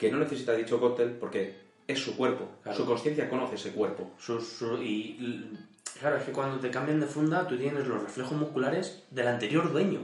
[0.00, 1.54] que no necesita dicho cóctel porque
[1.86, 2.78] es su cuerpo, Claro.
[2.78, 4.10] su conciencia conoce ese cuerpo.
[4.18, 5.58] Su- su- y
[6.00, 9.70] claro, es que cuando te cambian de funda, tú tienes los reflejos musculares del anterior
[9.70, 10.00] dueño.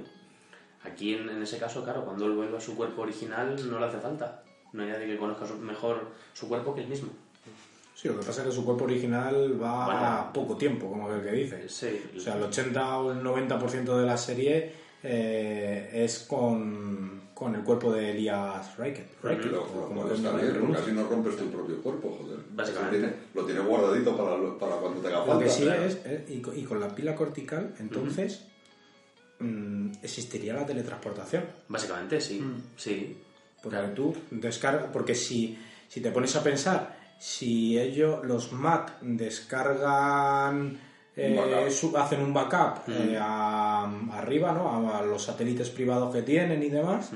[0.85, 3.87] Aquí, en, en ese caso, claro, cuando él vuelve a su cuerpo original, no le
[3.87, 4.43] hace falta.
[4.73, 7.09] No hay nadie que conozca su- mejor su cuerpo que él mismo.
[7.95, 10.01] Sí, lo que pasa es que su cuerpo original va Bueno.
[10.07, 11.67] a poco tiempo, como el que dice.
[11.71, 17.55] Sí, O sea, el 80 o el 90% de la serie eh, es con, con
[17.55, 19.09] el cuerpo de Elias Reichert.
[19.23, 22.39] Reichert, Pero, o pero, como pues coño está bien, no rompes tu propio cuerpo, joder.
[22.55, 22.99] Básicamente.
[22.99, 25.45] Tiene- lo tienes guardadito para, lo- para cuando te haga Lo falta.
[25.45, 25.83] que sí Claro.
[25.85, 28.47] es, eh, y, con, y con la pila cortical, entonces,
[29.41, 31.45] mm, existiría la teletransportación.
[31.69, 32.43] Básicamente, sí.
[32.77, 33.19] Sí.
[33.63, 35.59] Porque tú descargas, porque si,
[35.89, 40.79] si te pones a pensar, si ellos, los Mac, descargan,
[41.17, 44.91] eh, hacen un backup eh, a- arriba, ¿no?
[44.91, 47.11] A, a los satélites privados que tienen y demás,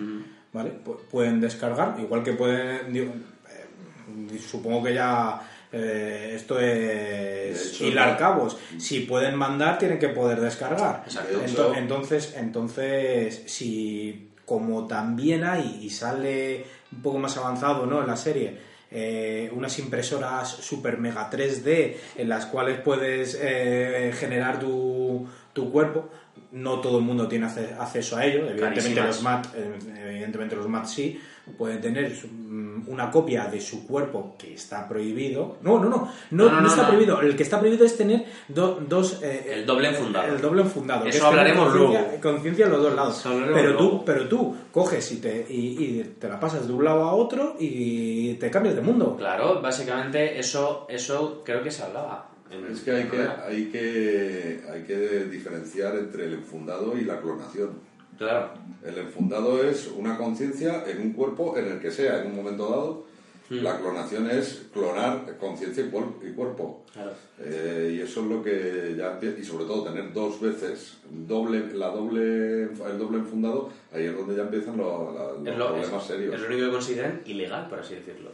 [0.52, 0.72] ¿vale?
[0.84, 3.12] Pu- pueden descargar, igual que pueden, digo,
[3.48, 5.40] eh, supongo que ya
[5.72, 8.56] eh, esto es hecho, hilar cabos.
[8.78, 11.04] Si pueden mandar, tienen que poder descargar.
[11.06, 11.38] Exacto.
[11.38, 17.86] De Ento- hecho- entonces, entonces, si como también hay y sale un poco más avanzado
[17.86, 18.00] ¿no?
[18.00, 24.58] en la serie, eh, unas impresoras super mega 3D en las cuales puedes eh, generar
[24.58, 26.10] tu, tu cuerpo,
[26.52, 29.74] no todo el mundo tiene acceso a ello, evidentemente los MAT, eh,
[30.08, 31.20] evidentemente los MAT sí,
[31.56, 35.56] pueden tener mm, una copia de su cuerpo que está prohibido.
[35.62, 36.88] No, no, no, no, No, no, no no, está no.
[36.88, 37.20] prohibido.
[37.20, 39.20] El que está prohibido es tener do- dos...
[39.22, 40.32] eh, El doble enfundado.
[40.32, 41.00] El doble enfundado.
[41.06, 41.98] Eso que es tener hablaremos luego.
[42.22, 43.24] Conciencia en los dos lados.
[43.54, 47.02] Pero tú, pero tú coges y te, y, y te la pasas de un lado
[47.04, 49.16] a otro y te cambias de mundo.
[49.16, 52.28] Claro, básicamente eso, eso creo que se hablaba.
[52.70, 54.96] Es que hay que, hay que hay que
[55.26, 57.70] diferenciar entre el enfundado y la clonación.
[58.18, 58.50] Claro.
[58.84, 62.68] El enfundado es una conciencia en un cuerpo en el que sea, en un momento
[62.68, 63.10] dado.
[63.48, 63.64] Hmm.
[63.64, 66.84] La clonación es clonar conciencia y, cuer- y cuerpo.
[66.92, 67.12] Claro.
[67.40, 71.88] Eh, y eso es lo que ya y sobre todo tener dos veces doble la
[71.88, 76.40] doble el doble enfundado ahí es donde ya empiezan los lo, problemas es- serios es
[76.42, 78.30] lo único que consideran ilegal, por así decirlo.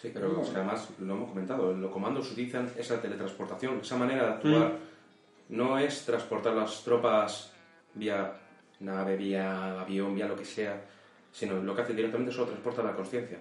[0.00, 4.22] Sí, pero es que además lo hemos comentado, los comandos utilizan esa teletransportación, esa manera
[4.24, 4.72] de actuar.
[5.50, 7.52] No es transportar las tropas
[7.94, 8.32] vía
[8.80, 10.80] nave, vía avión, vía lo que sea,
[11.32, 13.38] sino lo que hace directamente solo transporta la conciencia.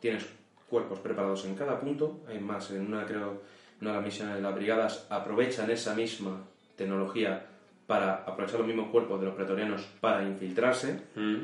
[0.00, 0.26] Tienes
[0.68, 3.42] cuerpos preparados en cada punto, hay más, en una creo,
[3.80, 6.42] una de las misiones de las brigadas aprovechan esa misma
[6.76, 7.46] tecnología
[7.86, 11.36] para aprovechar los mismos cuerpos de los pretorianos para infiltrarse Mm.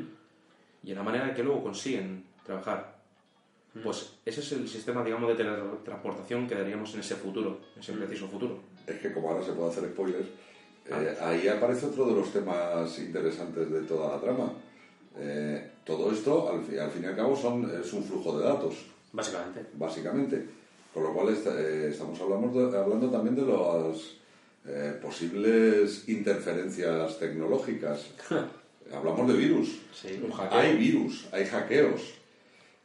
[0.83, 2.98] y en la manera en que luego consiguen trabajar.
[3.83, 7.93] Pues ese es el sistema, digamos, de teletransportación que daríamos en ese futuro, en ese
[7.93, 8.59] preciso futuro.
[8.87, 10.25] es que como ahora se puede hacer spoilers
[10.89, 14.51] eh, ahí aparece otro de los temas interesantes de toda la trama
[15.17, 18.45] Eh, todo esto al, fi- al fin y al cabo son, es un flujo de
[18.45, 18.75] datos
[19.11, 19.65] Básicamente.
[19.73, 20.45] básicamente.
[20.93, 23.97] Con lo cual eh, estamos hablando, de- hablando también de las
[24.65, 28.07] eh, posibles interferencias tecnológicas.
[28.93, 29.79] Hablamos de virus.
[29.93, 30.19] Sí.
[30.23, 30.57] Un hackeo.
[30.59, 32.01] Hay virus, hay hackeos.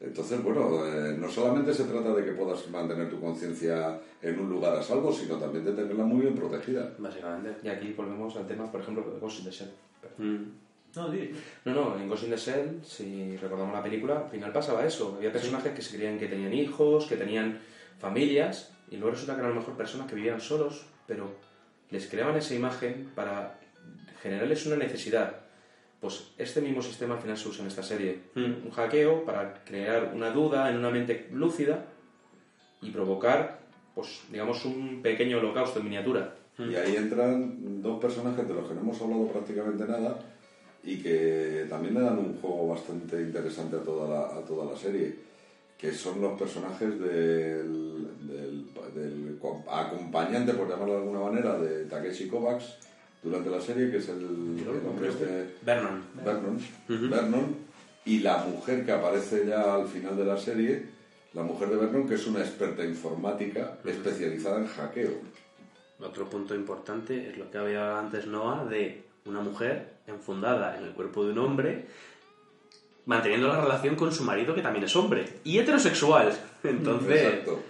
[0.05, 4.51] Entonces, bueno, eh, no solamente se trata de que puedas mantener tu conciencia en un
[4.51, 6.93] lugar a salvo, sino también de tenerla muy bien protegida.
[6.99, 7.57] Básicamente.
[7.63, 9.71] Y aquí volvemos al tema, por ejemplo, de Ghost in the Shell.
[10.19, 10.65] Mm.
[10.97, 11.09] No.
[11.65, 15.15] No, no, en Ghost in the Shell, si recordamos la película, al final pasaba eso.
[15.17, 17.59] Había personajes que se creían que tenían hijos, que tenían
[17.99, 21.31] familias, y luego resulta que eran a lo mejor personas que vivían solos, pero
[21.91, 23.59] les creaban esa imagen para
[24.23, 25.44] generarles una necesidad.
[26.05, 28.25] Pues este mismo sistema al final se usa en esta serie.
[28.35, 28.67] Mm.
[28.67, 31.87] Un hackeo para crear una duda en una mente lúcida
[32.83, 33.61] y provocar,
[33.95, 36.35] pues digamos, un pequeño holocausto en miniatura.
[36.59, 40.19] Y ahí entran dos personajes de los que no hemos hablado prácticamente nada
[40.83, 44.77] y que también le dan un juego bastante interesante a toda la, a toda la
[44.77, 45.17] serie,
[45.79, 49.39] que son los personajes del, del, del
[49.71, 52.93] acompañante, por llamarlo de alguna manera, de Takeshi Kovacs
[53.25, 54.19] durante la serie, que es el,
[54.59, 55.55] el hombre este...
[55.63, 56.03] Vernon.
[56.25, 56.57] Vernon,
[56.89, 57.09] Ujú.
[57.09, 57.57] Vernon,
[58.05, 60.87] y la mujer que aparece ya al final de la serie,
[61.33, 65.13] la mujer de Vernon, que es una experta informática especializada en hackeo.
[66.01, 70.91] Otro punto importante es lo que había antes Noah de una mujer enfundada en el
[70.91, 71.87] cuerpo de un hombre
[73.07, 76.33] manteniendo la relación con su marido que también es hombre y heterosexual.
[76.63, 77.61] Entonces, Exacto.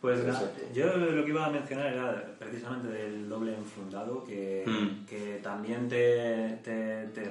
[0.00, 0.62] Pues nada, Exacto.
[0.74, 5.06] yo lo que iba a mencionar era precisamente del doble enfundado, que, Mm.
[5.06, 7.30] que también te, te, te-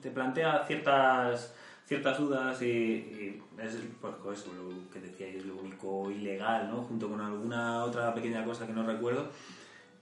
[0.00, 1.52] te plantea ciertas
[1.86, 6.78] ciertas dudas y, y es pues, eso, lo que decíais, lo único ilegal, ¿no?
[6.84, 9.26] junto con alguna otra pequeña cosa que no recuerdo.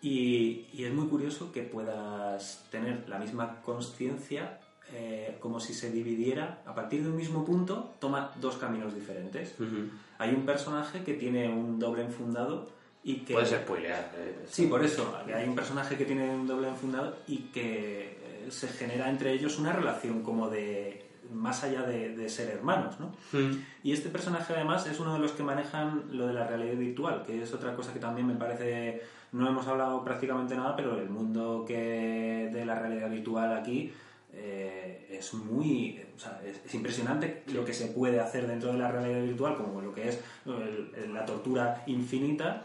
[0.00, 4.60] Y, y es muy curioso que puedas tener la misma conciencia
[4.92, 9.54] eh, como si se dividiera, a partir de un mismo punto, toma dos caminos diferentes.
[9.58, 9.88] ujú,
[10.18, 12.68] Hay un personaje que tiene un doble enfundado
[13.04, 13.34] y que...
[13.34, 14.12] puede ser spoilear.
[14.16, 15.16] eh, Sí, por eso.
[15.26, 19.32] que Hay un personaje que tiene un doble enfundado y que eh, se genera entre
[19.32, 23.14] ellos una relación como de más allá de, de ser hermanos, ¿no?
[23.32, 26.74] Mm, Y este personaje además es uno de los que manejan lo de la realidad
[26.76, 29.00] virtual, que es otra cosa que también me parece,
[29.30, 33.92] no hemos hablado prácticamente nada, pero el mundo que de la realidad virtual aquí
[34.32, 38.78] eh, es muy, o sea, es, es impresionante lo que se puede hacer dentro de
[38.78, 42.64] la realidad virtual, como lo que es el- la tortura infinita,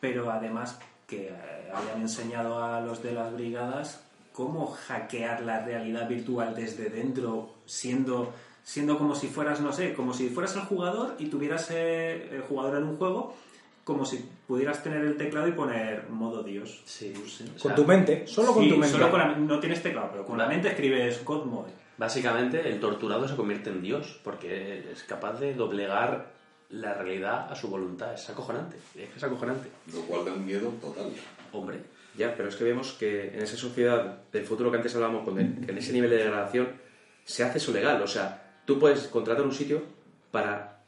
[0.00, 4.02] pero además que eh, hayan enseñado a los de las brigadas
[4.32, 8.32] cómo hackear la realidad virtual desde dentro, siendo,
[8.62, 12.42] siendo como si fueras, no sé, como si fueras el jugador y tuvieras eh, el
[12.42, 13.34] jugador en un juego,
[13.84, 16.82] como si pudieras tener el teclado y poner modo Dios.
[16.84, 17.14] sí,
[17.56, 18.96] o Con tu mente, solo con Sí, tu mente.
[18.96, 21.70] solo con la- no tienes teclado, pero con la mente escribes God Mode.
[21.96, 26.35] Básicamente, el torturado se convierte en Dios porque es capaz de doblegar
[26.70, 28.12] la realidad a su voluntad.
[28.14, 28.76] Es acojonante.
[29.16, 29.68] Es acojonante.
[29.92, 31.12] Lo cual da un miedo total.
[31.52, 31.78] Hombre.
[32.16, 35.38] Ya, pero es que vemos que en esa sociedad del futuro que antes hablábamos, con
[35.38, 36.68] el- en ese nivel de degradación,
[37.24, 38.00] se hace eso legal.
[38.02, 39.82] O sea, tú puedes contratar un sitio
[40.30, 40.78] para,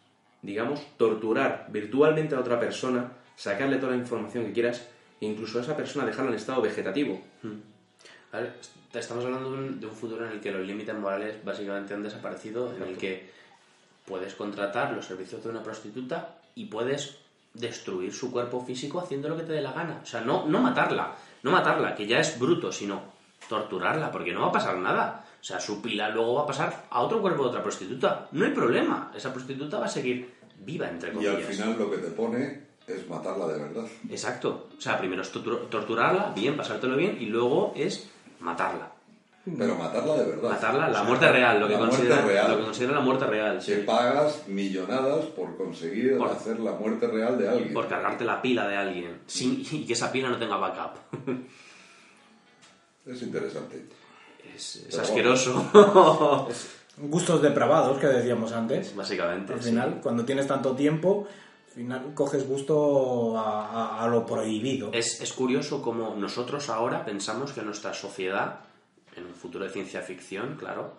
[0.42, 4.88] digamos, torturar virtualmente a otra persona, sacarle toda la información que quieras,
[5.20, 7.20] e incluso a esa persona dejarla en estado vegetativo.
[8.32, 10.94] A ver, est- estamos hablando de un, de un futuro en el que los límites
[10.94, 13.30] morales básicamente han desaparecido, en el que
[14.08, 17.16] puedes contratar los servicios de una prostituta y puedes
[17.54, 20.00] destruir su cuerpo físico haciendo lo que te dé la gana.
[20.02, 23.02] O sea, no, no matarla, no matarla, que ya es bruto, sino
[23.48, 25.24] torturarla, porque no va a pasar nada.
[25.40, 28.28] O sea, su pila luego va a pasar a otro cuerpo de otra prostituta.
[28.32, 29.12] No hay problema.
[29.14, 31.36] Esa prostituta va a seguir viva, entre Y comillas.
[31.36, 33.84] al final lo que te pone es matarla de verdad.
[34.10, 34.68] Exacto.
[34.76, 38.10] O sea, primero es tortur- torturarla, bien, pasártelo bien, y luego es
[38.40, 38.90] matarla.
[39.56, 40.50] Pero matarla de verdad.
[40.50, 42.50] Matarla, la O sea, muerte real, lo que, considera, real.
[42.50, 43.82] lo que considera la muerte real, Que sí.
[43.86, 47.72] pagas millonadas por conseguir Por- hacer la muerte real de alguien.
[47.72, 50.96] Por cargarte la pila de alguien sin, y que esa pila no tenga backup.
[53.06, 53.86] Es interesante.
[54.54, 55.66] Es, asqueroso.
[56.98, 58.94] Gustos depravados que decíamos antes.
[58.94, 59.52] Básicamente.
[59.54, 59.70] Al sí.
[59.70, 61.26] final, cuando tienes tanto tiempo,
[61.68, 64.90] al final coges gusto a, a- a lo prohibido.
[64.92, 68.58] Es, es curioso como nosotros ahora pensamos que nuestra sociedad,
[69.18, 70.96] en un futuro de ciencia ficción, claro,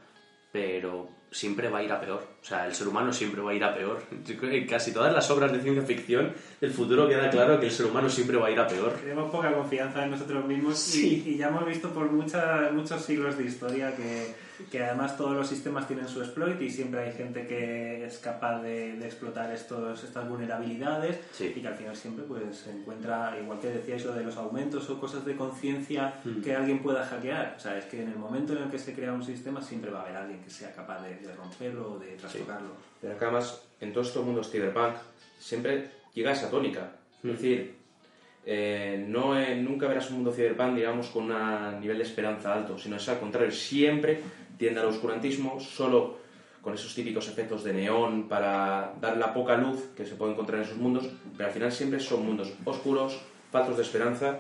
[0.52, 2.26] pero siempre va a ir a peor.
[2.42, 4.02] O sea, el ser humano siempre va a ir a peor.
[4.42, 7.86] En casi todas las obras de ciencia ficción, el futuro queda claro que el ser
[7.86, 8.94] humano siempre va a ir a peor.
[8.94, 11.24] Tenemos poca confianza en nosotros mismos Sí.
[11.26, 14.34] y, y ya hemos visto por mucha- muchos siglos de historia que,
[14.72, 18.62] que además todos los sistemas tienen su exploit y siempre hay gente que es capaz
[18.62, 21.54] de, de explotar estos, estas vulnerabilidades Sí.
[21.56, 24.90] y que al final siempre pues se encuentra, igual que decíais lo de los aumentos
[24.90, 26.42] o cosas de conciencia Mm.
[26.42, 27.56] que alguien pueda hackear.
[27.58, 29.92] O sea, es que en el momento en el que se crea un sistema siempre
[29.92, 32.70] va a haber alguien que sea capaz de, de romperlo o de trastocarlo.
[33.02, 34.96] Pero acá además, en todos estos mundos cyberpunk,
[35.40, 36.92] siempre llega esa tónica.
[37.24, 37.76] Es decir,
[38.46, 42.78] eh, no, eh, nunca verás un mundo cyberpunk, digamos, con un nivel de esperanza alto,
[42.78, 44.22] sino es al contrario, siempre
[44.60, 46.20] tiende al oscurantismo, solo
[46.62, 50.60] con esos típicos efectos de neón para dar la poca luz que se puede encontrar
[50.60, 51.08] en esos mundos,
[51.38, 53.18] pero al final siempre son mundos oscuros,
[53.52, 54.40] faltos de esperanza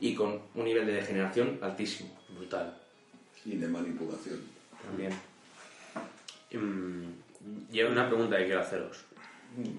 [0.00, 2.10] y con un nivel de degeneración altísimo.
[2.36, 2.74] Brutal.
[3.46, 4.40] Y de manipulación.
[4.86, 5.12] También.
[6.52, 9.04] Mm, Yo una pregunta que quiero haceros.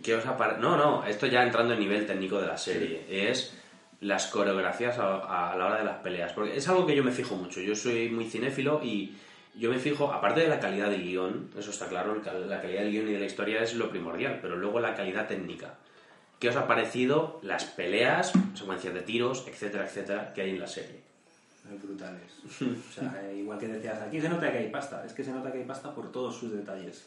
[0.03, 3.05] ¿Qué os apare- No, no, esto ya entrando en nivel técnico de la serie.
[3.09, 3.53] Es
[4.01, 6.31] las coreografías a, a la hora de las peleas.
[6.33, 7.59] Porque es algo que yo me fijo mucho.
[7.61, 9.15] Yo soy muy cinéfilo y
[9.57, 12.91] yo me fijo, aparte de la calidad del guion, eso está claro, la calidad del
[12.91, 15.75] guion y de la historia es lo primordial, pero luego la calidad técnica.
[16.39, 20.67] ¿Qué os ha parecido las peleas, secuencias de tiros, etcétera, etcétera, que hay en la
[20.67, 20.99] serie?
[21.81, 22.31] Brutales.
[22.61, 25.03] O sea, eh, igual que decías, aquí se nota que hay pasta.
[25.05, 27.05] Es que se nota que hay pasta por todos sus detalles.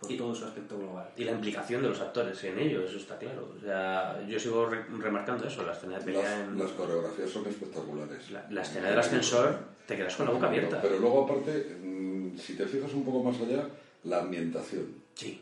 [0.00, 1.08] Por Y- todo su aspecto global.
[1.16, 3.52] Y la implicación de los actores en ello, eso está claro.
[3.56, 6.58] O sea, yo sigo re- remarcando eso, la escena de pelea Las, en...
[6.58, 8.30] las coreografías son espectaculares.
[8.30, 10.80] La, la escena del ascensor, te quedas con la boca abierta.
[10.80, 13.66] Pero luego, aparte, mm, si te fijas un poco más allá,
[14.04, 14.86] la ambientación.
[15.14, 15.40] Sí,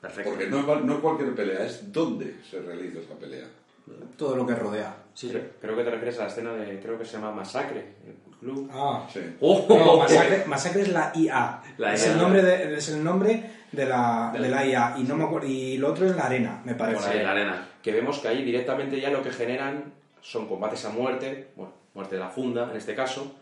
[0.00, 0.30] perfecto.
[0.30, 3.46] Porque no, no es cualquier pelea, es dónde se realiza esa pelea.
[4.16, 4.96] Todo lo que rodea.
[5.12, 5.32] Sí, sí.
[5.32, 8.14] Creo, creo que te refieres a la escena de, creo que se llama Masacre, el
[8.38, 8.68] club.
[8.72, 9.06] Ah.
[9.12, 9.20] Sí.
[9.40, 9.66] ¡Oh!
[9.68, 11.62] No, masacre, Masacre es la IA.
[11.78, 12.12] La es, IA.
[12.12, 14.94] El nombre de, es el nombre de la, De la- IA.
[14.98, 17.22] Y, no me acuerdo, y lo otro es la arena, me parece.
[17.22, 17.68] La arena.
[17.82, 22.14] Que vemos que ahí directamente ya lo que generan son combates a muerte, bueno, muerte
[22.16, 23.36] de la funda en este caso,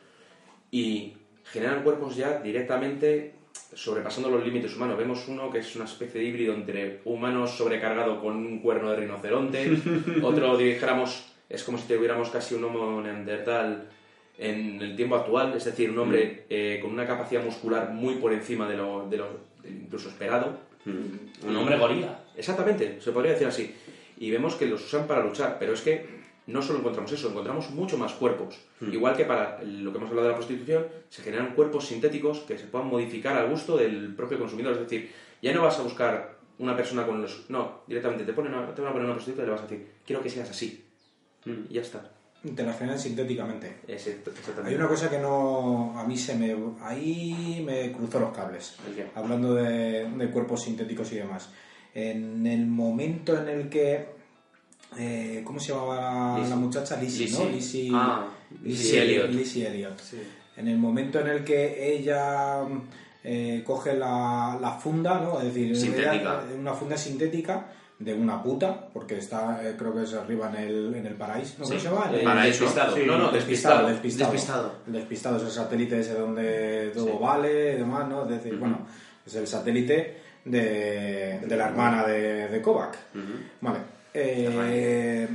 [0.70, 1.14] y
[1.44, 3.34] generan cuerpos ya directamente
[3.74, 4.98] sobrepasando los límites humanos.
[4.98, 8.96] Vemos uno que es una especie de híbrido entre humano sobrecargado con un cuerno de
[8.96, 9.78] rinoceronte,
[10.22, 13.86] otro dijéramos es como si tuviéramos casi un homo neandertal
[14.38, 18.32] en el tiempo actual, es decir, un hombre eh, con una capacidad muscular muy por
[18.32, 19.26] encima de lo, de lo
[19.64, 20.58] incluso esperado.
[20.84, 21.48] Mm.
[21.48, 22.20] Un hombre gorila.
[22.36, 23.74] Exactamente, se podría decir así.
[24.18, 27.70] Y vemos que los usan para luchar, pero es que no solo encontramos eso, encontramos
[27.70, 28.58] mucho más cuerpos.
[28.80, 32.58] Igual que para lo que hemos hablado de la prostitución, se generan cuerpos sintéticos que
[32.58, 34.72] se puedan modificar al gusto del propio consumidor.
[34.72, 35.10] Es decir,
[35.40, 37.48] ya no vas a buscar una persona con los...
[37.48, 39.86] No, directamente te, ponen te van a poner una prostituta y le vas a decir,
[40.04, 40.84] quiero que seas así.
[41.44, 42.10] Y ya está.
[42.56, 43.76] Te la generan sintéticamente.
[44.66, 45.94] Hay una cosa que no.
[45.96, 46.56] A mí se me.
[46.82, 48.74] Ahí me cruzó los cables.
[49.14, 51.50] Hablando de, de cuerpos sintéticos y demás.
[51.94, 54.06] En el momento en el que.
[54.98, 56.50] eh, ¿Cómo se llamaba la, Lizzie.
[56.50, 56.96] la muchacha?
[57.00, 57.44] Lizzie, ¿no?
[57.44, 57.82] Lizzie.
[57.82, 58.26] Lizzie, Ah,
[58.62, 59.30] Lizzie Elliot.
[59.30, 60.00] Lizzie Elliot.
[60.56, 62.58] En el momento en el que ella
[63.24, 65.38] eh, coge la, la funda, ¿no?
[65.38, 66.14] Es decir, Sintética.
[66.14, 67.66] ella- una funda sintética
[68.04, 71.54] de una puta, porque está, eh, creo que es arriba en el, en el paraíso.
[71.58, 71.64] ¿no?
[71.64, 72.08] ¿Cómo Sí, se llama?
[72.10, 72.64] el El- paraíso.
[72.64, 72.96] despistado.
[72.96, 74.32] Sí, no, no, despistado, despistado.
[74.32, 74.74] despistado.
[74.86, 78.22] El despistado es el satélite ese donde todo vale y demás, ¿no?
[78.24, 78.86] Es decir, bueno,
[79.26, 82.96] es el satélite de, de la hermana de, de Kovac.
[83.60, 83.78] Vale.
[84.14, 85.28] Eh,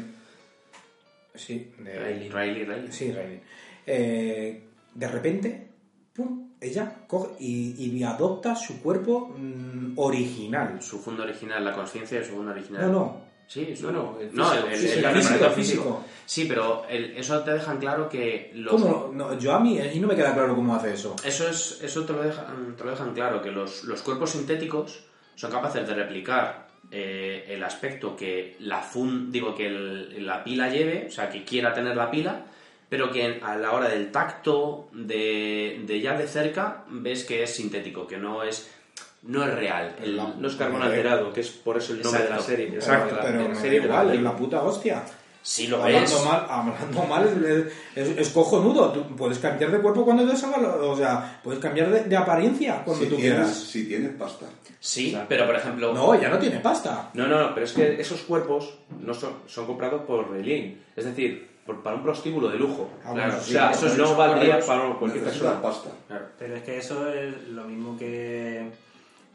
[1.35, 2.91] sí, de Riley, Riley, Riley.
[2.91, 3.41] Sí, Riley.
[3.85, 4.64] Eh,
[4.94, 5.68] de repente,
[6.14, 10.82] pum, ella coge y, y adopta su cuerpo mm, original.
[10.82, 12.92] Su fondo original, la conciencia de su fondo original.
[12.92, 13.28] No, no.
[13.48, 15.52] Sí, su- No, el no, el, el- sí, el el físico, físico.
[15.56, 16.04] físico.
[16.26, 19.10] Sí, pero el- eso te dejan claro que los, ¿Cómo?
[19.14, 21.16] No, yo a mí, y no me queda claro cómo hace eso.
[21.24, 25.06] Eso, es, eso te, lo dejan, te lo dejan claro, que los, los cuerpos sintéticos
[25.36, 30.68] son capaces de replicar eh, el aspecto que la fun, digo que el- la pila
[30.70, 32.46] lleve, o sea, que quiera tener la pila,
[32.89, 37.53] pero que a la hora del tacto, de, de ya de cerca, ves que es
[37.55, 38.69] sintético, que no es,
[39.23, 39.95] no es real.
[40.01, 42.51] El- No es carbón alterado, que es por eso el nombre de la Exacto.
[42.51, 42.68] serie.
[42.76, 45.03] Exacto, La- pero la me da serie igual, la es la puta hostia.
[45.41, 46.26] Sí lo hablando es.
[46.26, 47.45] mal, hablando mal
[47.95, 48.91] es, es- es cojonudo.
[48.91, 52.84] Tú puedes cambiar de cuerpo cuando te salga, o sea, puedes cambiar de, de apariencia
[52.84, 53.55] cuando Si tú tienes, quieras.
[53.57, 54.45] si tienes pasta.
[54.80, 55.93] Sí, pero por ejemplo...
[55.93, 57.09] No, ya no tiene pasta.
[57.14, 60.81] No, no, no, pero es que esos cuerpos no son, son comprados por Relin.
[60.95, 62.89] Es decir, por- para un prostíbulo de lujo.
[63.06, 65.61] Ah, Claro, O sí, sea, eso eso es- no valdría para cualquier persona.
[65.61, 65.89] pasta.
[66.07, 66.26] Claro.
[66.39, 68.69] Pero es que eso es lo mismo que.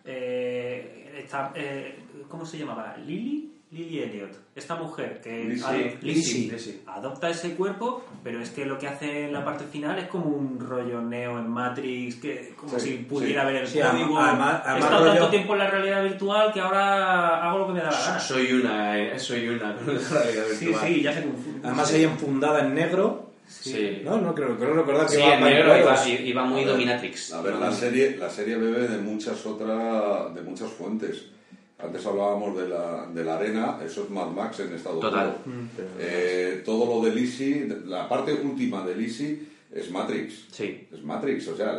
[0.05, 1.99] eh, esta, eh,
[2.29, 2.97] ¿Cómo se llamaba?
[3.07, 3.52] ¿Lily?
[3.73, 4.31] Lily Elliot.
[4.55, 5.97] Esta mujer que Lizzie.
[6.03, 6.53] Lizzie.
[6.53, 6.81] Lizzie.
[6.87, 10.27] adopta ese cuerpo, pero es que lo que hace en la parte final es como
[10.27, 13.47] un rollo neo en Matrix, que como Sí, si pudiera sí.
[13.53, 14.19] ver el Sí, código.
[14.19, 17.73] además- He estado rollo- tanto tiempo en la realidad virtual que ahora hago lo que
[17.73, 18.21] me da la gana.
[18.21, 20.87] Soy una, eh, soy una con la realidad Sí, virtual.
[20.87, 21.61] sí, ya se confunde.
[21.67, 23.33] Además, ella enfundada en negro.
[23.49, 24.03] Sí.
[24.05, 27.33] No, no creo, creo recordar que Sí, iba negro iba, iba muy A ver, dominatrix.
[27.33, 31.25] A ver, la serie, la serie bebe de muchas otras, de muchas fuentes.
[31.83, 35.37] Antes hablábamos de la, de la arena, eso es Mad Max en estado Total.
[35.45, 35.57] puro.
[35.99, 39.41] Eh, todo lo de Lizzie, la parte última de Lizzie
[39.75, 40.47] es Matrix.
[40.53, 40.87] Sí.
[40.93, 41.79] Es Matrix, o sea,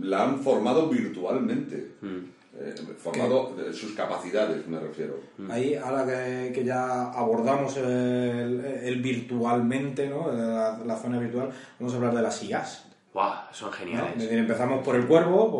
[0.00, 1.92] la han formado virtualmente.
[2.58, 5.20] Eh, formado sus capacidades, me refiero.
[5.48, 10.30] Ahí, ahora que, que ya abordamos el, el virtualmente, ¿no?
[10.32, 12.88] La, la zona virtual, vamos a hablar de las IAs.
[13.12, 13.76] Guau, son ¿no?
[13.76, 14.12] geniales.
[14.16, 15.50] Es decir, empezamos por el cuervo,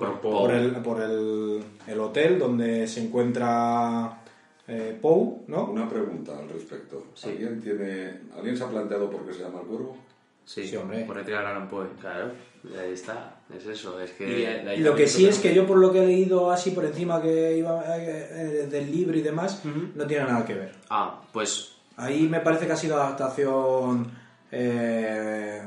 [0.00, 4.18] por, Por el, por el, el hotel donde se encuentra
[4.66, 5.66] eh, Poe, ¿no?
[5.66, 7.04] Una pregunta al respecto.
[7.14, 7.28] Sí.
[7.30, 9.96] ¿Alguien, tiene, ¿Alguien se ha planteado por qué se llama el cuervo?
[10.44, 11.04] Sí, Sí, hombre.
[11.04, 12.32] Por Edgar Allan Poe, claro.
[12.64, 13.36] Y ahí está.
[13.56, 14.40] Es eso, es que...
[14.40, 16.84] Y la- Lo que sí es que yo, por lo que he leído así por
[16.84, 18.28] encima que iba eh,
[18.62, 19.62] eh, del libro y demás,
[19.94, 20.72] no tiene nada que ver.
[20.90, 21.76] Ah, pues...
[21.96, 24.10] Ahí me parece que ha sido adaptación
[24.50, 25.62] eh,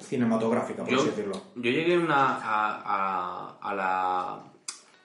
[0.00, 1.40] cinematográfica, por Yo, así decirlo.
[1.56, 4.40] yo llegué una, a, a- a la,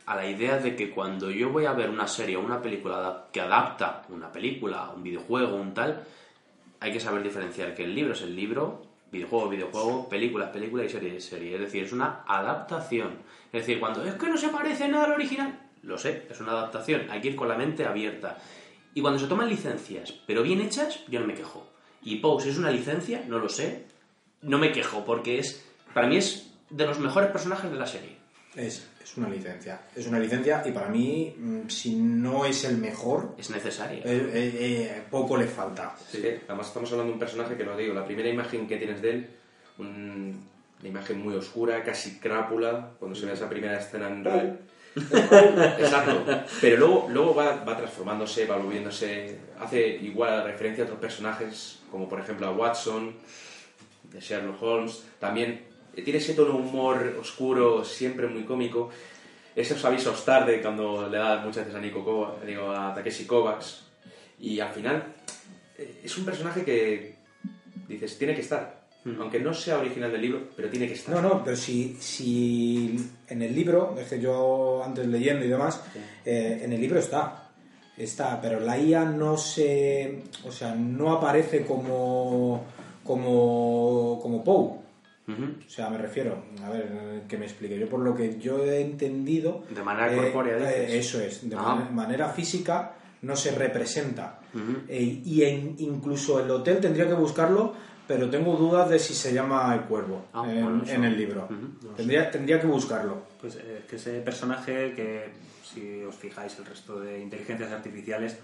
[0.06, 3.26] a la idea de que cuando yo voy a ver una serie o una película
[3.32, 6.03] que adapta una película, un videojuego, un tal,
[6.80, 10.90] hay que saber diferenciar que el libro es el libro videojuego, videojuego, películas, películas y
[10.90, 11.53] series, serie.
[11.56, 13.20] Es decir, es una adaptación.
[13.52, 16.52] Es decir, cuando es que no se parece nada al original, lo sé, es una
[16.53, 17.07] adaptación.
[17.11, 18.38] Hay que ir con la mente abierta.
[18.95, 21.68] Y cuando se toman licencias, pero bien hechas, yo no me quejo.
[22.02, 23.86] Y Pose es una licencia, no lo sé,
[24.44, 25.64] no me quejo, porque es,
[25.94, 28.18] para mí es de los mejores personajes de la serie.
[28.56, 29.82] Es, es una licencia.
[29.95, 33.99] Es una licencia y para mí, mm, si no es el mejor, Es necesaria.
[33.99, 34.52] eh, eh,
[34.98, 35.95] eh, poco le falta.
[36.10, 39.02] Sí, además estamos hablando de un personaje que lo digo, la primera imagen que tienes
[39.02, 39.30] de él,
[39.80, 40.48] un-
[40.80, 44.49] una imagen muy oscura, casi crápula, cuando se ve esa primera escena en Red.
[45.80, 46.24] Exacto.
[46.61, 52.07] Pero luego, luego va, va transformándose, va volviéndose, hace igual referencia a otros personajes, como
[52.07, 53.15] por ejemplo a Watson,
[54.14, 55.03] de Sherlock Holmes.
[55.19, 55.65] También
[55.95, 58.90] eh, tiene ese tono humor oscuro, siempre muy cómico.
[59.56, 63.84] Esos avisos tarde cuando le da muchas veces a Nico Kovacs, digo, a Takeshi Kovacs.
[64.40, 65.14] Y al final
[65.77, 67.15] eh, es un personaje que
[67.88, 68.84] dices, tiene que estar.
[69.19, 71.14] Aunque no sea original del libro, pero tiene que estar.
[71.14, 75.84] No, no, pero si, si en el libro, es que yo antes leyendo y demás,
[76.23, 77.52] eh, en el libro está.
[77.98, 80.23] Está, pero la IA no se.
[80.45, 82.65] O sea, no aparece como.
[83.04, 84.20] Como.
[84.22, 84.84] como Poe.
[85.26, 85.44] Ujú.
[85.66, 87.80] O sea, me refiero, a ver, eh, que me explique.
[87.80, 89.64] Yo por lo que yo he entendido...
[89.74, 91.06] De manera eh, corpórea, eh, dices.
[91.06, 91.76] eso es, de Ah.
[91.76, 94.40] man- manera física no se representa.
[94.54, 94.80] Ujú.
[94.90, 97.74] Eh, y en- incluso el hotel tendría que buscarlo,
[98.06, 101.46] pero tengo dudas de si se llama El Cuervo Ah, en, bueno, en el libro.
[101.50, 101.94] Ujú.
[101.96, 103.22] tendría, tendría que buscarlo.
[103.40, 105.30] Pues eh, es que ese personaje que,
[105.64, 108.38] si os fijáis, el resto de inteligencias artificiales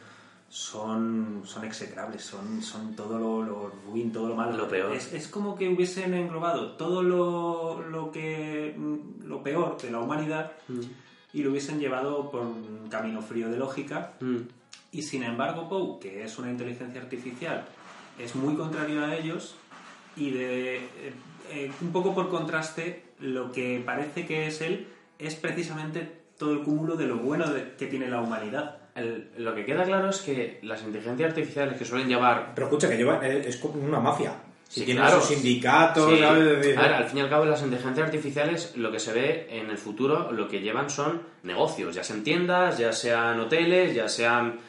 [0.49, 4.57] son, son execrables, son, son todo lo, lo ruin, todo lo malo.
[4.57, 4.93] Lo peor.
[4.95, 9.99] Es, es como que hubiesen englobado todo lo, lo que mm, lo peor de la
[9.99, 10.51] humanidad
[11.33, 14.37] y lo hubiesen llevado por un camino frío de lógica Mm.
[14.91, 17.65] y sin embargo Poe, que es una inteligencia artificial,
[18.17, 19.55] es muy contrario a ellos
[20.15, 20.81] y de eh,
[21.51, 24.87] eh, un poco por contraste, lo que parece que es él
[25.19, 28.78] es precisamente todo el cúmulo de lo bueno de- que tiene la humanidad.
[28.95, 32.89] El- lo que queda claro es que las inteligencias artificiales que suelen llevar Pero escucha,
[32.89, 34.33] que lleva, eh, es como una mafia.
[34.67, 35.19] Si Sí, tiene claro.
[35.19, 39.13] sus sindicatos, A ver, al fin y al cabo, las inteligencias artificiales, lo que se
[39.13, 43.95] ve en el futuro, lo que llevan son negocios, ya sean tiendas, ya sean hoteles,
[43.95, 44.59] ya sean.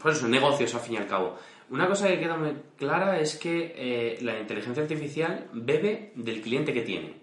[0.00, 1.38] Pues son negocios al fin y al cabo.
[1.70, 6.72] Una cosa que queda muy clara es que eh, la inteligencia artificial bebe del cliente
[6.72, 7.14] que tiene.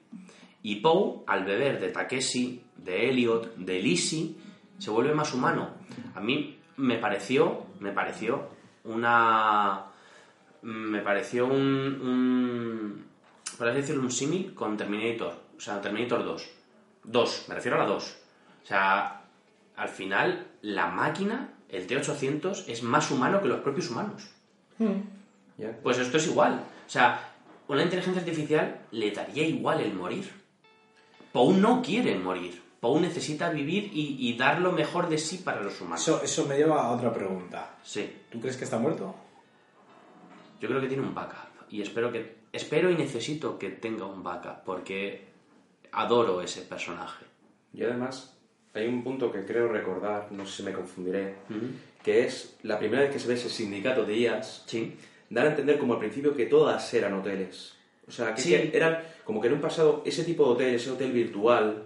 [0.63, 4.35] Y Poe, al beber de Takeshi, de Elliot, de Lizzie,
[4.82, 5.70] se vuelve más humano.
[6.16, 8.49] A mí me pareció, me pareció
[8.84, 9.86] una
[10.64, 13.06] me pareció un, un
[13.58, 16.49] por así decirlo, un símil con Terminator, o sea, Terminator 2.
[17.03, 18.18] 2, me refiero a la 2.
[18.64, 19.22] O sea,
[19.76, 24.32] al final, la máquina, el T-800, es más humano que los propios humanos.
[25.60, 25.78] ¿Ya?
[25.84, 26.64] Pues esto es igual.
[26.88, 27.34] O sea,
[27.68, 30.32] una inteligencia artificial le daría igual el morir.
[31.32, 32.70] Poe no quiere morir.
[32.82, 36.02] Poe necesita vivir y, y dar lo mejor de sí para los humanos.
[36.02, 37.76] Eso, eso me lleva a otra pregunta.
[37.84, 38.12] Sí.
[38.30, 39.16] ¿Tú crees que está muerto?
[40.60, 44.24] Yo creo que tiene un backup y espero que espero y necesito que tenga un
[44.24, 45.26] backup porque
[45.91, 47.26] adoro ese personaje.
[47.74, 48.36] Y además,
[48.74, 51.36] hay un punto que creo recordar, no sé si me confundiré,
[52.03, 54.95] que es la primera vez que se ve ese sindicato de IAS, Sí.
[55.30, 57.76] dar a entender como al principio que todas eran hoteles.
[58.08, 58.49] O sea, que, Sí.
[58.52, 61.84] que eran como que en un pasado ese tipo de hotel, ese hotel virtual,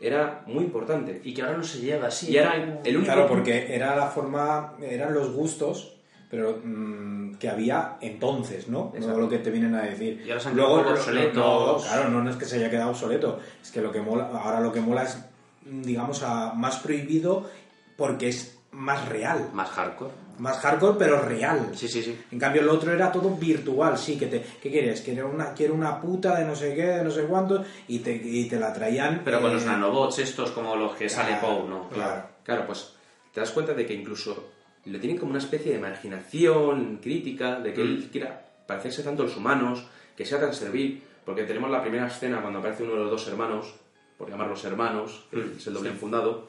[0.00, 1.20] era muy importante.
[1.24, 2.30] Y que ahora no se lleva así.
[2.32, 2.54] Y era
[2.84, 3.12] el único...
[3.12, 5.94] Claro, porque era la forma, eran los gustos,
[6.30, 8.90] pero mm, que había entonces, ¿no?
[8.92, 9.20] No Exacto.
[9.20, 10.22] lo que te vienen a decir.
[10.26, 11.36] Y ahora se han quedado lo- obsoletos.
[11.36, 14.30] No, claro, no, no es que se haya quedado obsoleto, es que lo que mola,
[14.32, 15.18] ahora lo que mola es,
[15.64, 17.48] mm, digamos, a- más prohibido
[17.96, 20.10] porque es más real, Más hardcore.
[20.38, 21.70] Más hardcore, pero real.
[21.74, 22.18] Sí, sí, sí.
[22.30, 25.00] En cambio, el otro era todo virtual, sí, que te, ¿qué quieres?
[25.00, 28.14] Quiero una, quiero una puta de no sé qué, de no sé cuánto, y te,
[28.14, 29.22] y te la traían.
[29.24, 31.88] Pero con eh, los nanobots estos como los que sale Poe, ¿no?
[31.88, 32.22] Claro.
[32.42, 32.92] Claro, pues
[33.32, 34.52] te das cuenta de que incluso
[34.84, 39.26] lo tienen como una especie de marginación crítica, de que él quiera parecerse tanto a
[39.26, 39.84] los humanos,
[40.16, 43.28] que sea tan servil, porque tenemos la primera escena cuando aparece uno de los dos
[43.28, 43.74] hermanos,
[44.16, 46.48] por llamarlos hermanos, que es el doble enfundado,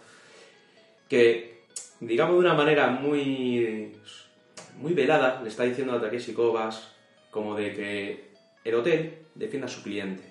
[1.10, 1.57] que,
[2.00, 3.94] digamos de una manera muy,
[4.80, 6.88] muy velada, le está diciendo a Takeshi Kovacs
[7.32, 8.32] como de que
[8.64, 10.24] el hotel defienda a su cliente.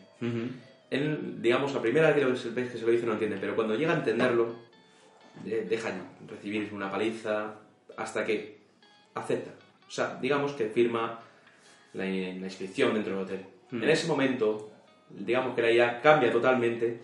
[0.91, 3.97] Él, digamos, la primera vez que se lo dice no entiende, pero cuando llega a
[3.97, 4.55] entenderlo,
[5.45, 7.55] le dejan recibir una paliza
[7.97, 8.59] hasta que
[9.15, 9.51] acepta.
[9.87, 11.21] O sea, digamos que firma
[11.93, 12.11] la, la
[12.47, 13.47] inscripción dentro del hotel.
[13.73, 14.71] En ese momento,
[15.11, 17.01] digamos que la IA cambia totalmente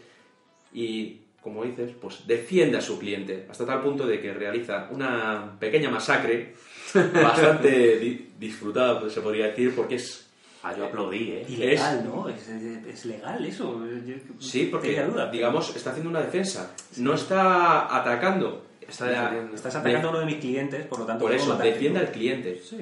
[0.73, 5.57] y, como dices, pues defiende a su cliente hasta tal punto de que realiza una
[5.59, 6.55] pequeña masacre
[6.95, 10.29] bastante di- disfrutada, pues, se podría decir, porque es
[10.65, 11.45] Ah, yo aplaudí, ¿eh?
[11.49, 12.29] Ilegal, ¿no?
[12.29, 13.85] Es, es- legal eso.
[14.07, 16.73] Yo Sí, porque, tenía duda, pero digamos, está haciendo una defensa.
[16.99, 18.65] No está atacando.
[18.81, 19.35] Está.
[19.53, 21.25] Estás atacando a uno de mis clientes, por lo tanto.
[21.25, 22.63] Por eso, defiende al cliente.
[22.65, 22.77] Sí.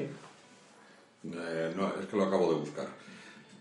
[1.24, 2.86] Eh, no, es que lo acabo de buscar.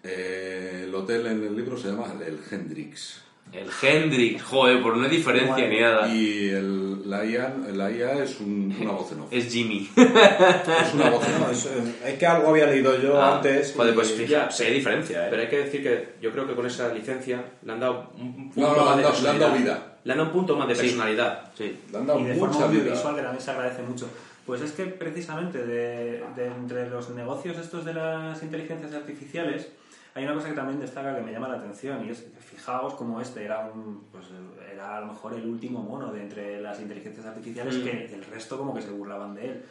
[0.03, 3.21] Eh, el hotel en el libro se llama el Hendrix.
[3.51, 6.07] El Hendrix, joder, por no hay diferencia ni nada.
[6.07, 9.27] Y el, la, IA, la IA es un- una voz en off.
[9.31, 9.89] Es Jimmy.
[9.97, 11.51] Es una voz en off.
[11.51, 11.69] es, eh,
[12.05, 13.73] es que algo había leído yo Ah, antes.
[13.75, 15.27] Joder, pues Ya, fíjate, sí hay diferencia, ¿eh?
[15.31, 18.51] Pero hay que decir que yo creo que con esa licencia le han dado un
[18.51, 19.75] punto No, no, más de dado- le han dado personalidad.
[19.77, 19.97] vida.
[20.03, 20.81] Le han dado un punto más de Sí.
[20.81, 21.51] personalidad.
[21.57, 21.79] Sí.
[21.91, 22.79] Le han dado y de mucha forma vida.
[22.81, 24.09] audiovisual que también se agradece mucho.
[24.45, 29.67] Pues es que precisamente de, de entre los negocios estos de las inteligencias artificiales
[30.15, 32.93] hay una cosa que también destaca que me llama la atención y es que fijaos
[32.95, 34.25] como este era un pues
[34.73, 37.83] era a lo mejor el último mono de entre las inteligencias artificiales Mm.
[37.83, 39.65] que el resto como que se burlaban de él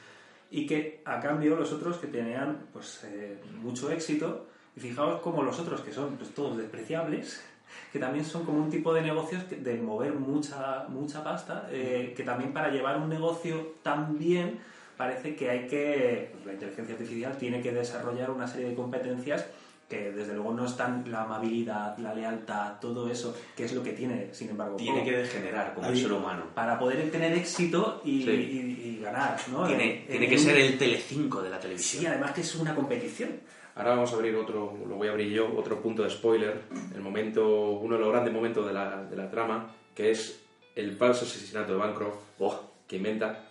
[0.51, 4.47] y que a cambio los otros que tenían pues eh, mucho éxito
[4.77, 7.43] y fijaos como los otros que son pues, todos despreciables
[7.93, 12.15] que también son como un tipo de negocios que- de mover mucha mucha pasta eh,
[12.17, 14.59] que también para llevar un negocio tan bien
[14.97, 19.47] parece que hay que pues, la inteligencia artificial tiene que desarrollar una serie de competencias
[19.89, 23.93] que desde luego no están la amabilidad, la lealtad, todo eso, que es lo que
[23.93, 26.45] tiene, sin embargo, Tiene que degenerar como Ahí- el ser humano.
[26.55, 28.31] para poder tener éxito y, Sí.
[28.31, 29.67] y- y ganar, ¿no?
[29.67, 32.07] Tiene, En- tiene en que un- ser el Telecinco de la Sí, televisión.
[32.13, 33.31] además que es una competición.
[33.77, 36.63] Ahora vamos a abrir otro, lo voy a abrir yo, otro punto de spoiler,
[36.95, 40.41] el momento, uno de los grandes momentos de la, de la trama, que es
[40.75, 43.45] el falso asesinato de Bancroft, oh, que inventa,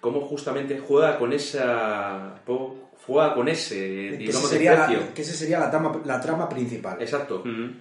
[0.00, 2.34] cómo justamente juega con esa,
[3.12, 5.00] juega con ese, que, digamos, sería desprecio.
[5.06, 7.00] la, que ese sería la trama, la trama principal.
[7.00, 7.40] Exacto.
[7.40, 7.72] Ujú.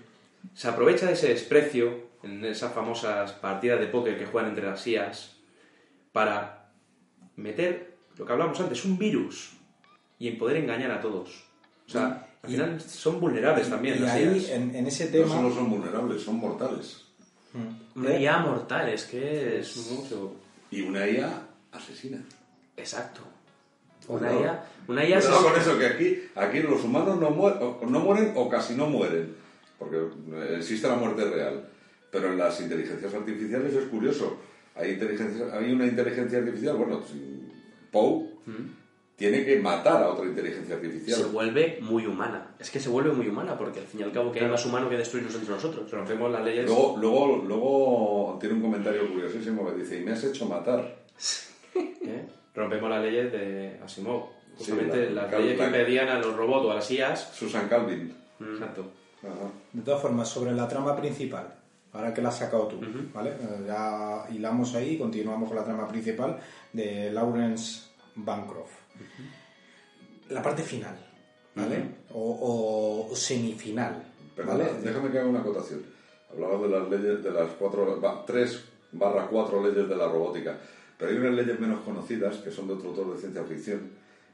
[0.54, 4.86] Se aprovecha de ese desprecio en esas famosas partidas de póker que juegan entre las
[4.88, 5.36] IAs
[6.12, 6.72] para
[7.36, 9.52] meter lo que hablábamos antes, un virus
[10.18, 11.44] y en poder engañar a todos.
[11.88, 14.50] O sea, al Y- final son vulnerables también y las ahí, IAs.
[14.50, 15.28] en, en ese No tema.
[15.36, 17.06] solo son vulnerables, son mortales.
[17.96, 19.76] Una IA mortal, es que es...
[19.76, 20.34] Es mucho.
[20.72, 21.32] Y una IA
[21.72, 22.22] asesina.
[22.78, 23.22] Exacto.
[24.10, 24.34] Una.
[24.34, 24.66] IA...
[24.88, 28.34] Una IA se- con eso, que aquí, aquí los humanos no, muer- o- no mueren
[28.36, 29.36] o casi no mueren,
[29.78, 29.98] porque
[30.58, 31.64] existe la muerte real.
[32.12, 34.38] Pero en las inteligencias artificiales es curioso.
[34.76, 37.02] Hay, inteligencia, hay una inteligencia artificial, bueno,
[37.92, 38.26] Poe
[39.16, 41.26] tiene que matar a otra inteligencia se artificial.
[41.32, 42.56] vuelve muy humana.
[42.58, 44.66] Es que se vuelve muy humana porque al fin y al cabo que hay más
[44.66, 45.92] humano que destruirnos entre nosotros.
[45.92, 46.66] Rompemos las leyes.
[46.66, 50.96] Luego, luego, luego tiene un comentario curiosísimo que dice, y me has hecho matar.
[52.60, 54.24] Rompemos las leyes de Asimov.
[54.58, 57.30] Sí, Justamente la- las la- leyes que impedían a los robots o a las IAs.
[57.34, 58.14] Susan Calvin.
[58.42, 58.86] Exacto.
[59.24, 59.50] Ajá.
[59.72, 61.48] De todas formas, sobre la trama principal,
[61.94, 62.80] ahora que la has sacado tú,
[63.14, 63.30] ¿vale?
[63.32, 66.38] Eh, Ya hilamos ahí y continuamos con la trama principal
[66.74, 67.84] de Lawrence
[68.16, 68.72] Bancroft.
[70.30, 70.96] La parte final,
[71.56, 71.84] ¿vale?
[72.14, 74.04] o, o semifinal,
[74.36, 74.82] Perdona, ¿vale?
[74.82, 75.84] déjame que haga una acotación.
[76.32, 80.58] Hablaba de las leyes, de las cuatro, tres barra cuatro leyes de la robótica,
[81.00, 83.90] pero hay unas leyes menos conocidas que son de otro autor de ciencia ficción,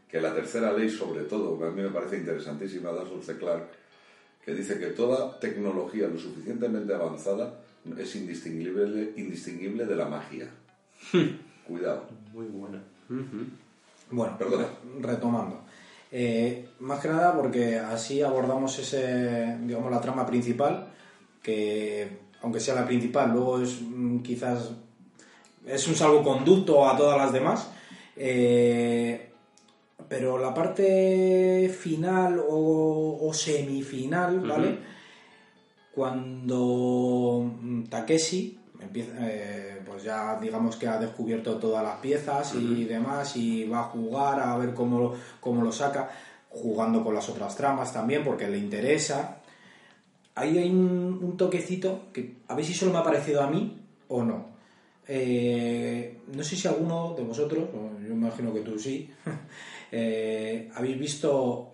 [0.09, 3.37] que la tercera ley sobre todo, que a mí me parece interesantísima, de Arthur C.
[3.37, 3.69] Clarke,
[4.43, 7.59] que dice que toda tecnología lo suficientemente avanzada
[7.97, 10.49] es indistinguible, indistinguible de la magia.
[11.67, 12.07] Cuidado.
[12.33, 12.81] Muy buena.
[14.09, 14.67] Bueno, Perdona.
[15.01, 15.61] retomando.
[16.11, 20.87] Eh, más que nada porque así abordamos ese, digamos, la trama principal,
[21.43, 24.71] que aunque sea la principal, luego es mm, quizás
[25.67, 27.69] es un salvoconducto a todas las demás.
[28.15, 29.29] Eh,
[30.07, 34.77] pero la parte final o, o semifinal, ¿vale?
[35.93, 42.83] Cuando mm, Takeshi empieza, eh, pues ya digamos que ha descubierto todas las piezas y
[42.83, 46.09] demás y va a jugar a ver cómo, lo- cómo lo saca,
[46.49, 49.37] jugando con las otras tramas también porque le interesa.
[50.35, 53.79] Ahí hay un, un toquecito que a ver si solo me ha parecido a mí
[54.09, 54.54] o no.
[55.07, 57.69] Eh, no sé si alguno de vosotros,
[58.01, 59.09] yo imagino que tú sí,
[59.91, 61.71] eh, habéis visto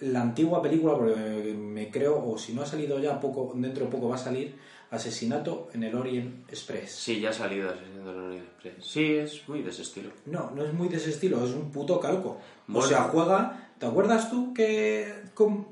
[0.00, 3.90] la antigua película, porque me creo, o si no ha salido ya, poco dentro de
[3.90, 4.54] poco va a salir,
[4.88, 6.92] Asesinato en el Orient Express.
[6.92, 8.86] Sí, ya ha salido Asesinato del Orient Express.
[8.86, 10.10] Sí, es muy de ese estilo.
[10.26, 12.38] No, no es muy de ese estilo, es un puto calco.
[12.66, 12.86] Bueno.
[12.86, 13.70] O sea, juega.
[13.78, 15.66] ¿Te acuerdas tú que con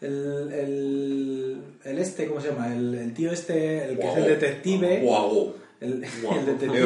[0.00, 2.72] el, el, el este, ¿cómo se llama?
[2.72, 4.98] El, el tío este, el que es el detective.
[4.98, 5.67] Poirot.
[5.80, 6.80] El, el detective.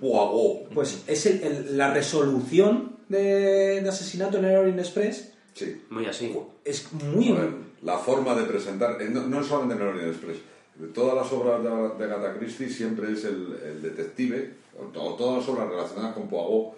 [0.00, 0.68] Poirot.
[0.74, 5.32] Pues es el- el- la resolución de, de Asesinato en el Orient Express.
[5.54, 5.82] Sí.
[5.90, 6.34] Muy así.
[6.64, 7.34] Es muy.
[7.82, 10.38] La forma de presentar, eh, no, no solamente en el Orient Express,
[10.76, 11.68] de todas las obras de,
[12.06, 16.14] de Agatha Christie siempre es el, el detective, o, to- o todas las obras relacionadas
[16.14, 16.74] con Poirot,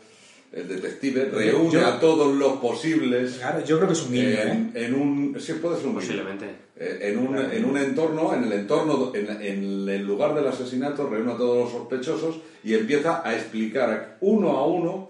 [0.52, 4.50] el detective reúne a todos los posibles Claro, yo creo que es un guiño, ¿eh?
[4.50, 5.36] en, en un...
[5.40, 6.00] Sí, puede ser un guiño.
[6.06, 6.46] Posiblemente.
[6.76, 11.08] Eh, en, un, en un entorno, en el entorno, en, en el lugar del asesinato,
[11.08, 15.08] reúne a todos los sospechosos y empieza a explicar uno a uno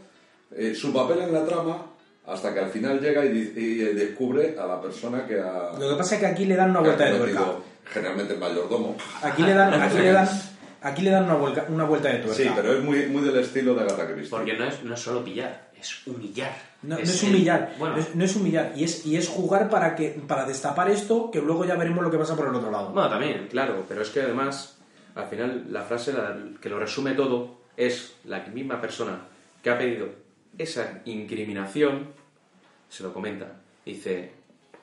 [0.57, 1.87] eh, su papel en la trama
[2.27, 5.73] hasta que al final llega y, di- y, eh, descubre a la persona que ha...
[5.79, 7.45] Lo que pasa es que aquí le dan una vuelta de tuerca.
[7.85, 8.97] Generalmente el mayordomo.
[9.23, 10.29] Aquí le dan, aquí le dan,
[10.83, 12.35] aquí le dan una, vuelta, una vuelta de tuerca.
[12.43, 14.31] Sí, pero es muy, muy del estilo de Agatha Christie.
[14.31, 16.53] Porque no es, no es solo pillar, es humillar.
[16.83, 19.29] No, no es el- humillar, bueno, no, es, no es humillar, y es, y es
[19.29, 22.55] jugar para que para destapar esto, que luego ya veremos lo que pasa por el
[22.55, 22.91] otro lado.
[22.91, 23.49] bueno, también.
[23.51, 24.79] Claro, pero es que además,
[25.15, 29.21] al final, la frase la- que lo resume todo es la misma persona
[29.63, 30.09] que ha pedido
[30.57, 32.09] esa incriminación,
[32.89, 33.57] se lo comenta.
[33.85, 34.33] Dice,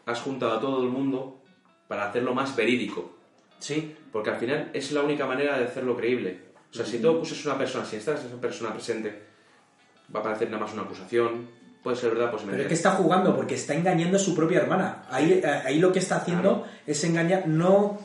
[0.06, 1.42] has juntado a todo el mundo
[1.88, 3.15] para hacerlo más verídico.
[3.60, 6.40] Sí, Porque al final es la única manera de hacerlo creíble.
[6.72, 9.22] O sea, si tú acuses a una persona, si estás esa persona presente,
[10.14, 11.48] va a parecer nada más una acusación.
[11.82, 14.60] Puede ser verdad, pues Pero es que está jugando porque está engañando a su propia
[14.60, 15.06] hermana.
[15.10, 17.48] Ahí, eh, ahí lo que está haciendo es engañar.
[17.48, 18.00] No,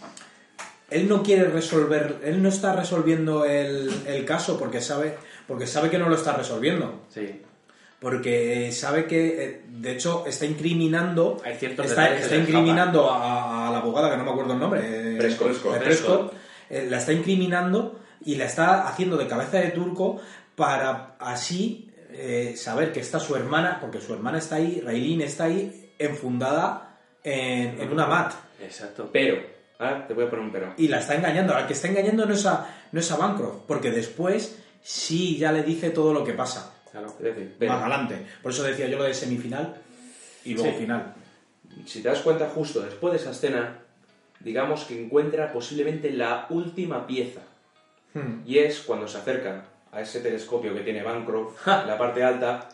[0.90, 5.16] él no quiere resolver, él no está resolviendo el, el caso porque sabe,
[5.48, 7.06] porque sabe que no lo está resolviendo.
[7.09, 7.43] sí.
[8.01, 11.36] Porque sabe que, eh, de hecho, está incriminando.
[11.44, 15.16] Hay ciertos está, está incriminando a, a la abogada, que no me acuerdo el nombre.
[15.18, 15.48] Prescott.
[15.48, 15.77] Prescott.
[15.77, 16.35] eh, Prescott,
[16.70, 20.20] eh, la está incriminando y la está haciendo de cabeza de turco
[20.56, 25.44] para así eh, saber que está su hermana, porque su hermana está ahí, Raylene está
[25.44, 28.32] ahí, enfundada en, en una mat.
[28.62, 29.10] Exacto.
[29.12, 29.43] Pero,
[29.78, 30.72] ahora te voy a poner un pero.
[30.78, 31.55] Y la está engañando.
[31.55, 35.52] Al que está engañando no es a, no es a Bancroft, porque después sí ya
[35.52, 36.77] le dice todo lo que pasa.
[36.93, 38.27] Claro, es decir, pero, Más adelante.
[38.43, 39.75] Por eso decía yo lo de semifinal
[40.45, 40.77] y luego Sí.
[40.79, 41.15] final.
[41.87, 43.79] si te das cuenta, justo después de esa escena,
[44.41, 47.41] digamos que encuentra posiblemente la última pieza.
[48.15, 48.43] Hmm.
[48.45, 52.69] Y es cuando se acerca a ese telescopio que tiene Bancroft, en la parte alta,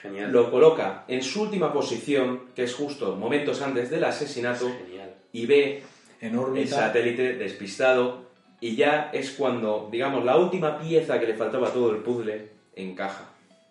[0.00, 0.32] Genial.
[0.32, 5.14] lo coloca en su última posición, que es justo momentos antes del asesinato, Genial.
[5.32, 5.82] y ve
[6.20, 8.24] En el satélite despistado,
[8.60, 12.51] y ya es cuando, digamos, la última pieza que le faltaba a todo el puzzle
[12.76, 13.24] encaja.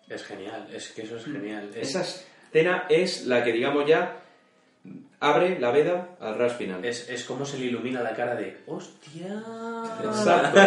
[0.08, 1.70] Es genial, es que eso es genial.
[1.74, 4.18] Es, Esa escena es la que, digamos, ya
[5.20, 6.84] abre la veda al ras final.
[6.84, 9.42] es, es como se le ilumina la cara de ¡Hostia!
[10.04, 10.58] Exacto.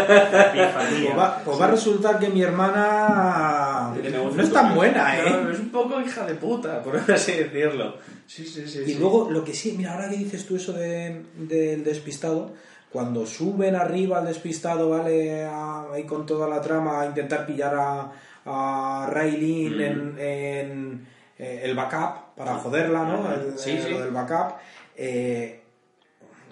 [1.06, 3.94] Pues va, pues va a resultar que mi hermana
[4.34, 5.30] no es tan buena, ¿eh?
[5.30, 7.98] No, es un poco hija de puta, por así decirlo.
[8.28, 8.80] Sí, sí, sí.
[8.86, 8.96] Y sí.
[9.00, 12.54] luego, lo que sí, mira, ahora que dices tú eso de- del despistado,
[12.96, 15.44] cuando suben arriba al despistado, ¿vale?
[15.44, 18.12] A- ahí con toda la trama a intentar pillar a,
[18.46, 19.92] a Raylene Mm.
[19.92, 21.08] en, en,
[21.38, 23.34] eh, el backup para joderla, ¿no?
[23.34, 23.92] El, Sí, eh, sí.
[23.92, 24.56] lo del backup.
[24.96, 25.60] eh,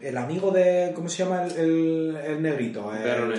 [0.01, 0.91] el amigo de.
[0.93, 2.89] ¿Cómo se llama el, el- el negrito?
[2.89, 3.29] Vernon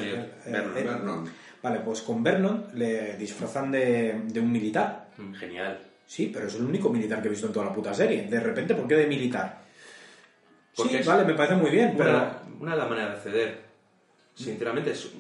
[0.47, 0.75] Vernon.
[0.75, 1.25] Vernon.
[1.63, 5.09] Vale, pues con Vernon le disfrazan de, de un militar.
[5.39, 5.79] Genial.
[6.07, 8.23] Sí, pero es el único militar que he visto en toda la puta serie.
[8.31, 9.61] De repente, ¿por qué de militar?
[10.77, 12.11] Porque sí, es- vale, me parece muy bien, pero...
[12.11, 13.59] Una, una de las maneras de acceder,
[14.35, 15.11] sinceramente, es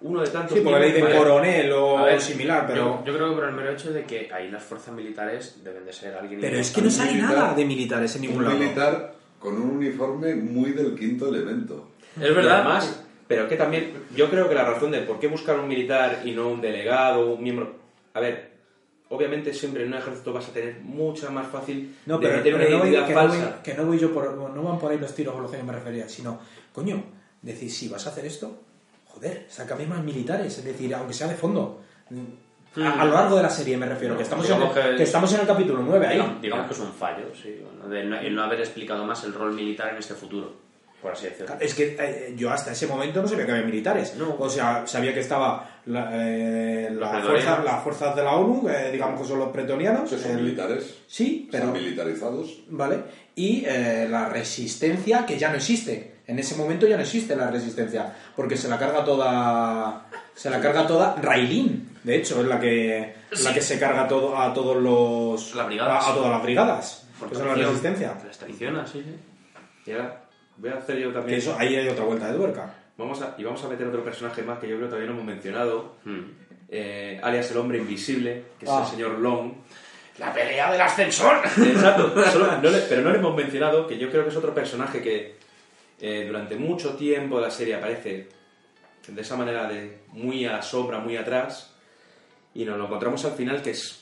[0.00, 0.56] uno de tantos...
[0.56, 1.16] Sí, porque le miembros- dicen Vale.
[1.18, 3.00] coronel o ver, similar, pero...
[3.00, 5.84] Yo, yo creo que por el mero hecho de que ahí las fuerzas militares deben
[5.84, 6.40] de ser alguien...
[6.40, 8.56] Pero es que no sale militar- nada de militares en ningún Un lado.
[8.58, 11.88] militar con un uniforme muy del quinto elemento.
[12.20, 12.60] Es verdad.
[12.60, 16.20] además, pero que también, yo creo que la razón de por qué buscar un militar
[16.24, 17.74] y no un delegado, un miembro...
[18.14, 18.51] A ver,
[19.14, 22.52] obviamente siempre en un ejército vas a tener mucha más fácil No, de pero, meter
[22.54, 23.62] pero una no, voy, que, no voy, falsa.
[23.62, 24.32] que no voy yo por...
[24.34, 26.38] No van por ahí los tiros con los que me refería, sino...
[26.74, 27.02] Coño,
[27.42, 28.58] decir, si vas a hacer esto,
[29.06, 30.56] joder, sácame más militares.
[30.58, 31.80] Es decir, aunque sea de fondo.
[32.80, 35.02] A, a lo largo de la serie me refiero, que, estamos en, el- que- que
[35.02, 36.14] estamos en el capítulo 9 ahí.
[36.16, 37.60] Digamos, digamos que es un fallo, sí.
[37.90, 40.54] de no, el no haber explicado más el rol militar en este futuro,
[41.02, 41.56] por así decirlo.
[41.60, 44.14] Es que eh, yo hasta ese momento no sabía que había militares.
[44.16, 44.36] No.
[44.38, 48.92] O sea, sabía que estaba la, eh, la fuerza- las fuerzas de la ONU, que
[48.92, 50.08] digamos que son los pretonianos.
[50.08, 50.98] Que son militares.
[51.08, 51.66] Sí, pero...
[51.66, 52.60] Están militarizados.
[52.68, 53.00] ¿Vale?
[53.34, 56.12] Y eh, la resistencia, que ya no existe.
[56.26, 60.06] En ese momento ya no existe la resistencia, porque se la carga toda...
[60.34, 64.38] Se la carga toda Railin, de hecho, es la que, la que se carga todo,
[64.38, 65.54] a todos los...
[66.06, 67.06] A, a todas las brigadas.
[67.18, 68.14] Por Que son la resistencia.
[68.26, 69.16] Las traiciona, sí, sí.
[70.62, 71.38] Voy a hacer yo Que también...
[71.38, 72.74] eso, ahí hay otra vuelta de tuerca.
[72.96, 75.14] Vamos a, y vamos a meter otro personaje más que yo creo que todavía no
[75.14, 76.20] hemos mencionado, Hmm.
[76.68, 78.82] eh, alias el hombre invisible, que es Ah.
[78.84, 79.52] el señor Long.
[80.18, 81.36] ¡La pelea del ascensor!
[81.44, 84.54] Exacto, solo- no le- pero no le hemos mencionado que yo creo que es otro
[84.54, 85.36] personaje que
[86.00, 88.28] eh, durante mucho tiempo de la serie aparece
[89.08, 91.74] de esa manera de muy a la sombra, muy atrás,
[92.54, 94.01] y nos lo encontramos al final que es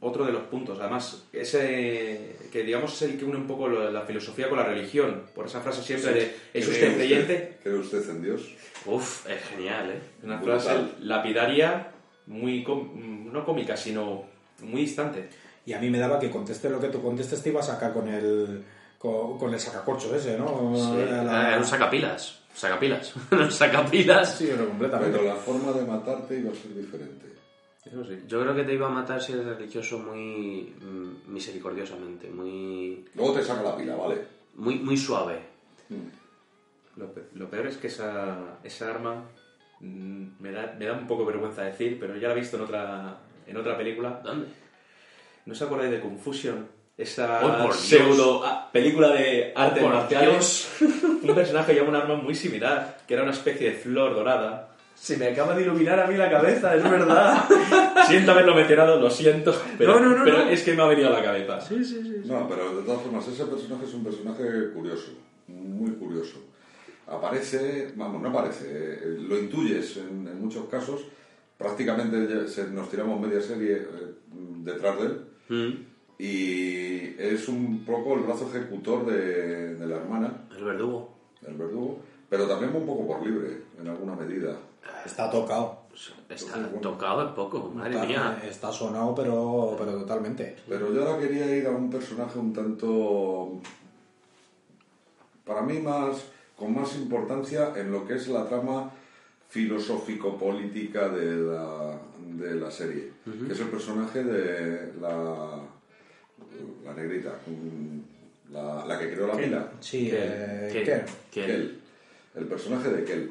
[0.00, 0.78] otro de los puntos.
[0.80, 4.64] Además, ese que digamos es el que une un poco lo- la filosofía con la
[4.64, 7.58] religión, por esa frase siempre de ¿es ¿Cree usted creyente?
[7.62, 8.54] ¿Cree usted en Dios?
[8.86, 10.00] Uf, es genial, ¿eh?
[10.22, 10.60] Una Brutal.
[10.60, 11.88] frase lapidaria
[12.26, 14.24] muy, com- no cómica, sino
[14.62, 15.28] muy distante.
[15.66, 17.92] Y a mí me daba que conteste lo que tú contestes, te iba a sacar
[17.92, 18.62] con el,
[18.98, 20.72] con, con el sacacorcho ese, ¿no?
[20.76, 22.40] Sí, Era la- Era un sacapilas.
[22.54, 23.12] Sacapilas.
[23.32, 24.36] un sacapilas.
[24.38, 25.18] Sí, pero completamente.
[25.18, 27.26] Pero la forma de matarte iba a ser diferente.
[27.86, 28.18] Eso sí.
[28.26, 33.34] Yo creo que te iba a matar si eres religioso muy mm, misericordiosamente, muy, Luego
[33.34, 34.22] te saca la pila, ¿vale?
[34.54, 35.38] muy, muy suave.
[36.96, 39.22] Lo, pe- lo peor es que esa, esa arma
[39.80, 42.62] mm, me da, me da un poco vergüenza decir, pero ya la he visto en
[42.62, 44.20] otra, en otra película.
[44.24, 44.46] ¿Dónde?
[45.44, 46.66] ¿No os acordáis de Confusion?
[46.96, 50.72] Esa ¡Oh, pseudo ah, película de artes por marciales.
[50.80, 54.65] un personaje lleva un arma muy similar, que era una especie de flor dorada.
[54.96, 57.44] Se me acaba de iluminar a mí la cabeza, es verdad.
[58.08, 59.54] siento haberlo mencionado, lo siento.
[59.78, 60.48] Pero, No, no, no, pero no.
[60.48, 61.58] es que me ha venido a la cabeza.
[62.24, 65.10] No, pero de todas formas, ese personaje es un personaje curioso,
[65.48, 66.38] muy curioso.
[67.06, 71.02] Aparece, vamos, no aparece, eh, lo intuyes en, en muchos casos.
[71.56, 74.14] Prácticamente se- nos tiramos media serie eh,
[74.64, 75.20] detrás de él.
[75.48, 75.72] Mm,
[76.18, 81.14] Y es un poco el brazo ejecutor de, de la hermana, El verdugo.
[81.46, 84.56] el verdugo, pero también un poco por libre, en alguna medida.
[85.04, 85.86] Está tocado.
[86.28, 88.42] Está tocado es poco, madre está, mía.
[88.44, 90.56] está sonado, pero, pero totalmente.
[90.68, 93.52] Pero yo ahora quería ir a un personaje un tanto,
[95.46, 96.24] para mí más,
[96.56, 98.90] con más importancia en lo que es la trama
[99.48, 101.98] filosófico-política de la,
[102.36, 103.12] de la serie,
[103.46, 105.60] que es el personaje de la,
[106.84, 107.38] la negrita,
[108.50, 109.72] la, la que creó la pila.
[109.80, 110.18] Sí, Kel.
[110.20, 110.84] eh, Kel.
[110.84, 111.04] Kel.
[111.30, 111.46] Kel.
[111.46, 111.80] Kel,
[112.34, 113.30] el personaje de Kel.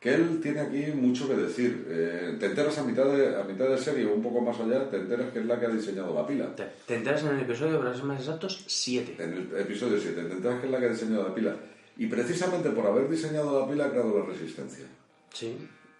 [0.00, 1.86] Kel tiene aquí mucho que decir.
[1.88, 4.88] Eh, te enteras a mitad, de, a mitad de serie o un poco más allá,
[4.90, 6.54] te enteras que es la que ha diseñado la pila.
[6.54, 9.16] Te, te enteras en el episodio, para ser más exactos, 7.
[9.18, 11.56] En el episodio 7, te enteras que es la que ha diseñado la pila.
[11.96, 14.84] Y precisamente por haber diseñado la pila ha creado la resistencia.
[15.32, 15.56] Sí.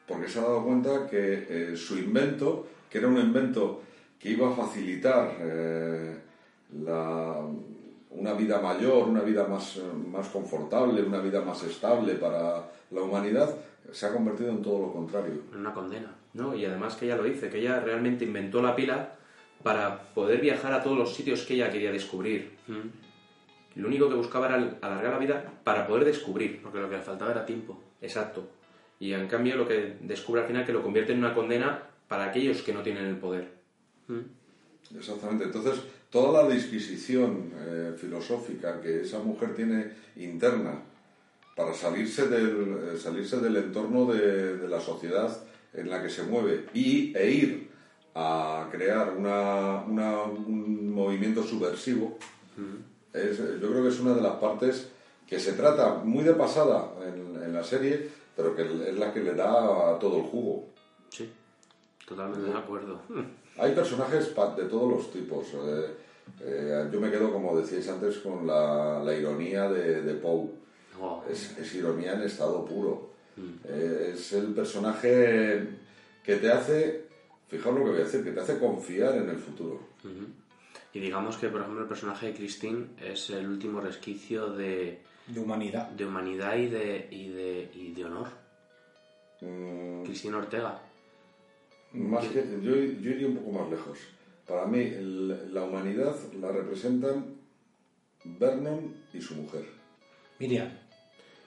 [0.06, 3.82] Porque se ha dado cuenta que eh, su invento, que era un invento
[4.20, 6.16] que iba a facilitar eh,
[6.84, 7.40] la-
[8.10, 9.78] una vida mayor, una vida más,
[10.10, 13.54] más confortable, una vida más estable para la humanidad,
[13.92, 15.42] se ha convertido en todo lo contrario.
[15.52, 16.14] En una condena.
[16.34, 16.54] ¿no?
[16.54, 19.14] Y además que ella lo dice, que ella realmente inventó la pila
[19.62, 22.52] para poder viajar a todos los sitios que ella quería descubrir.
[22.68, 26.62] Mm, Lo único que buscaba era alargar la vida para poder descubrir.
[26.62, 27.82] Porque lo que le faltaba era tiempo.
[28.00, 28.48] Exacto.
[28.98, 32.24] Y en cambio lo que descubre al final que lo convierte en una condena para
[32.24, 33.48] aquellos que no tienen el poder.
[34.08, 34.96] Mm.
[34.96, 35.44] Exactamente.
[35.44, 35.80] Entonces,
[36.10, 40.80] toda la disquisición eh, filosófica que esa mujer tiene interna
[41.56, 45.34] para salirse del, eh, salirse del entorno de, de la sociedad
[45.72, 47.70] en la que se mueve y, e ir
[48.14, 52.18] a crear una, una- un movimiento subversivo,
[53.12, 54.88] es, eh, yo creo que es una de las partes
[55.26, 59.20] que se trata muy de pasada en, en la serie, pero que es la que
[59.20, 60.66] le da todo el jugo.
[61.10, 61.30] Sí.
[62.06, 63.00] Totalmente de acuerdo.
[63.58, 65.46] Hay personajes de todos los tipos.
[65.54, 65.86] eh,
[66.40, 70.48] eh, yo me quedo, como decíais antes, con la, la ironía de, de Poe.
[71.30, 73.10] Es, es ironía en estado puro.
[73.64, 75.68] Eh, es el personaje
[76.24, 77.04] que te hace,
[77.48, 79.80] fijaos lo que voy a decir, que te hace confiar en el futuro.
[80.92, 85.40] Y digamos que, por ejemplo, el personaje de Christine es el último resquicio de, De
[85.40, 85.88] humanidad.
[85.90, 88.28] de humanidad y de, y de, y de honor.
[89.42, 90.80] Mm, Cristina Ortega.
[91.92, 93.98] más que, yo, yo iría un poco más lejos.
[94.46, 97.36] Para mí, el- la humanidad la representan
[98.24, 99.64] Vernon y su mujer.
[100.38, 100.70] Miriam.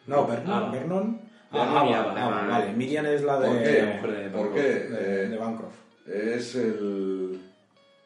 [0.10, 0.53] No, Vernon.
[0.64, 0.72] Ava.
[0.72, 1.22] Vernon.
[1.52, 2.11] Ah, Ava.
[2.11, 2.73] Ava, vale.
[2.73, 3.48] Miriam es la de.
[3.48, 3.72] ¿Por qué?
[3.72, 4.53] de ¿Por Bancroft.
[4.56, 4.61] qué?
[4.61, 5.76] de, Eh, de Bancroft.
[6.07, 7.40] es el,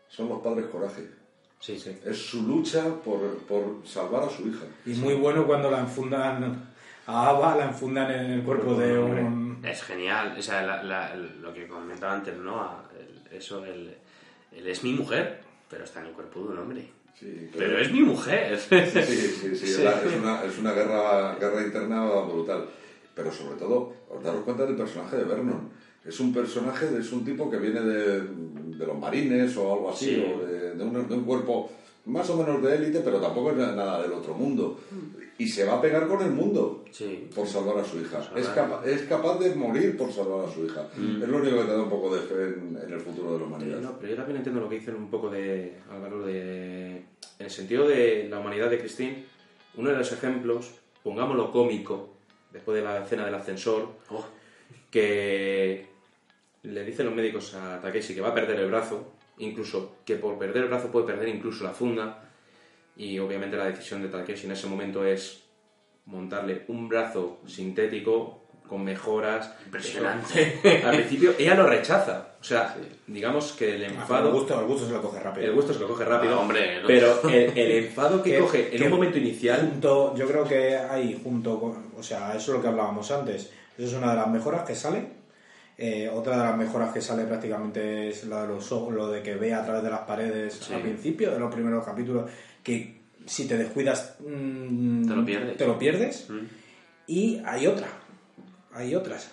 [0.09, 1.07] son los padres coraje.
[1.59, 1.97] Sí, sí.
[2.05, 4.65] Es su lucha por, por salvar a su hija.
[4.85, 6.67] Y muy bueno cuando la enfundan
[7.07, 9.61] a Ava, la enfundan en el cuerpo de un.
[9.63, 10.35] Es genial.
[10.37, 12.81] O sea, la- la- lo que comentaba antes, ¿no?
[12.99, 13.95] El- eso, el,
[14.51, 15.39] el es mi mujer,
[15.73, 16.87] pero está en el cuerpo de un hombre.
[17.19, 18.59] Sí, Pero es mi mujer.
[18.59, 22.65] Sí, sí, sí, es una, es una guerra, guerra interna brutal.
[23.15, 25.69] Pero sobre todo, os daros cuenta del personaje de Vernon.
[26.05, 30.05] Es un personaje, es un tipo que viene de, de los marines o algo así,
[30.15, 30.25] Sí.
[30.35, 31.71] o de, de un, de un cuerpo
[32.05, 34.79] más o menos de élite, pero tampoco es nada del otro mundo.
[35.37, 37.27] Y se va a pegar con el mundo Sí.
[37.33, 38.21] por salvar a su hija.
[38.21, 38.39] Salvar.
[38.39, 40.87] Es, capa- es capaz de morir por salvar a su hija.
[40.93, 43.39] Es lo único que te da un poco de fe en, en el futuro de
[43.39, 43.79] la humanidad.
[43.79, 47.05] No, pero yo también entiendo lo que dicen un poco de Álvaro, de, en
[47.39, 49.23] el sentido de la humanidad de Christine,
[49.75, 50.71] uno de los ejemplos,
[51.01, 52.09] pongámoslo cómico,
[52.51, 54.23] después de la escena del ascensor, Oh,
[54.91, 55.87] que
[56.63, 60.37] le dicen los médicos a Takeshi que va a perder el brazo, incluso que por
[60.37, 62.29] perder el brazo puede perder incluso la funda,
[62.95, 65.43] y obviamente la decisión de Takeshi en ese momento es
[66.05, 69.53] montarle un brazo sintético con mejoras.
[69.65, 70.59] Impresionante.
[70.63, 70.87] Eso.
[70.87, 72.29] Al principio ella lo rechaza.
[72.39, 72.75] O sea,
[73.07, 74.27] digamos que el Ah, enfado.
[74.29, 75.45] el gusto, el gusto se lo coge rápido.
[75.47, 76.35] El gusto se lo coge rápido.
[76.35, 76.87] Ah, hombre, ¿no?
[76.87, 79.59] Pero el, el enfado que, Que- coge en un momento inicial.
[79.61, 81.91] Junto, yo creo que ahí, junto con.
[81.97, 83.51] O sea, eso es lo que hablábamos antes.
[83.77, 85.22] Eso es una de las mejoras que sale.
[85.77, 89.21] Eh, otra de las mejoras que sale prácticamente es la de los ojos, lo de
[89.23, 90.73] que ve a través de las paredes Sí.
[90.73, 92.29] al principio, de los primeros capítulos,
[92.61, 95.57] que si te descuidas mm, Te lo pierdes.
[95.57, 96.29] te lo pierdes.
[96.29, 96.45] Mm.
[97.07, 97.87] Y hay otra,
[98.73, 99.31] hay otras.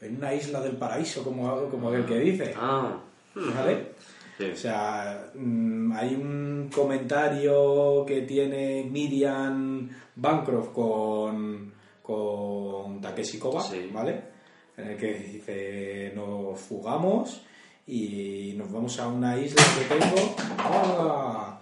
[0.00, 2.52] En una isla del paraíso, como, como el que dice.
[2.56, 3.00] Ah.
[3.34, 3.92] ¿Vale?
[4.38, 4.44] Sí.
[4.52, 11.72] O sea, mm, hay un comentario que tiene Miriam Bancroft con,
[12.02, 13.88] con Takeshi Koba, Sí.
[13.92, 14.35] ¿vale?
[14.76, 17.42] En el que dice, nos fugamos
[17.86, 20.36] y nos vamos a una isla que tengo.
[20.58, 21.60] ¡Ah!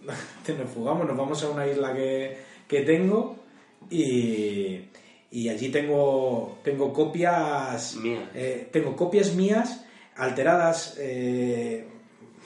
[0.58, 2.36] Nos fugamos, nos vamos a una isla que,
[2.66, 3.36] que tengo
[3.88, 4.80] y,
[5.30, 8.22] y allí tengo, tengo copias Mías.
[8.34, 9.84] eh, tengo copias mías
[10.16, 11.86] alteradas eh,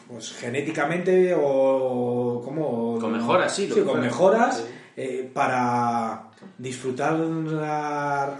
[0.08, 4.66] pues genéticamente o como Con mejoras, sí, sí, con mejoras
[4.96, 7.14] eh, para disfrutar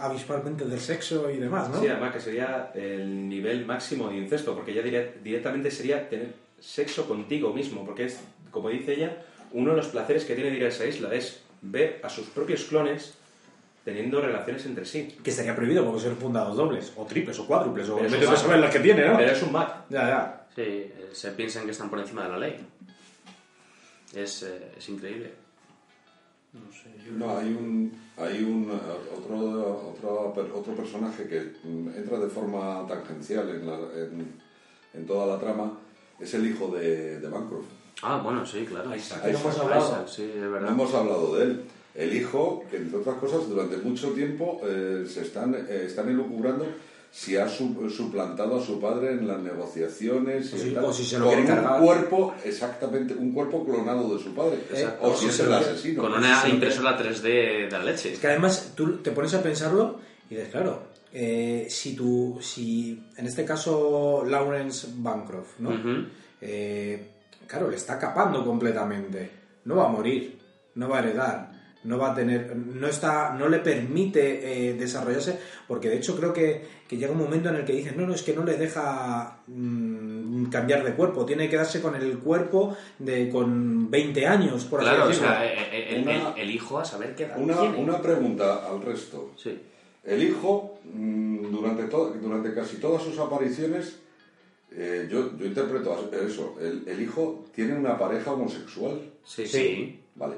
[0.00, 1.80] habitualmente del sexo y demás ¿no?
[1.80, 6.32] Sí, además que sería el nivel máximo de incesto, porque ya dire- directamente sería tener
[6.60, 8.20] sexo contigo mismo, porque es,
[8.50, 9.16] como dice ella,
[9.52, 12.64] uno de los placeres que tiene ir a esa isla es ver a sus propios
[12.64, 13.14] clones
[13.84, 15.16] teniendo relaciones entre sí.
[15.22, 18.36] que estaría prohibido porque son fundados dobles o triples o cuádruples o a va.
[18.36, 19.16] saber las que tiene ¿no?
[19.18, 19.74] Pero es un Mac.
[19.90, 22.56] ya ya Sí, eh, se piensan que están por encima de la ley.
[24.14, 25.32] Es, eh, es increíble.
[27.18, 32.86] No, hay un, hay un eh, otro, otro, otro personaje que mm, entra de forma
[32.86, 34.32] tangencial en, la- en,
[34.94, 35.78] en toda la trama,
[36.20, 37.66] es el hijo de, de Bancroft.
[38.02, 38.94] Ah, bueno, sí, claro.
[38.94, 39.22] Isaac.
[39.24, 39.62] No hemos Isaac.
[39.64, 39.84] hablado.
[39.86, 40.70] Isaac, sí, es No verdad.
[40.72, 41.64] hemos hablado de él.
[41.94, 46.66] El hijo, que entre otras cosas durante mucho tiempo eh, se están, eh, están elucubrando
[47.16, 50.92] si ha su- suplantado a su padre en las negociaciones O y si- tal, o
[50.92, 51.80] si se lo con un cargar.
[51.80, 54.58] cuerpo, exactamente, un cuerpo clonado de su padre.
[54.68, 55.06] Exacto.
[55.06, 56.02] O si es el se lo quiere- asesino.
[56.02, 58.12] Con una impresora 3D de la leche.
[58.14, 63.00] Es que además tú te pones a pensarlo y dices, claro, eh, si tú, si
[63.16, 65.70] en este caso Lawrence Bancroft, ¿no?
[66.40, 67.10] Eh,
[67.46, 69.30] claro, le está capando completamente.
[69.66, 70.36] No va a morir,
[70.74, 71.52] no va a heredar,
[71.84, 75.38] no va a tener, no está, no le permite eh, desarrollarse,
[75.68, 78.14] porque de hecho creo que, que llega un momento en el que dicen, no, no,
[78.14, 82.76] es que no le deja mm, cambiar de cuerpo, tiene que quedarse con el cuerpo
[82.98, 85.28] de con 20 años, por así Claro, o decirlo.
[85.28, 87.78] sea, eh, eh, el, Una- el- el hijo a saber qué edad Una, tiene.
[87.78, 89.32] una pregunta al resto.
[89.36, 89.58] Sí.
[90.04, 93.98] El hijo, mm, durante, to- durante casi todas sus apariciones,
[94.72, 99.58] eh, yo, yo interpreto eso, el, el hijo tiene una pareja homosexual, Sí, Sí.
[99.58, 100.34] sí, ¿vale?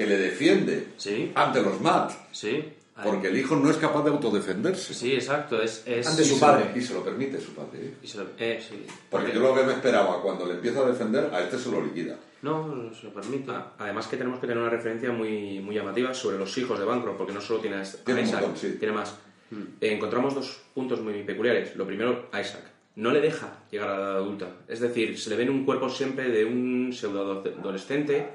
[0.00, 2.64] Que le defiende sí, ante los Matt, sí.
[3.04, 4.94] porque el hijo no es capaz de autodefenderse.
[4.94, 5.60] Sí, exacto.
[5.60, 6.70] Es, es- Ante su padre.
[6.74, 7.78] y se lo permite su padre.
[7.82, 7.94] ¿eh?
[8.02, 8.86] y se lo- eh, sí.
[9.10, 11.82] Porque yo lo que me esperaba cuando le empieza a defender, a este se lo
[11.84, 12.16] liquida.
[12.42, 13.50] No, se lo permite.
[13.50, 16.86] Ah, Además que tenemos que tener una referencia muy, muy llamativa sobre los hijos de
[16.86, 18.76] Bancroft, porque no solo tiene a Tiene Isaac, montón, sí.
[18.78, 19.14] tiene más.
[19.52, 21.76] Eh, encontramos dos puntos muy peculiares.
[21.76, 22.69] Lo primero, Isaac.
[22.96, 24.48] No le deja llegar a la edad adulta.
[24.68, 28.26] Es decir, se le ve en un cuerpo siempre de un pseudo-adolescente,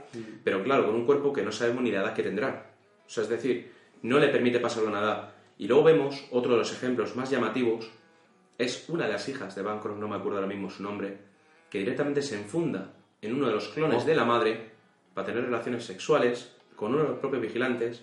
[0.44, 2.72] pero claro, con un cuerpo que no sabemos ni la edad que tendrá.
[3.06, 3.72] O sea, es decir,
[4.02, 5.36] no le permite pasarlo a nada.
[5.58, 7.90] Y luego vemos otro de los ejemplos más llamativos.
[8.58, 11.18] Es una de las hijas de Bancroft, no me acuerdo ahora mismo su nombre,
[11.70, 14.06] que directamente se enfunda en uno de los clones Oh.
[14.06, 14.72] de la madre
[15.14, 18.02] para tener relaciones sexuales con uno de los propios vigilantes.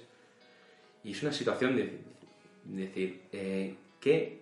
[1.04, 1.98] Y es una situación de,
[2.64, 4.41] de decir, eh, ¿qué,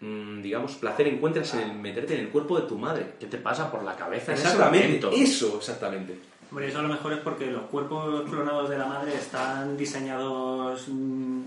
[0.00, 3.14] digamos, placer encuentras en el meterte en el cuerpo de tu madre?
[3.20, 6.18] ¿Qué te pasa por la cabeza en ese Exactamente, eso, exactamente.
[6.50, 10.86] Hombre, eso a lo mejor es porque los cuerpos clonados de la madre están diseñados
[10.88, 11.40] mm,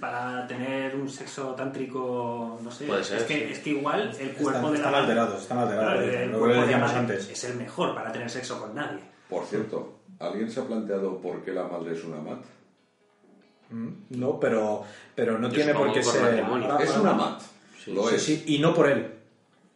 [0.00, 2.86] para tener un sexo tántrico, no sé.
[2.86, 3.52] Puede ser, es, que, sí.
[3.52, 5.92] es que igual el cuerpo Están, de la están madre- alterados, están alterados.
[5.92, 7.28] Claro, el lo que decíamos antes.
[7.30, 9.00] es el mejor para tener sexo con nadie.
[9.28, 12.42] Por cierto, ¿alguien se ha planteado por qué la madre es una Matt?
[14.10, 14.82] No, pero,
[15.14, 16.44] pero no Yo tiene por qué ser.
[16.80, 17.42] Es una Matt.
[17.82, 17.92] Sí.
[17.92, 18.22] Lo Sí, es.
[18.22, 19.06] sí, y no por él.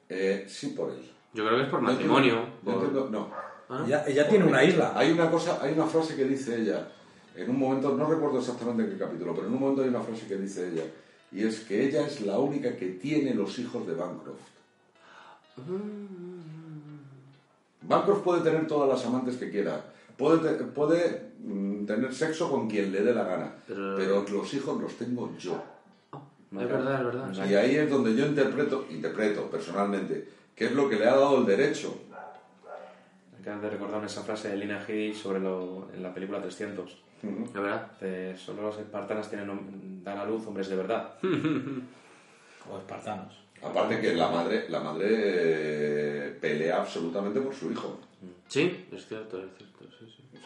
[0.08, 0.98] Eh, sí por él.
[1.32, 2.44] Yo creo que es por matrimonio.
[2.64, 3.28] por- entiendo- no.
[3.68, 3.82] ¿Ah?
[3.86, 4.92] Ella, ella tiene una isla.
[4.94, 6.86] Hay una cosa, hay una frase que dice ella,
[7.34, 10.00] en un momento, no recuerdo exactamente en qué capítulo, pero en un momento hay una
[10.02, 10.84] frase que dice ella,
[11.32, 14.38] y es que ella es la única que tiene los hijos de Bancroft.
[17.82, 19.82] Bancroft puede tener todas las amantes que quiera,
[20.16, 24.80] puede, puede mm, tener sexo con quien le dé la gana, Pero- pero los hijos
[24.80, 25.62] los tengo yo.
[26.62, 27.50] Es verdad, es verdad.
[27.50, 31.38] Y ahí es donde yo interpreto, interpreto personalmente, que es lo que le ha dado
[31.38, 31.98] el derecho.
[33.40, 37.02] Acabas de recordarme esa frase de Lina Headey sobre lo, en la película 300.
[37.22, 37.52] Ujú.
[37.52, 37.90] ¿De verdad?
[37.92, 41.14] Dice, solo los espartanas tienen, dan a luz hombres de verdad.
[42.66, 43.44] O espartanos.
[43.62, 48.00] Aparte que la madre, la madre eh, pelea absolutamente por su hijo.
[48.48, 50.24] Sí, es cierto, es cierto, sí, sí.
[50.32, 50.38] Sí.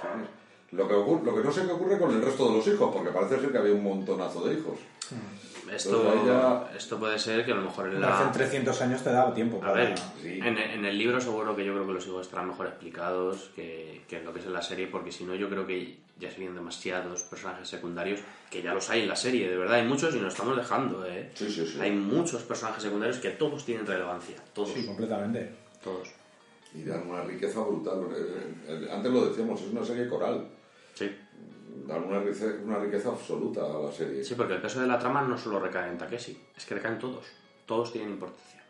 [0.73, 2.91] Lo que, ocurre, lo que no sé qué ocurre con el resto de los hijos,
[2.95, 4.79] porque parece ser que había un montonazo de hijos.
[5.73, 8.33] Esto, ahí ya- esto puede ser que a lo mejor en Hace la...
[8.33, 9.73] 300 años te daba tiempo A para...
[9.75, 10.39] ver, Sí.
[10.43, 14.03] en, en el libro seguro que yo creo que los hijos estarán mejor explicados que,
[14.09, 16.31] que en lo que es en la serie, porque si no yo creo que ya
[16.31, 18.21] serían demasiados personajes secundarios,
[18.51, 21.05] que ya los hay en la serie, de verdad, hay muchos y nos estamos dejando,
[21.07, 21.31] ¿eh?
[21.35, 21.79] Sí, sí, sí.
[21.81, 25.51] Hay muchos personajes secundarios que todos tienen relevancia, todos, Sí, completamente.
[25.85, 26.09] todos.
[26.75, 28.09] Y dan una riqueza brutal.
[28.15, 30.47] Eh, eh, Antes lo decíamos, es una serie coral.
[30.99, 31.17] Sí.
[31.87, 34.23] Dan una riqueza, una riqueza absoluta a la serie.
[34.25, 36.99] sí, porque el peso de la trama no solo recae en Takeshi, es que recaen
[36.99, 37.25] todos,
[37.67, 38.63] todos tienen importancia.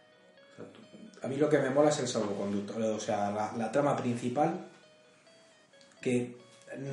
[1.22, 4.66] A mí lo que me mola es el salvoconducto, o sea, la, la trama principal
[6.00, 6.36] que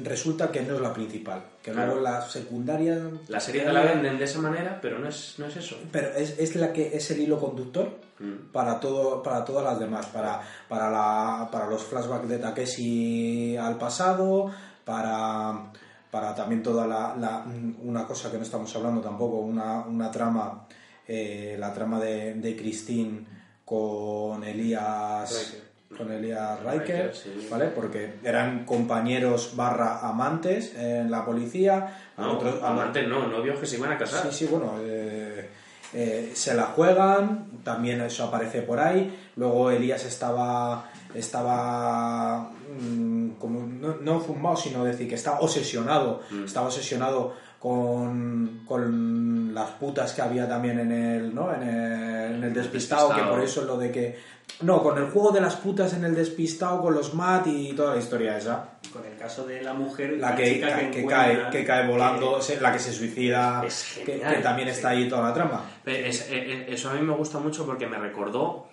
[0.03, 1.88] resulta que no es la principal, que Claro.
[1.95, 2.98] luego la secundaria...
[3.28, 5.78] La serie te la venden de esa manera, pero no es, no es eso.
[5.91, 8.53] Pero es, es la que es el hilo conductor Mm.
[8.53, 10.40] para todo para todas las demás para
[10.70, 14.49] para la para los flashbacks de Takeshi al pasado
[14.86, 15.72] para
[16.12, 17.44] para también toda la, la-
[17.84, 20.66] una cosa que no estamos hablando tampoco una, una trama
[21.07, 23.26] eh, la trama de, de Christine
[23.66, 25.57] con Elías
[25.98, 27.48] con Elías Riker, Riker, sí.
[27.49, 27.68] ¿vale?
[27.68, 31.98] Porque eran compañeros barra amantes en la policía.
[32.18, 34.30] a No, otros- amantes no, novios que se iban a casar.
[34.32, 35.49] Sí, sí, bueno, eh,
[35.94, 39.30] eh, se la juegan, también eso aparece por ahí.
[39.38, 40.90] Luego Elías estaba,
[41.20, 42.50] estaba
[42.82, 49.72] mm, como, no, no fumado, sino decir que estaba obsesionado, estaba obsesionado con, con las
[49.72, 51.54] putas que había también en el, ¿no?
[51.54, 54.36] en el, en el despistado, que por eso lo de que...
[54.62, 57.96] No, con el juego de las putas en el despistado, con los mat y toda
[57.96, 58.70] la historia esa.
[58.94, 61.88] Con el caso de la mujer, La que, chica ca- que encuentra- cae, que cae
[61.88, 65.34] volando, se- la que se suicida, Es que, genial, que también está ahí toda la
[65.34, 65.62] trama.
[65.86, 68.68] Es- eh, eh, eso a mí me gusta mucho porque me recordó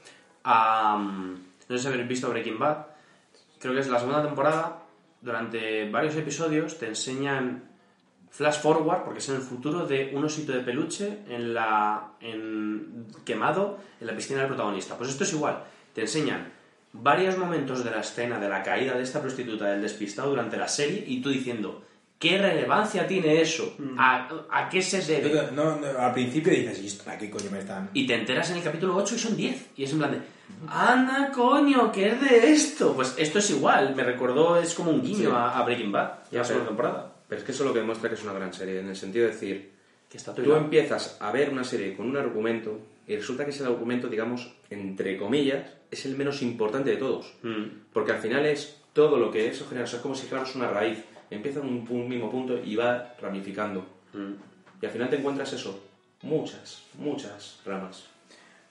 [0.45, 0.97] a...
[0.99, 2.87] mm, No sé si habéis visto Breaking Bad.
[3.59, 4.83] Creo que es la segunda temporada.
[5.23, 7.65] Durante varios episodios te enseñan
[8.29, 13.07] flash forward, porque es en el futuro, de un osito de peluche en la, en,
[13.25, 14.99] quemado en la piscina del protagonista.
[14.99, 15.65] Pues esto es igual.
[15.95, 16.53] Te enseñan
[16.93, 20.69] varios momentos de la escena de la caída de esta prostituta del despistado durante la
[20.69, 21.87] serie y tú diciendo...
[22.19, 23.77] ¿Qué relevancia tiene eso?
[23.99, 25.51] ¿A, a qué se debe?
[25.51, 27.91] No, no, al principio dices, ¿y esto para qué coño me están?
[27.95, 29.71] Y te enteras en el capítulo 8 y son 10.
[29.77, 30.21] Y es en plan de,
[30.69, 31.91] ¡Anda, coño!
[31.93, 32.95] ¿Qué es de esto?
[32.95, 33.95] Pues esto es igual.
[33.97, 35.35] Me recordó, es como un guiño Sí.
[35.35, 36.13] a, a Breaking Bad.
[36.31, 37.13] Ya, la segunda temporada.
[37.29, 38.97] Pero es que eso es lo que demuestra que es una gran serie, en el
[38.97, 39.73] sentido de decir,
[40.09, 43.65] Que está tú empiezas a ver una serie con un argumento y resulta que ese
[43.65, 47.35] argumento, digamos, entre comillas, es el menos importante de todos.
[47.43, 47.65] Mm.
[47.93, 50.55] Porque al final es todo lo que eso genera, o sea, es como si fuéramos
[50.55, 50.99] una raíz.
[51.31, 53.81] Empieza en un mismo punto y va ramificando.
[54.13, 54.33] Mm.
[54.83, 55.83] Y al final te encuentras eso,
[56.23, 58.05] muchas, muchas ramas.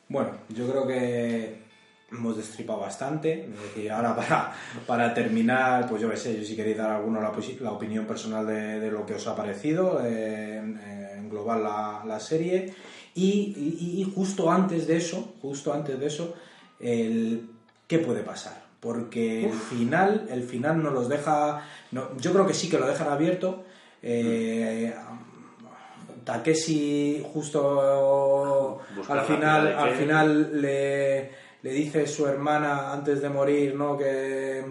[0.07, 1.61] Bueno, yo creo que
[2.11, 3.45] hemos destripado bastante.
[3.45, 4.53] Es decir, ahora para,
[4.85, 8.79] para terminar, pues yo qué sé, yo si queréis dar alguno la, opinión personal de,
[8.79, 10.79] de lo que os ha parecido, eh, en,
[11.17, 12.73] en global la, la serie.
[13.13, 16.35] Y, y- y justo antes de eso, justo antes de eso,
[16.79, 17.49] el
[17.87, 18.61] qué puede pasar.
[18.79, 21.61] Porque el final, el final nos los deja.
[21.91, 23.63] no, yo creo que sí que lo dejan abierto.
[24.01, 24.91] Eh,
[26.23, 31.31] Takeshi justo Busca al final, al final le,
[31.63, 33.97] le dice su hermana antes de morir, ¿no?
[33.97, 34.63] Que,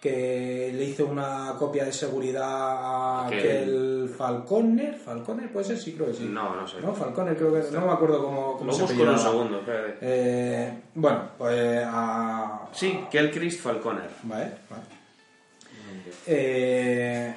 [0.00, 5.92] que le hizo una copia de seguridad a Aquel- aquel Falconer, Falconer, puede ser, sí
[5.94, 6.24] creo que sí.
[6.30, 6.80] No, no sé.
[6.80, 9.58] No, Falconer creo que no me acuerdo cómo, cómo Lo se busco en un segundo.
[9.60, 9.96] espérate.
[10.02, 14.10] Eh, bueno, pues a, Sí, Kelchrist Falconer.
[14.24, 14.82] Vale, vale.
[16.26, 17.34] Eh,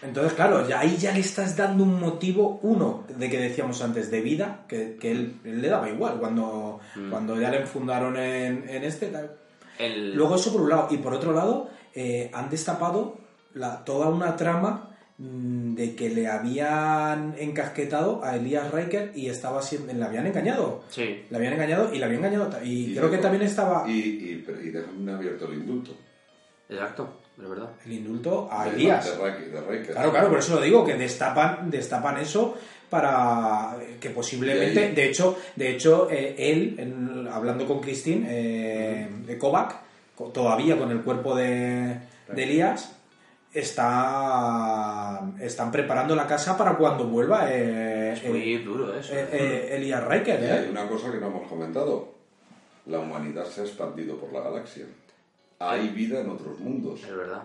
[0.00, 4.10] entonces, claro, ya ahí ya le estás dando un motivo, uno, de que decíamos antes,
[4.10, 6.78] de vida, que, que él, él le daba igual cuando,
[7.10, 9.08] cuando ya le enfundaron en, en este.
[9.08, 9.36] tal.
[9.78, 10.14] El...
[10.14, 10.88] Luego eso por un lado.
[10.90, 13.18] Y por otro lado, eh, han destapado
[13.54, 19.62] la, toda una trama mm, de que le habían encasquetado a Elías Riker y estaba
[19.62, 20.84] siendo, le habían engañado.
[20.90, 21.24] Sí.
[21.28, 22.50] Le habían engañado y le habían engañado.
[22.64, 25.90] Y, Y creo que también estaba Y, y, y dejan abierto el indulto.
[26.68, 27.70] Exacto, de verdad.
[27.86, 29.04] el indulto a De- Elías.
[29.18, 29.50] De, Riker-
[29.86, 29.92] de.
[29.92, 32.56] Claro, claro, por eso lo digo, que destapan, destapan eso
[32.90, 39.38] para que posiblemente, de hecho, de hecho eh, él, en- hablando con Christine, eh, de
[39.38, 39.76] Kovac,
[40.32, 41.96] todavía con el cuerpo de,
[42.34, 42.94] de Elías,
[43.98, 49.12] está, están preparando la casa para cuando vuelva eh, Es muy eh, duro eso.
[49.14, 50.40] eh, eh, Elías Riker.
[50.40, 50.52] Y ¿eh?
[50.52, 52.14] hay una cosa que no hemos comentado.
[52.86, 54.86] La humanidad se ha expandido por la galaxia.
[55.58, 57.02] Hay vida en otros mundos.
[57.02, 57.42] Es verdad.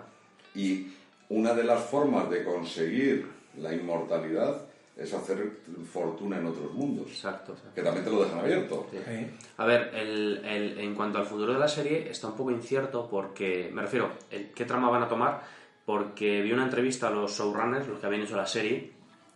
[0.55, 0.87] Y
[1.29, 3.27] una de las formas de conseguir
[3.57, 4.65] la inmortalidad
[4.95, 5.61] es hacer
[5.91, 7.07] fortuna en otros mundos.
[7.07, 7.53] Exacto.
[7.53, 7.73] exacto.
[7.73, 8.87] Que también te lo dejan abierto.
[8.91, 8.97] Sí.
[9.03, 9.27] Sí.
[9.57, 13.07] A ver, el- el- en cuanto al futuro de la serie, está un poco incierto
[13.09, 15.41] porque, me refiero, el- ¿qué trama van a tomar?
[15.85, 18.91] Porque vi una entrevista a los showrunners, los que habían hecho la serie,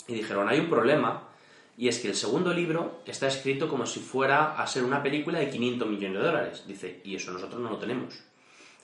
[0.08, 1.24] y dijeron, hay un problema,
[1.76, 5.40] y es que el segundo libro está escrito como si fuera a ser una película
[5.40, 6.64] de 500 millones de dólares.
[6.68, 8.24] Dice, y eso nosotros no lo tenemos.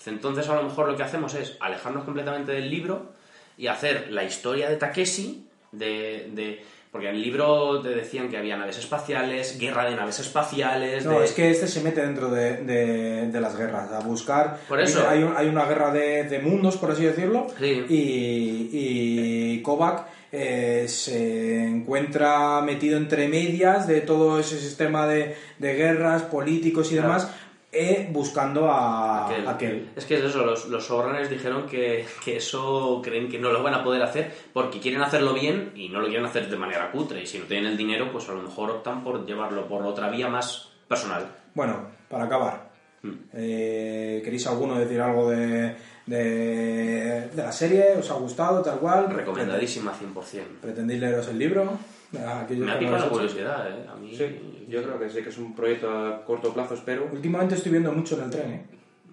[0.08, 3.12] Entonces a lo mejor lo que hacemos es alejarnos completamente del libro
[3.58, 8.38] y hacer la historia de Takeshi, de, de- porque en el libro te decían que
[8.38, 11.04] había naves espaciales, guerra de naves espaciales...
[11.06, 14.60] No, de- es que este se mete dentro de, de- de las guerras, a buscar...
[14.68, 15.08] Por eso.
[15.10, 17.84] Hay, hay una guerra de, de mundos, por así decirlo, Sí.
[17.90, 25.74] y, y Kovac eh, se encuentra metido entre medias de todo ese sistema de, de
[25.76, 27.08] guerras, políticos y Claro.
[27.08, 27.32] demás,
[27.74, 29.48] eh, buscando a aquel.
[29.48, 29.90] aquel.
[29.96, 33.64] Es que es eso, los, los showrunners dijeron que, que eso creen que no lo
[33.64, 36.92] van a poder hacer porque quieren hacerlo bien y no lo quieren hacer de manera
[36.92, 37.24] cutre.
[37.24, 40.10] Y si no tienen el dinero, pues a lo mejor optan por llevarlo por otra
[40.10, 41.26] vía más personal.
[41.56, 42.72] Bueno, para acabar,
[43.06, 43.16] Hmm.
[43.34, 45.76] eh, ¿queréis alguno decir algo de,
[46.06, 47.98] de, de la serie?
[48.00, 49.10] ¿Os ha gustado, tal cual?
[49.10, 50.62] Recomendadísima 100%.
[50.62, 51.78] ¿Pretendéis leeros el libro?
[52.20, 53.88] Aquellos Me ha picado la curiosidad, ¿eh?
[53.90, 54.16] A mí...
[54.16, 57.10] Sí, yo creo que sí que es un proyecto a corto plazo, espero.
[57.12, 58.66] Últimamente estoy viendo mucho en el tren, ¿eh?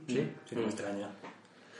[0.06, 0.28] Sí.
[0.48, 1.08] Sí, me extraña.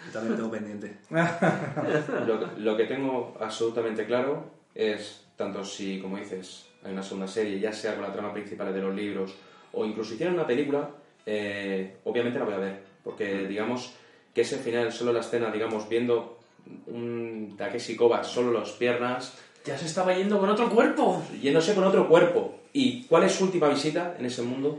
[0.06, 0.96] Yo también tengo pendiente.
[2.26, 7.60] Lo, lo que tengo absolutamente claro es, tanto si, como dices, hay una segunda serie,
[7.60, 9.34] ya sea con la trama principal de los libros,
[9.72, 10.90] o incluso hicieran una película,
[11.26, 12.82] eh, obviamente la voy a ver.
[13.04, 13.94] Porque, digamos,
[14.34, 16.38] que ese final, solo la escena, digamos, viendo
[16.86, 21.22] un Takeshi Kovacs, solo las piernas, Ya se estaba yendo con otro cuerpo.
[21.40, 22.58] yéndose con otro cuerpo.
[22.72, 24.78] ¿Y cuál es su última visita en ese mundo?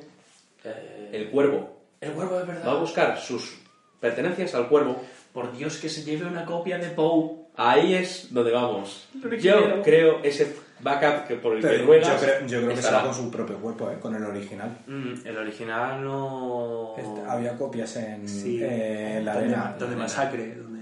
[1.11, 1.77] El cuervo.
[1.99, 2.79] el cuerpo de Va a verdad.
[2.79, 3.57] buscar sus
[3.99, 5.01] pertenencias al cuervo.
[5.33, 7.41] Por Dios, que se lleve una copia de Poe.
[7.55, 9.07] Ahí es donde vamos.
[9.13, 9.81] Que Yo quiero.
[9.83, 12.99] creo ese backup que por el que Pero yo ruegas creo, yo creo que estará.
[13.01, 13.97] será con su propio cuerpo, ¿eh?
[14.01, 14.77] Con el original.
[14.87, 16.95] Mm, el original no...
[16.97, 19.75] Este- había copias en, Sí, eh, en la donde, arena.
[19.77, 20.55] donde masacre.
[20.55, 20.80] Donde...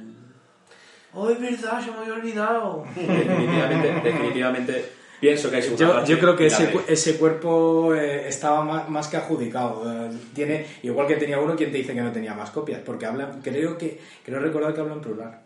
[1.14, 1.84] ¡Oh, es verdad!
[1.84, 2.86] Se me había olvidado.
[2.96, 4.86] definitivamente, definitivamente
[5.20, 9.18] pienso que hay Yo, yo creo que ese, ese cuerpo eh, estaba más, más que
[9.18, 9.84] adjudicado.
[10.08, 12.82] Eh, tiene, igual que tenía uno, quien te dice que no tenía más copias?
[12.86, 15.40] Porque hablan, creo que creo recordar que hablan plural.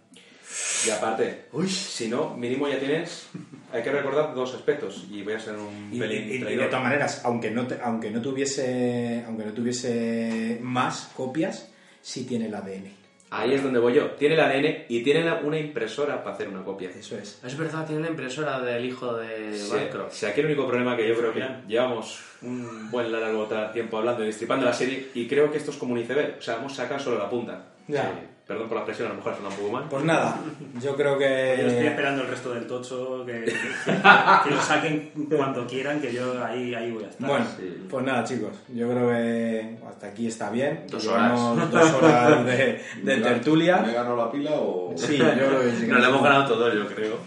[0.85, 3.27] Y aparte, si no, mínimo ya tienes.
[3.71, 6.65] Hay que recordar dos aspectos y voy a ser un Y, pelín y- y de
[6.65, 11.71] todas maneras, aunque no, te- aunque no tuviese aunque no tuviese más copias,
[12.01, 12.91] sí tiene el ADN.
[13.35, 14.11] Ahí es donde voy yo.
[14.11, 16.89] Tiene el ADN y tiene la- una impresora para hacer una copia.
[16.91, 17.39] Eso es.
[17.43, 20.13] Es verdad, tiene la impresora del hijo de Sí, Bancroft.
[20.13, 24.23] sea, aquí el único problema que yo creo que llevamos un buen largo tiempo hablando
[24.23, 26.35] y destripando la serie y creo que esto es como un iceberg.
[26.37, 27.63] O sea, vamos a sacar solo la punta.
[27.87, 28.03] Ya.
[28.03, 29.83] Sí, perdón por la expresión, a lo mejor suena un poco mal.
[29.89, 30.37] Pues nada,
[30.81, 35.65] yo creo Yo estoy que esperando el resto del tocho, que, que lo saquen cuando
[35.65, 37.27] quieran, que yo ahí, ahí voy a estar.
[37.29, 37.45] bueno,
[37.89, 40.85] pues nada chicos, yo creo que hasta aquí está bien.
[40.89, 43.77] Dos Llevamos dos horas de, de ¿Me tertulia.
[43.77, 44.93] ganó la pila o...?
[44.97, 45.81] Sí, yo creo que sí.
[45.85, 47.17] que Nos la hemos ganado todos, yo creo.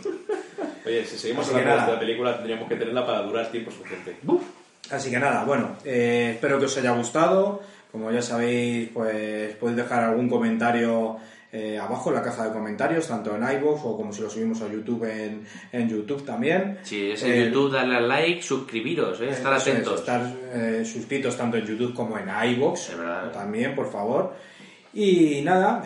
[0.85, 4.17] Oye, si seguimos que hablando de esta película, tendríamos que tenerla para durar tiempo suficiente.
[4.91, 7.61] Así que nada, bueno, eh, espero que os haya gustado.
[7.97, 11.17] Como ya sabéis, pues podéis dejar algún comentario
[11.51, 14.61] eh, abajo en la caja de comentarios, tanto en iVoox o como si lo subimos
[14.61, 16.77] a YouTube en, en YouTube también.
[16.83, 19.31] Si es en Eh, YouTube, darle al like, suscribiros, ¿eh?
[19.31, 20.01] estar es, atentos.
[20.01, 20.31] estar
[20.85, 22.91] suscritos tanto en YouTube como en iVoox
[23.33, 24.35] también, por favor.
[24.93, 25.83] Y nada,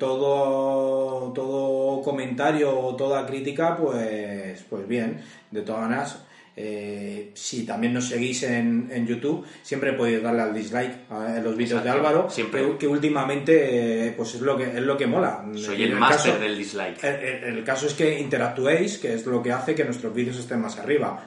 [0.00, 5.20] todo, todo comentario o toda crítica, pues, pues bien,
[5.52, 6.24] de todas maneras.
[6.62, 11.56] Eh, si también nos seguís en, en YouTube, siempre podéis darle al dislike a- los
[11.56, 12.62] vídeos de Álvaro, siempre.
[12.62, 15.44] que, que últimamente eh, pues es lo que es lo que mola.
[15.54, 17.02] Soy En el máster del dislike.
[17.04, 20.38] el, el- el caso es que interactuéis, que es lo que hace que nuestros vídeos
[20.38, 21.26] estén más arriba.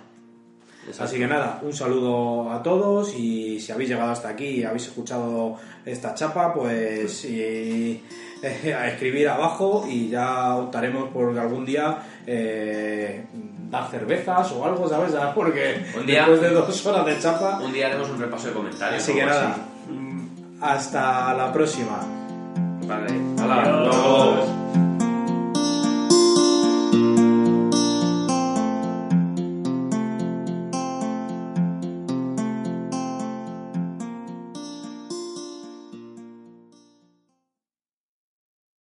[1.00, 4.88] Así que nada, un saludo a todos y si habéis llegado hasta aquí y habéis
[4.88, 7.42] escuchado esta chapa, pues y,
[8.44, 12.00] eh, a escribir abajo y ya optaremos por algún día
[13.74, 15.12] dar cervezas o algo, ¿sabes?
[15.14, 17.60] Ya, Porque Un día- después de dos horas de chapa.
[17.60, 19.02] Un día haremos un repaso de comentarios.
[19.04, 19.56] Así que nada,
[19.90, 22.00] mm, hasta la próxima.
[22.88, 23.08] Vale.
[23.42, 23.96] Adiós.
[23.96, 24.83] luego-